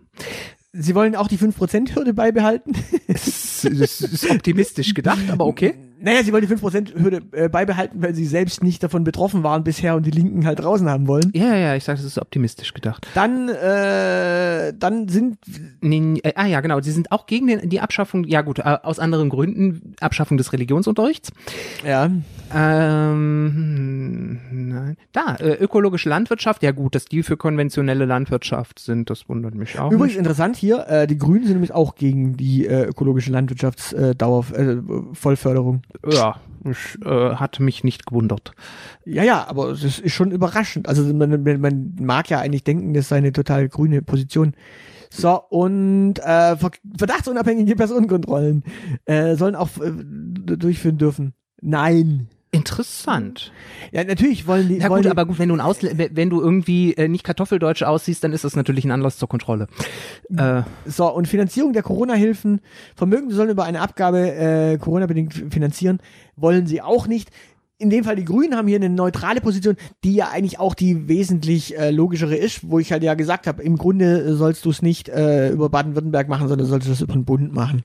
sie 0.73 0.95
wollen 0.95 1.15
auch 1.17 1.29
die 1.29 1.39
5%-Hürde 1.39 2.15
beibehalten. 2.15 2.73
Das 3.07 3.65
ist 3.65 4.31
optimistisch 4.31 4.95
gedacht, 4.95 5.31
aber 5.31 5.47
okay. 5.47 5.75
Naja, 5.99 6.23
sie 6.23 6.33
wollen 6.33 6.47
die 6.47 6.55
5%-Hürde 6.55 7.23
äh, 7.33 7.49
beibehalten, 7.49 8.03
weil 8.03 8.15
sie 8.15 8.27
selbst 8.27 8.63
nicht 8.63 8.83
davon 8.83 9.05
betroffen 9.05 9.43
waren 9.43 9.65
bisher 9.65 9.97
und 9.97 10.05
die 10.05 10.11
Linken 10.11 10.47
halt 10.47 10.61
draußen 10.61 10.89
haben 10.89 11.07
wollen. 11.09 11.33
Ja, 11.35 11.55
ja, 11.55 11.75
ich 11.75 11.85
sage, 11.85 11.97
das 11.99 12.07
ist 12.07 12.19
optimistisch 12.19 12.75
gedacht. 12.75 13.07
Dann, 13.15 13.49
äh, 13.49 14.73
dann 14.79 15.09
sind, 15.09 15.39
Nee, 15.81 16.21
äh, 16.23 16.33
ah 16.37 16.47
ja, 16.47 16.61
genau, 16.61 16.81
sie 16.81 16.91
sind 16.93 17.13
auch 17.13 17.27
gegen 17.27 17.47
den, 17.47 17.69
die 17.69 17.81
Abschaffung, 17.81 18.25
ja 18.25 18.43
gut, 18.43 18.59
äh, 18.59 18.63
aus 18.83 18.99
anderen 18.99 19.29
Gründen, 19.29 19.95
Abschaffung 20.01 20.37
des 20.37 20.53
Religionsunterrichts. 20.53 21.33
ja, 21.87 22.11
Ähm, 22.55 24.41
nein. 24.69 24.97
Da, 25.13 25.37
äh, 25.37 25.55
ökologische 25.55 26.09
Landwirtschaft, 26.09 26.63
ja 26.63 26.73
gut, 26.73 26.95
dass 26.95 27.07
die 27.07 27.23
für 27.23 27.37
konventionelle 27.37 28.05
Landwirtschaft 28.05 28.79
sind, 28.79 29.11
das 29.11 29.29
wundert 29.29 29.55
mich 29.55 29.79
auch. 29.79 29.91
Übrigens 29.91 30.13
nicht. 30.13 30.19
interessant 30.19 30.57
hier, 30.57 30.87
äh, 30.89 31.07
die 31.07 31.19
Grünen 31.19 31.45
sind 31.45 31.55
nämlich 31.55 31.73
auch 31.73 31.95
gegen 31.95 32.37
die 32.37 32.67
äh, 32.67 32.85
ökologische 32.85 33.31
Landwirtschaftsdauer, 33.31 34.45
äh, 34.55 34.77
Vollförderung. 35.13 35.83
Ja, 36.07 36.37
ich, 36.65 36.99
äh, 37.05 37.35
hat 37.35 37.61
mich 37.61 37.85
nicht 37.85 38.07
gewundert. 38.07 38.53
Ja, 39.05 39.23
ja, 39.23 39.47
aber 39.49 39.71
es 39.71 39.85
ist, 39.85 40.11
schon 40.13 40.31
überraschend. 40.31 40.89
Also 40.89 41.03
man, 41.15 41.43
man, 41.61 41.97
mag 42.01 42.29
ja 42.29 42.41
eigentlich 42.41 42.65
denken, 42.65 42.95
das 42.95 43.09
sei 43.09 43.17
eine 43.17 43.33
total 43.33 43.69
grüne 43.69 44.03
Position. 44.03 44.55
So, 45.11 45.41
und 45.49 46.19
äh, 46.19 46.57
ver- 46.57 46.71
verdachtsunabhängige 46.97 47.77
Personenkontrollen 47.77 48.65
äh, 49.05 49.37
sollen 49.37 49.55
auch 49.55 49.69
äh, 49.79 49.93
durchführen 49.93 50.99
dürfen. 50.99 51.35
Nein. 51.63 52.29
Interessant. 52.57 53.53
Ja, 53.93 54.05
natürlich 54.05 54.47
wollen 54.47 54.69
die. 54.69 54.79
Ja 54.79 54.89
wollen 54.89 55.03
gut, 55.03 55.07
die, 55.07 55.11
aber 55.11 55.27
gut, 55.27 55.39
wenn 55.39 55.49
du 55.49 55.55
ein 55.55 55.61
Ausl 55.61 55.91
wenn 55.97 56.31
du 56.31 56.41
irgendwie 56.41 56.95
äh, 56.95 57.09
nicht 57.09 57.25
kartoffeldeutsch 57.25 57.83
aussiehst, 57.83 58.25
dann 58.25 58.33
ist 58.33 58.45
das 58.45 58.57
natürlich 58.57 58.85
ein 58.85 58.91
Anlass 58.91 59.19
zur 59.19 59.29
Kontrolle. 59.29 59.69
Äh, 60.37 60.63
So, 60.87 61.13
und 61.13 61.29
Finanzierung 61.29 61.73
der 61.73 61.83
Corona-Hilfen, 61.83 62.61
Vermögen 62.95 63.31
sollen 63.31 63.51
über 63.51 63.65
eine 63.65 63.81
Abgabe 63.81 64.33
äh, 64.33 64.79
Corona-bedingt 64.79 65.35
finanzieren, 65.51 66.01
wollen 66.37 66.67
sie 66.67 66.83
auch 66.83 67.07
nicht. 67.07 67.31
In 67.79 67.91
dem 67.91 68.05
Fall, 68.05 68.17
die 68.17 68.25
Grünen 68.25 68.57
haben 68.57 68.69
hier 68.69 68.77
eine 68.77 68.89
neutrale 68.89 69.43
Position, 69.43 69.77
die 70.03 70.15
ja 70.15 70.31
eigentlich 70.31 70.59
auch 70.59 70.75
die 70.75 71.09
wesentlich 71.09 71.77
äh, 71.77 71.91
logischere 71.91 72.35
ist, 72.35 72.71
wo 72.71 72.79
ich 72.79 72.91
halt 72.91 73.03
ja 73.03 73.13
gesagt 73.13 73.47
habe, 73.47 73.63
im 73.63 73.77
Grunde 73.77 74.35
sollst 74.35 74.65
du 74.65 74.71
es 74.71 74.81
nicht 74.81 75.11
äh, 75.11 75.51
über 75.51 75.69
Baden-Württemberg 75.69 76.27
machen, 76.27 76.49
sondern 76.49 76.67
sollst 76.67 76.89
du 76.89 76.93
es 76.93 77.03
über 77.03 77.13
den 77.13 77.27
Bund 77.27 77.53
machen. 77.53 77.83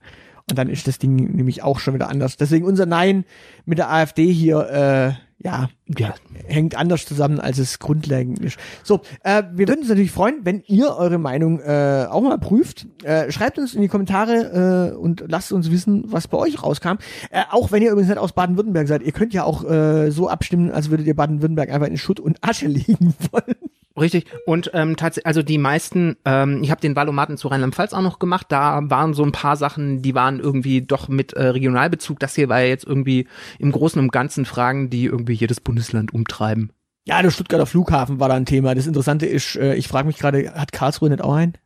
Und 0.52 0.58
dann 0.58 0.70
ist 0.70 0.88
das 0.88 0.99
Ding 0.99 1.16
nämlich 1.16 1.64
auch 1.64 1.80
schon 1.80 1.93
wieder 1.93 2.10
anders. 2.10 2.38
Deswegen 2.38 2.66
unser 2.66 2.86
Nein 2.86 3.26
mit 3.66 3.78
der 3.78 3.91
AfD 3.91 4.32
hier, 4.32 4.70
äh, 4.70 5.14
ja, 5.43 5.70
ja, 5.97 6.14
hängt 6.45 6.76
anders 6.76 7.06
zusammen, 7.06 7.39
als 7.39 7.58
es 7.58 7.80
grundlegend 7.80 8.39
ist. 8.39 8.60
So, 8.84 9.02
äh, 9.24 9.43
wir 9.54 9.68
würden 9.68 9.80
uns 9.80 9.89
natürlich 9.89 10.12
freuen, 10.12 10.41
wenn 10.43 10.62
ihr 10.68 10.95
eure 10.95 11.18
Meinung 11.18 11.60
äh, 11.60 12.06
auch 12.10 12.22
mal 12.22 12.38
prüft. 12.38 12.86
Äh, 13.04 13.32
schreibt 13.32 13.58
uns 13.58 13.74
in 13.74 13.82
die 13.82 13.88
Kommentare 13.88 14.91
äh, 14.93 14.95
und 14.95 15.24
lasst 15.28 15.52
uns 15.52 15.72
wissen, 15.72 16.04
was 16.08 16.28
bei 16.28 16.38
euch 16.38 16.62
rauskam. 16.62 16.97
Äh, 17.32 17.43
auch 17.49 17.72
wenn 17.72 17.82
ihr 17.82 17.91
übrigens 17.91 18.10
nicht 18.10 18.20
aus 18.20 18.34
Baden-Württemberg 18.34 18.88
seid. 18.88 19.02
Ihr 19.02 19.14
könnt 19.14 19.34
ja 19.34 19.43
auch 19.43 19.64
äh, 19.64 20.12
so 20.12 20.30
abstimmen, 20.30 20.70
als 20.70 20.89
würdet 20.89 21.08
ihr 21.08 21.16
Baden-Württemberg 21.16 21.72
einfach 21.72 21.88
in 21.88 21.97
Schutt 21.97 22.20
und 22.20 22.38
Asche 22.41 22.68
legen 22.68 23.16
wollen. 23.32 23.56
Richtig. 23.99 24.25
Und 24.45 24.71
ähm, 24.73 24.95
tatsächlich, 24.95 25.25
also 25.25 25.43
die 25.43 25.57
meisten, 25.57 26.15
ähm, 26.23 26.63
ich 26.63 26.71
habe 26.71 26.81
den 26.81 26.95
Valomaten 26.95 27.37
zu 27.37 27.49
Rheinland-Pfalz 27.49 27.93
auch 27.93 28.01
noch 28.01 28.19
gemacht, 28.19 28.47
da 28.49 28.79
waren 28.83 29.13
so 29.13 29.23
ein 29.23 29.33
paar 29.33 29.57
Sachen, 29.57 30.01
die 30.01 30.15
waren 30.15 30.39
irgendwie 30.39 30.81
doch 30.81 31.09
mit 31.09 31.33
äh, 31.33 31.47
Regionalbezug. 31.47 32.19
Das 32.19 32.35
hier 32.35 32.47
war 32.47 32.61
ja 32.61 32.67
jetzt 32.67 32.85
irgendwie 32.85 33.27
im 33.59 33.71
Großen 33.71 33.99
und 33.99 34.11
Ganzen 34.11 34.45
Fragen, 34.45 34.89
die 34.89 35.05
irgendwie 35.05 35.33
jedes 35.33 35.59
Bundesland 35.59 36.13
umtreiben. 36.13 36.71
Ja, 37.05 37.21
der 37.21 37.31
Stuttgarter 37.31 37.65
Flughafen 37.65 38.19
war 38.19 38.29
da 38.29 38.35
ein 38.35 38.45
Thema. 38.45 38.75
Das 38.75 38.87
Interessante 38.87 39.25
ist, 39.25 39.55
äh, 39.55 39.75
ich 39.75 39.87
frage 39.87 40.07
mich 40.07 40.17
gerade, 40.17 40.53
hat 40.53 40.71
Karlsruhe 40.71 41.09
nicht 41.09 41.21
auch 41.21 41.33
einen? 41.33 41.57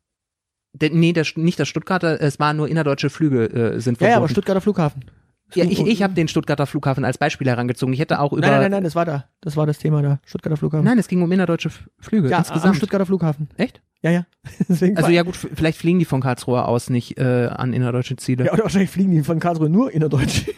Der, 0.73 0.89
nee, 0.89 1.13
der, 1.13 1.25
nicht 1.35 1.59
der 1.59 1.65
Stuttgarter, 1.65 2.19
es 2.21 2.39
waren 2.39 2.57
nur 2.57 2.67
innerdeutsche 2.67 3.09
Flüge 3.09 3.45
äh, 3.45 3.79
sind 3.79 3.99
Ja, 4.01 4.07
ja, 4.07 4.13
aber 4.13 4.21
verboten. 4.21 4.31
Stuttgarter 4.31 4.61
Flughafen. 4.61 5.05
Ja, 5.53 5.63
ich, 5.65 5.79
ich 5.85 6.01
habe 6.03 6.13
den 6.13 6.27
Stuttgarter 6.27 6.65
Flughafen 6.65 7.05
als 7.05 7.17
Beispiel 7.17 7.47
herangezogen. 7.47 7.93
Ich 7.93 7.99
hätte 7.99 8.19
auch 8.19 8.33
über. 8.33 8.41
Nein, 8.41 8.61
nein, 8.61 8.71
nein, 8.71 8.83
das 8.83 8.95
war 8.95 9.05
da. 9.05 9.25
Das 9.41 9.55
war 9.55 9.67
das 9.67 9.77
Thema 9.77 10.01
da. 10.01 10.19
Stuttgarter 10.25 10.57
Flughafen. 10.57 10.83
Nein, 10.85 10.97
es 10.97 11.07
ging 11.07 11.21
um 11.21 11.31
innerdeutsche 11.31 11.69
Flüge 11.99 12.29
ja, 12.29 12.37
am 12.37 12.43
insgesamt. 12.43 12.77
Stuttgarter 12.77 13.05
Flughafen. 13.05 13.47
Echt? 13.57 13.81
Ja, 14.01 14.11
ja. 14.11 14.25
Deswegen 14.67 14.97
Also 14.97 15.11
ja 15.11 15.21
gut, 15.23 15.35
vielleicht 15.35 15.77
fliegen 15.77 15.99
die 15.99 16.05
von 16.05 16.21
Karlsruhe 16.21 16.65
aus 16.65 16.89
nicht 16.89 17.17
äh, 17.19 17.47
an 17.47 17.73
innerdeutsche 17.73 18.15
Ziele. 18.17 18.45
Ja, 18.45 18.53
oder 18.53 18.63
wahrscheinlich 18.63 18.89
fliegen 18.89 19.11
die 19.11 19.21
von 19.23 19.39
Karlsruhe 19.39 19.69
nur 19.69 19.91
innerdeutsch. 19.91 20.45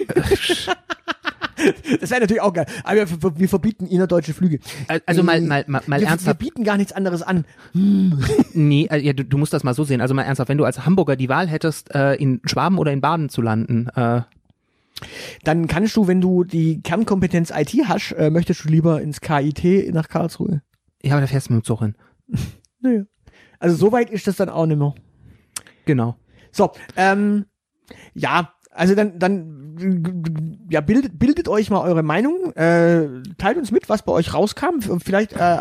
das 1.99 2.09
wäre 2.11 2.21
natürlich 2.21 2.41
auch 2.41 2.53
geil. 2.53 2.65
Aber 2.83 2.95
wir, 2.95 3.09
wir, 3.23 3.39
wir 3.39 3.49
verbieten 3.49 3.87
innerdeutsche 3.87 4.33
Flüge. 4.33 4.59
Al- 4.87 5.01
Also 5.05 5.23
mal, 5.23 5.41
mal, 5.41 5.63
mal, 5.67 5.81
mal 5.87 5.97
wir, 5.99 6.05
wir 6.05 6.11
ernsthaft. 6.11 6.39
bieten 6.39 6.63
gar 6.63 6.77
nichts 6.77 6.93
anderes 6.93 7.21
an. 7.21 7.45
Nee, 8.53 8.87
äh, 8.89 8.97
ja, 8.99 9.13
du, 9.13 9.23
du 9.23 9.37
musst 9.37 9.53
das 9.53 9.63
mal 9.63 9.73
so 9.75 9.83
sehen. 9.83 10.01
Also 10.01 10.15
mal 10.15 10.23
ernsthaft, 10.23 10.49
wenn 10.49 10.57
du 10.57 10.65
als 10.65 10.85
Hamburger 10.85 11.15
die 11.15 11.29
Wahl 11.29 11.47
hättest, 11.47 11.93
äh, 11.93 12.15
in 12.15 12.41
Schwaben 12.45 12.79
oder 12.79 12.91
in 12.91 13.01
Baden 13.01 13.29
zu 13.29 13.41
landen, 13.43 13.87
äh, 13.95 14.21
Dann 15.43 15.67
kannst 15.67 15.95
du, 15.95 16.07
wenn 16.07 16.21
du 16.21 16.43
die 16.43 16.81
Kernkompetenz 16.81 17.51
IT 17.51 17.73
hast, 17.87 18.13
äh, 18.13 18.29
möchtest 18.29 18.65
du 18.65 18.69
lieber 18.69 19.01
ins 19.01 19.21
KIT 19.21 19.93
nach 19.93 20.07
Karlsruhe. 20.07 20.61
ja, 21.03 21.13
aber 21.13 21.21
da 21.21 21.27
fährst 21.27 21.49
du 21.49 21.53
mit 21.53 21.63
dem 21.63 21.65
Zug 21.65 21.79
hin. 21.79 21.95
Naja. 22.79 23.05
Also 23.59 23.75
so 23.75 23.91
weit 23.91 24.11
ist 24.11 24.27
das 24.27 24.35
dann 24.35 24.49
auch 24.49 24.67
nicht 24.67 24.77
mehr. 24.77 24.93
Genau. 25.85 26.15
So, 26.51 26.71
ähm, 26.95 27.45
ja, 28.13 28.53
Also 28.77 28.95
dann, 28.95 29.19
dann 29.19 29.63
ja, 30.71 30.81
bildet, 30.81 31.19
bildet 31.19 31.47
euch 31.47 31.69
mal 31.69 31.81
eure 31.81 32.01
Meinung, 32.01 32.51
äh, 32.55 33.07
teilt 33.37 33.57
uns 33.57 33.71
mit, 33.71 33.89
was 33.89 34.01
bei 34.03 34.11
euch 34.11 34.33
rauskam. 34.33 34.79
Vielleicht, 35.03 35.33
äh, 35.33 35.59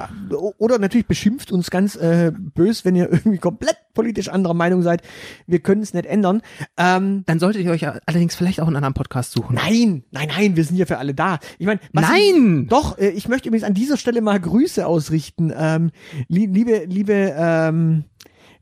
oder 0.59 0.79
natürlich 0.79 1.07
beschimpft 1.07 1.53
uns 1.53 1.71
ganz 1.71 1.97
äh, 1.97 2.33
bös, 2.35 2.85
wenn 2.87 2.97
ihr 2.97 3.11
irgendwie 3.12 3.37
komplett 3.39 3.77
politisch 3.93 4.29
anderer 4.31 4.55
Meinung 4.55 4.81
seid. 4.83 5.03
Wir 5.47 5.59
können 5.59 5.83
es 5.83 5.93
nicht 5.93 6.07
ändern. 6.07 6.41
Ähm, 6.79 7.25
Dann 7.27 7.39
solltet 7.39 7.62
ihr 7.64 7.71
euch 7.73 7.87
allerdings 7.87 8.35
vielleicht 8.37 8.61
auch 8.61 8.67
einen 8.67 8.77
anderen 8.77 8.95
Podcast 8.95 9.33
suchen. 9.33 9.55
nein, 9.57 10.05
nein, 10.12 10.29
nein, 10.29 10.57
wir 10.57 10.64
sind 10.64 10.77
ja 10.77 10.87
für 10.87 10.99
alle 10.99 11.12
da. 11.14 11.39
Ich 11.59 11.67
meine, 11.67 11.81
Nein! 11.93 12.62
Ich, 12.62 12.69
doch, 12.69 12.97
äh, 12.99 13.09
ich 13.11 13.29
möchte 13.29 13.49
übrigens 13.49 13.67
an 13.67 13.75
dieser 13.75 13.97
Stelle 13.99 14.23
mal 14.23 14.41
Grüße 14.41 14.87
ausrichten. 14.87 15.53
Ähm, 15.55 15.91
lie- 16.29 16.47
liebe, 16.47 16.85
liebe, 16.87 17.35
ähm, 17.37 18.05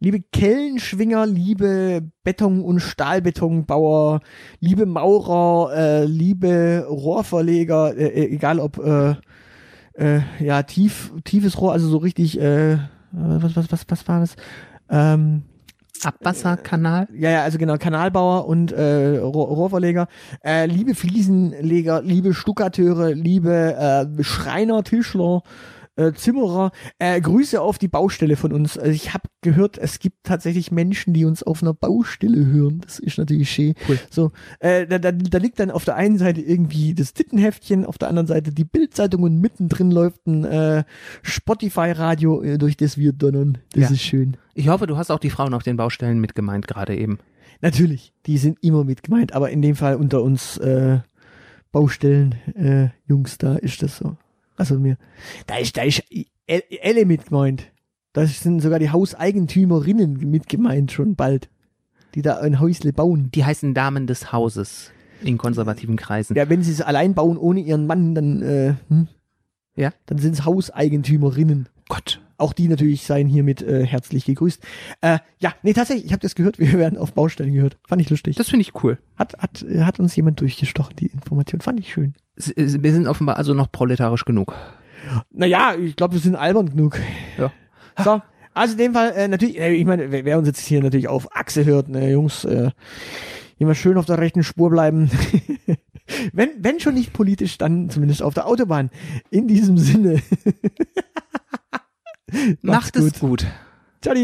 liebe 0.05 0.21
Kellenschwinger, 0.21 1.27
liebe 1.27 2.03
Beton- 2.25 2.63
und 2.63 2.81
Stahlbetonbauer, 2.81 4.21
liebe 4.61 4.85
Maurer, 4.85 5.75
äh, 5.75 6.05
liebe 6.05 6.85
Rohrverleger, 6.87 7.97
äh, 7.97 8.09
äh, 8.09 8.35
egal 8.35 8.61
ob 8.61 8.79
äh, 8.79 9.15
äh, 9.95 10.21
ja 10.41 10.63
tief, 10.63 11.13
tiefes 11.25 11.59
Rohr, 11.59 11.73
also 11.73 11.89
so 11.89 11.97
richtig, 11.97 12.39
äh, 12.39 12.77
was, 13.13 13.57
was, 13.57 13.73
was, 13.73 13.85
was 13.89 14.09
war 14.09 14.21
das? 14.21 14.37
Ähm, 14.91 15.45
Abwasserkanal. 16.03 17.09
ja, 17.15 17.31
ja, 17.31 17.43
also 17.45 17.57
genau, 17.57 17.79
Kanalbauer 17.79 18.47
und 18.47 18.73
äh, 18.73 19.17
Rohr 19.17 19.49
Rohrverleger, 19.49 20.09
äh, 20.45 20.67
liebe 20.67 20.95
Fliesenleger, 20.95 22.03
liebe 22.03 22.35
Stuckateure, 22.35 23.15
liebe 23.15 23.75
äh, 24.19 24.23
Schreiner, 24.23 24.83
Tischler, 24.85 25.43
äh, 25.97 26.13
Zimmerer, 26.13 26.73
äh, 26.99 27.21
Grüße 27.21 27.61
auf 27.61 27.79
die 27.79 27.89
Baustelle 27.89 28.37
von 28.37 28.53
uns. 28.53 28.77
Also 28.79 28.91
ich 28.93 29.15
habe 29.15 29.29
gehört, 29.43 29.79
es 29.79 29.99
gibt 29.99 30.19
tatsächlich 30.25 30.73
Menschen, 30.73 31.15
die 31.15 31.25
uns 31.25 31.43
auf 31.43 31.63
einer 31.63 31.75
Baustelle 31.75 32.47
hören. 32.47 32.81
Das 32.85 32.99
ist 32.99 33.19
natürlich 33.19 33.51
schön. 33.51 33.75
Cool. 33.89 33.99
So, 34.11 34.33
äh, 34.61 34.87
da, 34.87 34.99
da, 34.99 35.13
da 35.13 35.39
liegt 35.39 35.61
dann 35.61 35.71
auf 35.71 35.85
der 35.85 35.97
einen 35.97 36.19
Seite 36.19 36.41
irgendwie 36.41 36.95
das 36.95 37.13
Tittenheftchen, 37.15 37.85
auf 37.87 37.99
der 37.99 38.09
anderen 38.09 38.27
Seite 38.27 38.53
die 38.53 38.65
Bildzeitung 38.65 39.23
und 39.23 39.41
mittendrin 39.41 39.91
läuft 39.91 40.27
ein 40.27 40.45
äh, 40.45 40.85
Spotify-Radio, 41.23 42.43
äh, 42.43 42.59
durch 42.59 42.77
das 42.77 42.99
wir 42.99 43.13
donnern. 43.13 43.59
Das 43.73 43.85
Ja. 43.85 43.91
ist 43.91 44.03
schön. 44.03 44.37
Ich 44.55 44.69
hoffe, 44.69 44.87
du 44.87 44.97
hast 44.97 45.11
auch 45.11 45.19
die 45.21 45.31
Frauen 45.31 45.55
auf 45.55 45.63
den 45.63 45.77
Baustellen 45.77 46.21
mitgemeint 46.21 46.67
gerade 46.67 46.97
eben. 46.97 47.19
Natürlich, 47.61 48.13
die 48.27 48.39
sind 48.39 48.59
immer 48.63 48.85
mit 48.85 49.03
gemeint, 49.03 49.33
aber 49.35 49.51
in 49.51 49.63
dem 49.63 49.77
Fall 49.77 49.97
unter 49.97 50.23
uns 50.23 50.57
äh, 50.59 50.99
Baustellen 51.73 52.35
äh, 52.55 52.89
Jungs, 53.07 53.39
da 53.39 53.55
ist 53.57 53.83
das 53.83 53.99
so. 53.99 54.17
Also 54.57 54.79
mir, 54.79 54.97
da 55.47 55.57
ist, 55.57 55.77
da 55.77 55.83
ist 55.83 56.03
El- 56.47 56.63
Elle 56.81 57.05
mit 57.07 57.27
gemeint. 57.27 57.71
Da 58.13 58.27
sind 58.27 58.61
sogar 58.61 58.79
die 58.79 58.91
Hauseigentümerinnen 58.91 60.31
mit 60.31 60.49
gemeint 60.49 60.93
schon 60.93 61.17
bald, 61.17 61.49
die 62.15 62.23
da 62.23 62.39
ein 62.39 62.61
Häusle 62.61 62.93
bauen. 62.93 63.31
Die 63.35 63.45
heißen 63.45 63.75
Damen 63.75 64.07
des 64.07 64.33
Hauses 64.33 64.93
in 65.23 65.39
konservativen 65.39 65.97
Kreisen. 65.97 66.37
Ja, 66.37 66.49
wenn 66.49 66.63
sie 66.63 66.71
es 66.73 66.81
allein 66.81 67.15
bauen 67.15 67.37
ohne 67.39 67.61
ihren 67.61 67.87
Mann, 67.87 68.15
dann 68.15 68.43
äh, 68.43 68.75
hm, 68.89 69.09
Ja. 69.75 69.91
dann 70.07 70.19
sind 70.19 70.35
es 70.35 70.45
Hauseigentümerinnen. 70.45 71.69
Gott. 71.89 72.21
Auch 72.37 72.53
die 72.53 72.69
natürlich 72.69 73.05
seien 73.05 73.29
hiermit 73.29 73.63
äh, 73.63 73.87
herzlich 73.87 74.25
gegrüßt. 74.25 74.61
Äh, 75.01 75.19
ja, 75.39 75.55
nee, 75.63 75.73
tatsächlich, 75.73 76.07
ich 76.07 76.13
habe 76.13 76.21
das 76.23 76.35
gehört, 76.35 76.59
wir 76.61 76.73
werden 76.75 76.99
auf 76.99 77.13
Baustellen 77.15 77.53
gehört. 77.53 77.79
Fand 77.87 78.03
ich 78.03 78.11
lustig. 78.11 78.37
Das 78.37 78.49
finde 78.49 78.63
ich 78.63 78.83
cool. 78.85 78.99
Hat, 79.17 79.37
hat, 79.39 79.63
äh, 79.63 79.83
hat 79.83 79.99
uns 80.01 80.15
jemand 80.17 80.41
durchgestochen, 80.41 80.95
die 80.97 81.07
Information. 81.07 81.61
Fand 81.61 81.81
ich 81.81 81.93
schön. 81.93 82.15
Wir 82.37 82.93
sind 82.93 83.07
offenbar 83.07 83.37
also 83.37 83.55
noch 83.55 83.71
proletarisch 83.71 84.25
genug. 84.25 84.55
Naja, 85.31 85.75
ich 85.75 85.97
glaube, 85.97 86.15
wir 86.15 86.21
sind 86.21 86.35
albern 86.35 86.71
genug. 86.71 86.99
Ja. 87.39 87.53
So, 88.03 88.23
also 88.55 88.73
in 88.73 88.79
dem 88.79 88.93
Fall, 88.95 89.13
äh, 89.13 89.29
natürlich, 89.29 89.59
äh, 89.59 89.73
ich 89.75 89.85
meine, 89.85 90.11
wer, 90.11 90.25
wer 90.25 90.39
uns 90.39 90.47
jetzt 90.47 90.61
hier 90.61 90.83
natürlich 90.83 91.09
auf 91.09 91.37
Achse 91.37 91.65
hört, 91.65 91.89
ne, 91.89 92.11
Jungs, 92.11 92.45
äh, 92.45 92.71
immer 93.59 93.75
schön 93.75 93.99
auf 93.99 94.07
der 94.07 94.19
rechten 94.19 94.43
Spur 94.43 94.71
bleiben. 94.71 95.11
wenn, 96.33 96.51
wenn 96.59 96.81
schon 96.81 96.95
nicht 96.95 97.13
politisch, 97.13 97.59
dann 97.59 97.91
zumindest 97.91 98.23
auf 98.23 98.35
der 98.35 98.47
Autobahn. 98.47 98.91
In 99.31 99.49
diesem 99.49 99.77
Sinne. 99.79 100.23
Macht 102.63 102.97
es 102.97 103.19
gut. 103.21 103.47
Ciao. 104.01 104.15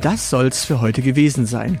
Das 0.00 0.30
soll's 0.30 0.64
für 0.64 0.80
heute 0.80 1.02
gewesen 1.02 1.46
sein. 1.46 1.80